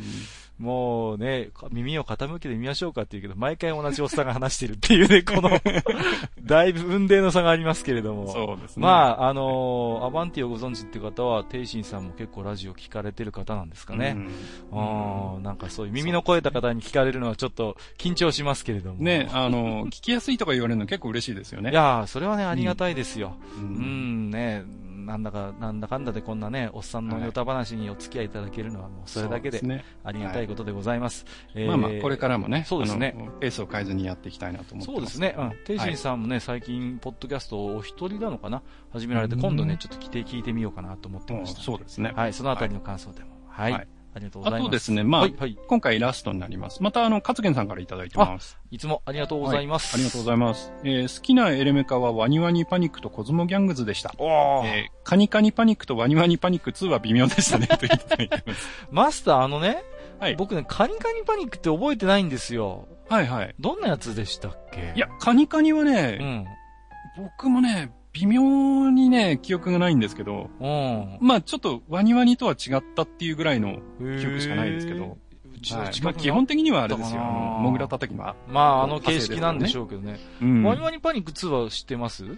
[0.60, 5.50] もうね、耳を傾けてみましょうかって言うけど、毎回同じおっさんが話してるっていうね、 この、
[6.44, 8.28] だいぶ運命の差がありますけれども。
[8.28, 8.84] そうですね。
[8.84, 8.90] ま
[9.22, 14.18] あ、あのーアバンティをご存知っていう方は、テイシンさんも結構ラジオ聞かれてる方なんですかね。
[14.72, 19.02] うんうん、なんかそういう耳の肥えた方に聞かれるのはちょっと緊張しますけれども。
[19.02, 21.72] ね、あの、聞きやすいとか言われるの結構嬉しいですよね。
[21.72, 23.36] いやー、それはね、ありがたいですよ。
[23.58, 24.64] ううん、ね、
[24.96, 29.62] なんだか、なんだかんだでこんなね、おっさんのヨタ話にお付き合いいただけるのはもうそれだけで。
[30.04, 31.26] ありがたいことでございます。
[31.56, 34.98] えーまあまあ、これからもね、そうですねペースを変えずにやっていきたいなと思ってま。
[34.98, 35.36] そうですすね。
[35.38, 35.54] うん。
[35.66, 38.62] 天心さんもね、最近、ポッドキャストをお一人なのかな？
[38.92, 41.62] 始められて、うん今度ね、ちょっと来て聞いてみようかなと思ってうんました。
[41.62, 42.12] そうですね。
[42.16, 43.30] はい、そのあたりの感想でも。
[43.48, 43.88] はい。
[44.14, 44.70] はいありがとうごあざいます。
[44.70, 45.58] とですね、まあ、はい、はい。
[45.68, 46.82] 今回ラストになります。
[46.82, 48.58] また、あの、勝元さんからいただいてます。
[48.72, 49.96] いつもありがとうございます。
[49.96, 50.72] はいありがとうございます。
[50.84, 54.14] えー好きなエレメカはワニワニパニックとコズモギャングズでした。
[54.18, 58.68] おーえーカニカニパニックとワニワニパニック2は微妙でしたね、 といただいてます。
[58.92, 59.84] マスター、あのね、
[60.20, 62.88] はい僕ね、カニカニパニックって覚えてないんですよ。
[63.10, 63.56] はいはい。
[63.60, 64.94] どんなやつでしたっけ？
[64.96, 66.46] いや、カニカニはうね、ん。
[67.18, 71.18] 僕もね、微妙にね、記憶がないんですけど、うん。
[71.22, 75.18] まあちょっとワニワニとは違ったっていうぐらいの記憶しかないですけどはい
[76.02, 77.22] まあ基本的にはあれですよ。
[77.22, 78.36] あの、モグラ叩きは。
[78.48, 80.18] まあ、あの形式なんでしょうけどね。
[80.42, 80.64] うん。
[80.64, 82.24] ワニワニパニック2は知ってます？
[82.26, 82.30] い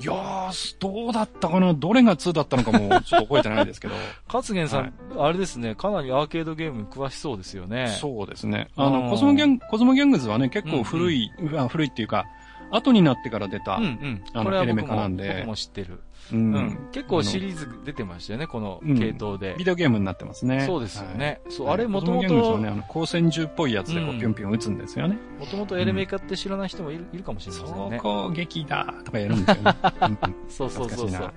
[0.00, 1.74] やー、どうだったかな？
[1.74, 3.94] どれが2だったのかもちょっと覚えてないですけど。
[4.32, 7.88] 勝元さん、あれですね、かなりアーケードゲームに詳しそうですよね。
[8.00, 8.68] そうですね。
[8.74, 12.26] あうんの、コズモギャン、コズモギャングズはね、結構古い、あ古いっていうか、
[12.70, 14.24] 後になってから出た、うんうん。
[14.32, 16.00] あのこれはエレメカなんで僕も知ってる。
[16.32, 16.88] ううんん。
[16.92, 19.64] 結構シリーズ出てましたよね、この系統でビ。
[19.64, 20.66] デオゲームになってますね。
[20.66, 21.40] そうですよね。
[21.48, 21.74] そう、はい。
[21.74, 25.16] あれもともコズモギャングズはと、ね、あの、光線銃っぽいやつでこうんう、ぴょんぴょん撃つんですよね。
[25.38, 27.98] もともとエレメカって知らない人もいるいるかもしれないですよね。
[27.98, 29.76] 走行撃だとかやるんですよね。
[30.00, 30.18] う ん
[30.48, 31.32] そうそうそうそう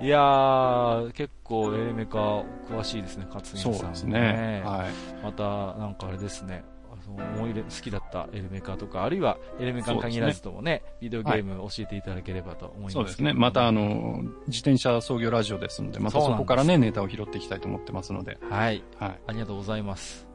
[0.00, 2.18] いいいやー、結構エレメカ
[2.70, 4.62] 詳しいですね、勝元さん、そうですね。
[4.64, 5.24] はい。
[5.24, 6.64] また、なんかあれですね。
[7.16, 12.94] その思い入れ、好きだったエレメカとか、あるいはエレメカに限らずともね、ビデオゲーム教えていただければと思います。
[12.94, 13.32] そうですね。
[13.32, 18.38] また、あ、の、自転車創業ラジオですので、またそこからね、ネタを拾っていきたいと思ってますので。
[18.48, 18.82] はい。
[18.98, 19.18] はい。
[19.26, 20.28] ありがとうございます。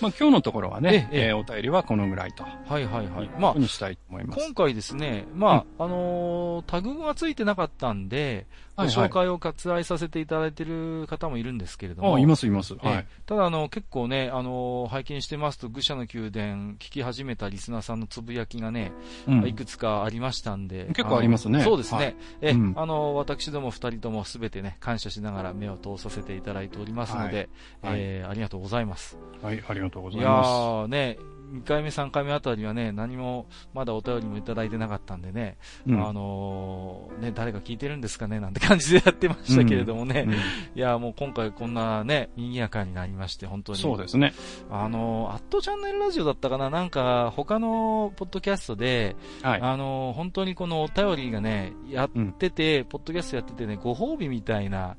[0.00, 2.42] まあ今日のところはね、えええーお便りはこのぐらいと。
[2.42, 3.28] はいはいはい。
[3.34, 4.44] ままあ、あ、にしたいと思います。
[4.44, 8.46] 今回ですね、まあ、あのータグがついてなかったんで、
[8.76, 12.16] ごはいはい紹介を割愛させていただいている方もいるんですけれども。
[12.16, 12.74] あ、いますいます。
[12.74, 13.06] ええはい。
[13.24, 18.92] ただ、あの、結構ね、あの、拝見してますと、愚者の宮殿聞き始めたリスナーさんのつぶやきがね、
[19.26, 20.86] うんいくつかありましたんで。
[20.88, 21.98] 結構ありますねのそうですね。
[21.98, 27.48] はいえ、うんあの、私ども二人ともすべてね、感謝しながら目を通させていただいておりますので、
[27.82, 29.16] はいはいえーありがとうございます。
[29.42, 30.48] はい、ありがとうございやいます。
[30.48, 31.18] ーね、
[31.52, 35.56] 2回目、3回目あたりはね、何も、まだお便りもいただいてなかったんでね、
[35.86, 40.36] うんあのーね、誰が聞いてるんですかねなんて感じでやってましたけれどもね、うんい
[40.74, 43.78] やーもう今回こんなね、賑やかになりまして、本当に。
[43.78, 44.34] そうですね。
[44.70, 49.60] あのー、アットチャンネルラジオだったかななんか、他のポッドキャストで、はい。
[49.60, 54.96] あのー、本当にこのお便りがね、やってて、ポッドキャストやっててね、ご褒美みたいな、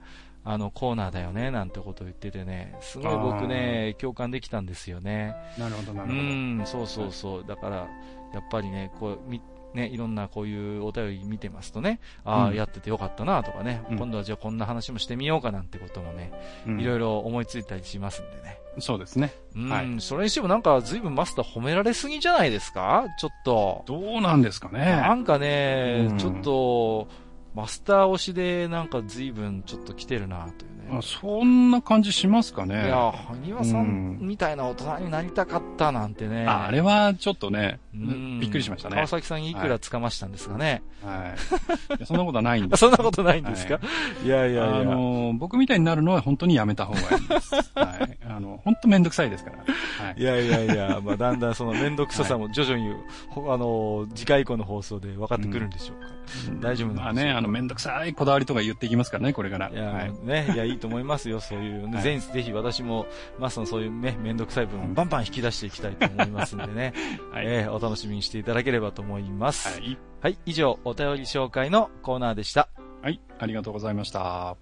[0.50, 5.36] あの、コーナーだよね、なんてことを言っててね、すごい僕ね、共感できたんですよね。
[5.58, 6.24] なるほど、なうるほど。
[6.24, 7.46] ん、そうそうそう。
[7.46, 7.76] だから、
[8.34, 9.42] やっぱりね、こう、み、
[9.74, 16.32] ね、いろんなこういうお便り見てますとね、ああ、うんやっててよかったなとかね、うん今度はじゃあこんな話もしてみようかなんてこともね、
[16.66, 18.60] うんいろいろ思いついたりしますんでね。
[18.80, 19.34] そうですね。
[19.56, 23.06] うん、はいそれにしてもなんか随分マスター褒められすぎじゃないですか？
[23.20, 23.84] ちょっと。
[23.86, 24.86] どうなんですかね。
[24.86, 27.08] なんかね、うんちょっと、
[27.58, 30.98] マスター推しでなんか随分ちょっと来てるなというね。
[31.00, 32.86] あそんな感じしますかね。
[32.86, 36.46] いや、埴輪さんうんみたいな大人になりたかったなんてね。
[36.48, 38.96] ああれはちょっとね、うんびっくりしましたね。
[38.96, 40.82] 川崎さんにいくらつかましたんですかね。
[41.04, 41.36] は
[41.90, 41.96] い。
[41.98, 42.80] いやそんなことはないんです。
[42.82, 43.80] そんなことないんですか、、は
[44.24, 44.78] いやいやいや。
[44.78, 47.56] あの、僕みたいになるのは本当にやめた方がいいです。
[47.76, 48.18] はい。
[48.30, 49.58] あの、本当めんどくさいですから。
[49.58, 50.24] はいい。
[50.24, 52.94] やいやいや、 まあだんだんその面倒くささも徐々に、
[53.30, 56.17] ほあの、次回以降の放送で分かってくるんでしょうか。
[56.60, 59.70] 大丈夫なね、あの、めんどくさいこだわりとか言っていきますからね、これから。
[59.70, 60.14] いや、はい。
[60.24, 61.92] ね、いや、いいと思いますよ、そういう。
[61.92, 63.08] はいぜひ、ぜひ私も、
[63.40, 66.94] マスターのそういうね、めんどくさい部分をバンバン引き出していきたいと思いますんでね。
[67.32, 69.68] はいえーお楽しみにしていただければと思います。
[69.80, 69.98] はい。
[70.22, 72.70] はい、以上、お便り紹介のコーナーでした。
[73.02, 73.20] はい。
[73.40, 74.58] ありがとうございました。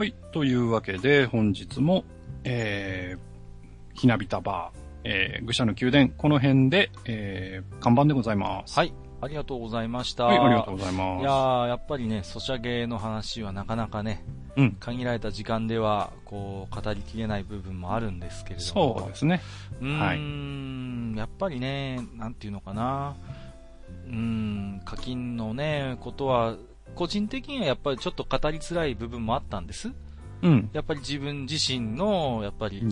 [0.00, 0.14] はい。
[0.32, 2.06] というわけで、本日も、
[2.42, 8.78] えー、ひなびたバー、えー、愚者の宮殿、この辺で、えー、看板でございます。
[8.78, 10.24] はい、ありがとうございました。
[10.24, 11.20] はい、ありがとうございます。
[11.20, 14.24] いやー、やっぱりね、ソシャゲの話はなかなかね、
[14.56, 19.00] うん限られた時間では、こう、語りきれない部分もあるんですけれども。
[19.00, 19.42] そうですね。
[19.82, 23.16] うーん、やっぱりね、なんていうのかな。
[24.06, 26.56] うーん、課金のね、ことは、
[26.94, 29.92] 個人的にはやっぱりちょっと語りづらい部分もあったんです。
[30.42, 30.70] うん。
[30.72, 32.82] やっぱり自分自身の、やっぱり、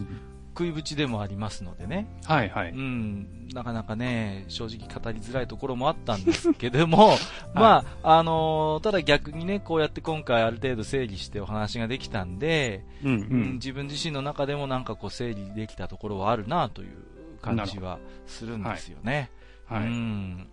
[0.59, 2.09] 食い縁でもありますのでね。
[2.25, 2.71] はいはい。
[2.73, 7.17] うん、なかなかね、正直語りづらいところもあったんですけども、
[7.55, 13.53] まあ、あのーただ逆にね、こうやって今回ある程度整理してお話ができたんで、うんううんん。
[13.55, 16.89] 自分自身の中でもなんかこう整理できたところはあるなという
[17.41, 19.31] 感じはするんですよね。
[19.67, 19.85] はい。
[19.85, 20.49] うん。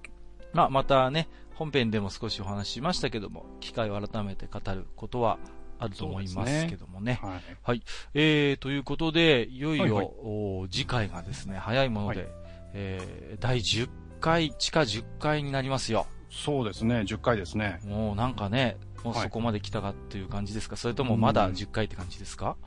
[0.53, 5.39] まあ、またね、本編でも少しお話ししましたけども、機会を改めて語ることは
[5.79, 7.19] あると思いますけどもね。
[7.63, 7.81] はい。
[8.13, 10.11] えー、ということで、いよいよ、はいはい。
[10.23, 12.29] お次回がですね、早いもので、はい。
[12.73, 16.07] えー、第10回、地下10回になりますよ。
[16.29, 17.79] そうですね、10回ですね。
[17.85, 19.23] もうなんかね、もうはい。
[19.23, 22.57] そこまで来たかっていう感じですか、それともまだうん10回って感じですか、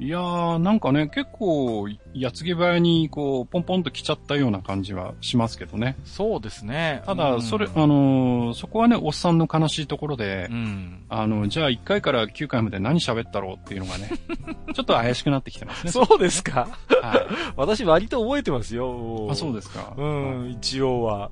[0.00, 5.96] いやー、なんかね、結構、矢継ぎ早に、こう、ポンポンと来ちゃったような感じはしますけどね。
[6.04, 7.02] そうですね。
[7.06, 11.04] ただ、うんそれ、あのーそこはね、おっさんの悲しいところでう、ん。
[11.08, 14.10] あの、じゃあ1回から9回まで何喋ったろうっていうのがね、
[14.74, 15.92] ちょっと怪しくなってきてますね。
[15.92, 16.68] そうですか？
[17.02, 17.26] はい。
[17.56, 19.28] 私割と覚えてますよ。
[19.30, 19.94] あ、そうですか。
[19.96, 20.04] う
[20.46, 21.30] ん、一応は。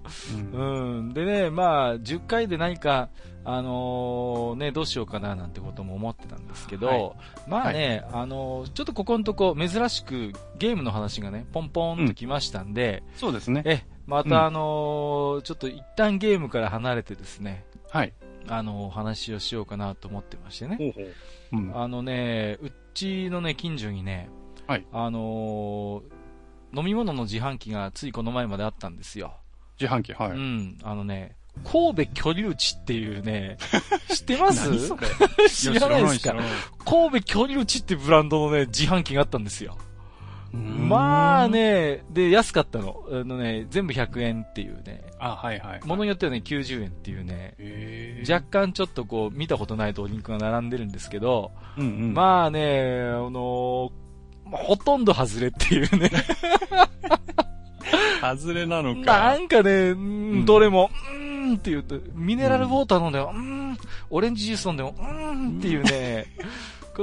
[0.55, 1.13] うんうん。
[1.15, 3.09] でね、まあ、10回で何か、
[3.45, 7.13] あのーね、どうしようかななんてことも思ってたんですけど、はい
[7.49, 13.63] まあね、あのーちょっとここのとこ珍しくゲームの話がね、ポンポンときましたんで、そうですね。
[13.65, 18.13] え、まうんたあのーちょっと一旦ゲームから離れてですね、はい。
[18.49, 20.77] あのーお話をしようかなと思ってましてね。
[20.77, 21.07] ほうほう。
[21.53, 21.77] うん。
[21.77, 24.29] あのね、うちのね、近所にね、
[24.67, 26.03] はいあのー
[26.73, 29.35] 飲み物の自販機がついこの前まであったんですよ。
[29.81, 30.31] 自販機、はい。
[30.31, 31.35] うん、あのね、
[31.65, 33.57] 神戸居留地っていうね、
[34.13, 34.71] 知ってます？
[35.51, 36.35] 知らないですか？
[36.85, 39.77] 神戸居留地ってブランドのね、自販機があったんですよ。
[40.53, 41.49] まあ。
[41.49, 43.05] ね、で、安かったの。
[43.09, 45.81] あのね、全部100円っていうね、あ、はいはい。
[45.87, 47.55] ものによってはね、90円っていうね、
[48.29, 52.15] 若干ちょっとこう、見たことないドリンクが並んでるんですけど、うんうん。
[52.15, 53.93] まあね、あの
[54.45, 56.11] まあほとんど外れっていうね。
[58.21, 59.37] 外れなのなか。
[59.39, 59.95] んかね、
[60.45, 63.79] どれも、うーんって言うと、ミネラルウォーター飲んでも、うーん、
[64.11, 66.27] オレンジジュース飲んでも、うーんっていうね、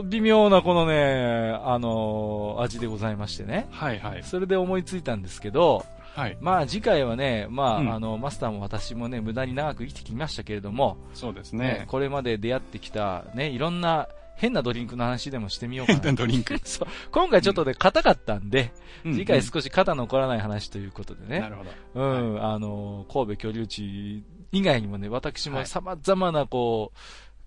[0.03, 3.67] 微妙なこのね、あのー味でございましてね。
[3.71, 4.23] はいはい。
[4.23, 6.37] それで思いついたんですけど、はい。
[6.41, 11.85] まあ次回はね、まあ、うんあの、マスターも私もね、無駄に長く生きてきましたけれども、そうですねね。
[11.87, 15.99] これまで出会ってきたね、いろんな変なドリンクの話でもしてみようかな。
[15.99, 16.57] 変なドリンク。
[16.65, 18.71] そう今回ちょっとね、硬かったんで、
[19.03, 21.39] 次回うん少し肩残らない話ということでね。
[21.39, 22.01] なるほど。
[22.01, 26.97] うん、あの、神戸居留地以外にもね、私もはい様々なこう、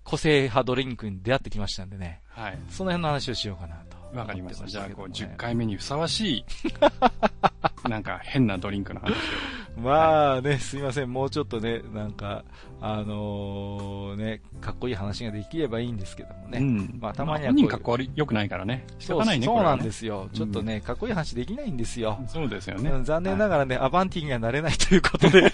[0.03, 2.59] 個性派ドリンクに出会ってきましたんでね、はい。
[2.69, 4.17] その辺の話をしようかなと。
[4.17, 4.65] わかりました。
[4.67, 5.37] じゃあ、こう、10回。
[5.37, 6.45] 回目にふさわしい、
[7.89, 9.15] なんか変なドリンクの話を。
[9.77, 12.43] まあね、すいません、もうちょっとね、なんか、
[12.81, 16.59] あのーね、かっこいい話ができればいいんですけどもね。
[16.59, 16.99] うん。
[16.99, 18.85] まあたまにはこういう本人かっこ悪い、良くないからね。
[18.99, 19.45] 仕そう方ないね、。
[19.45, 20.29] そうなんですすよ。
[20.33, 22.21] ちょっとね、かっこいい話できないんですよ。
[22.27, 23.03] そうですよねうん。
[23.05, 25.53] 残念なががらね、アバンティにはなれないということで。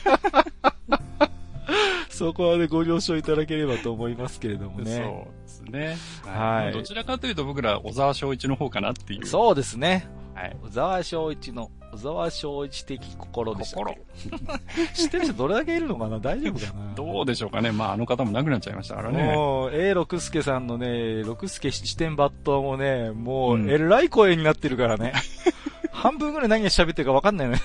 [2.18, 4.95] そこはね、ご了承いただければと思いますけれどもね。
[4.95, 5.98] そうですね。
[6.26, 9.26] はいどちらかというと僕ら小沢昭一の方かなっていう。
[9.27, 10.07] そうですね。
[10.34, 10.57] はい。
[10.64, 14.94] 小沢昭一の、小沢昭一的心でしたっ心け。
[14.94, 16.19] 知ってる人どれだけいるのかな？
[16.19, 16.94] 大丈夫かな？
[16.98, 17.72] どうでしょうかね。
[17.72, 19.23] まあ、あの方も亡くなっちゃいましたからね。
[19.35, 25.14] もう、A 六助さんのね、六助七点抜刀もね、もう、うんえらい声になってるからね。
[25.91, 27.61] 半分ぐらい何が喋ってるか分かんないよね。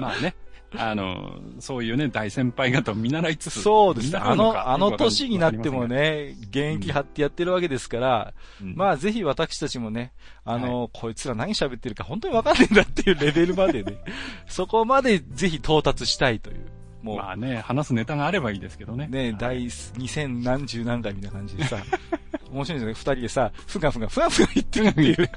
[0.00, 0.34] まあね。
[0.76, 3.62] あの、そういうね、大先輩方を見習いつつ。
[3.62, 4.18] そうですね。
[4.18, 5.86] あのあの年になっても。
[5.86, 10.12] ね、現役張ってやってるわけですから、うんまあぜひ私たちもね、
[10.44, 13.98] あの、こいつら何喋ってるか本当に分かんないんだっていうレベルまでね、
[14.48, 16.56] そこまでぜひ到達したいという。
[17.02, 19.08] もう、まあね、話すネタがあればいいですけどね。
[19.08, 21.76] ね、第2000何十何回みたいな感じでさ、
[22.50, 22.94] 面白いんですよね。
[22.94, 25.30] 二人でさ、ふがふが、ふがふが言ってるっていう。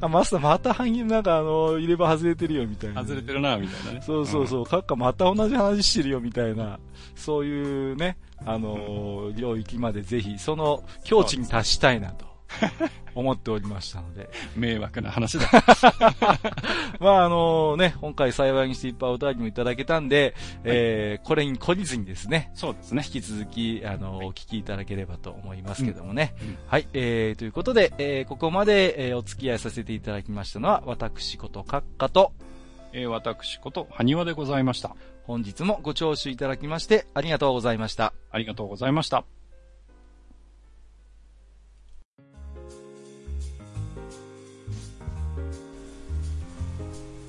[0.00, 3.02] あ、マスターまた半銀なんかあの、入れ歯外れてるよみたいな。
[3.02, 4.02] 外れてるな、みたいなね。
[4.04, 6.78] そうそうそう、カッカまた同じ話してるよみたいな、
[7.14, 12.31] そういうね、あのー領域までぜひ、その境地に達したいなと
[13.14, 14.30] 思っておりましたので。
[14.56, 14.62] うん。
[14.62, 15.48] 迷惑な話だ。
[17.00, 20.34] まああのね、今回幸いにしていっぱいお便りもいただけたんで、
[20.64, 23.02] えー、これに懲りずにですね、そうですね。
[23.04, 26.34] 引き続き、あの、お聞きいただければと思いますけどもね。
[26.40, 32.32] うんうんはい、えー、ということで、えー、ここまで、えー、お付き合いさせていただきましたのは、私こと閣下と、
[32.92, 34.94] えー私こと、埴輪でございました。
[35.24, 38.12] 本日もご聴取いただきまして、ありがとうございました。
[38.30, 39.41] ありがとうございました。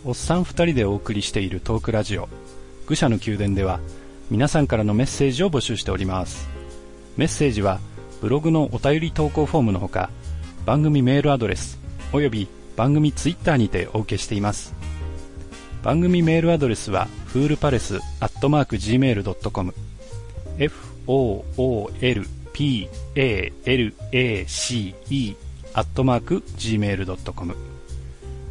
[0.06, 2.28] おっさん二人でお送りしているトークラジオ、
[2.88, 3.80] 愚者の宮殿では、
[4.30, 6.50] 皆さんからのメッセージを募集しております。
[7.16, 7.80] メッセージは、
[8.20, 10.10] ブログのお便り投稿フォームのほか、
[10.66, 11.80] 番組メールアドレス、
[12.12, 14.74] および番組ツイッターにてお受けしています。
[15.84, 19.74] 番組メールアドレスは、フールパレスアットマーク Gmail.com、
[20.58, 21.36] f-o-o-l-p-a-l-a-c-e
[25.76, 27.56] アットマーク Gmail.com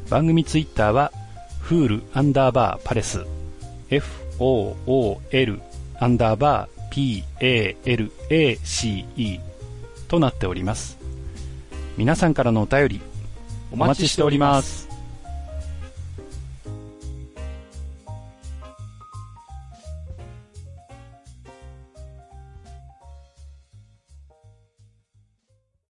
[0.08, 1.12] 番組ツイッターは、
[1.72, 3.24] フールアンダーバーパレス、
[3.88, 5.62] f-o-o-l
[5.98, 7.80] アンダーバー p-a-l-a-c-e
[10.06, 10.98] となっております。
[11.96, 13.00] 皆さんからのお便り、
[13.70, 14.91] お待ちしております。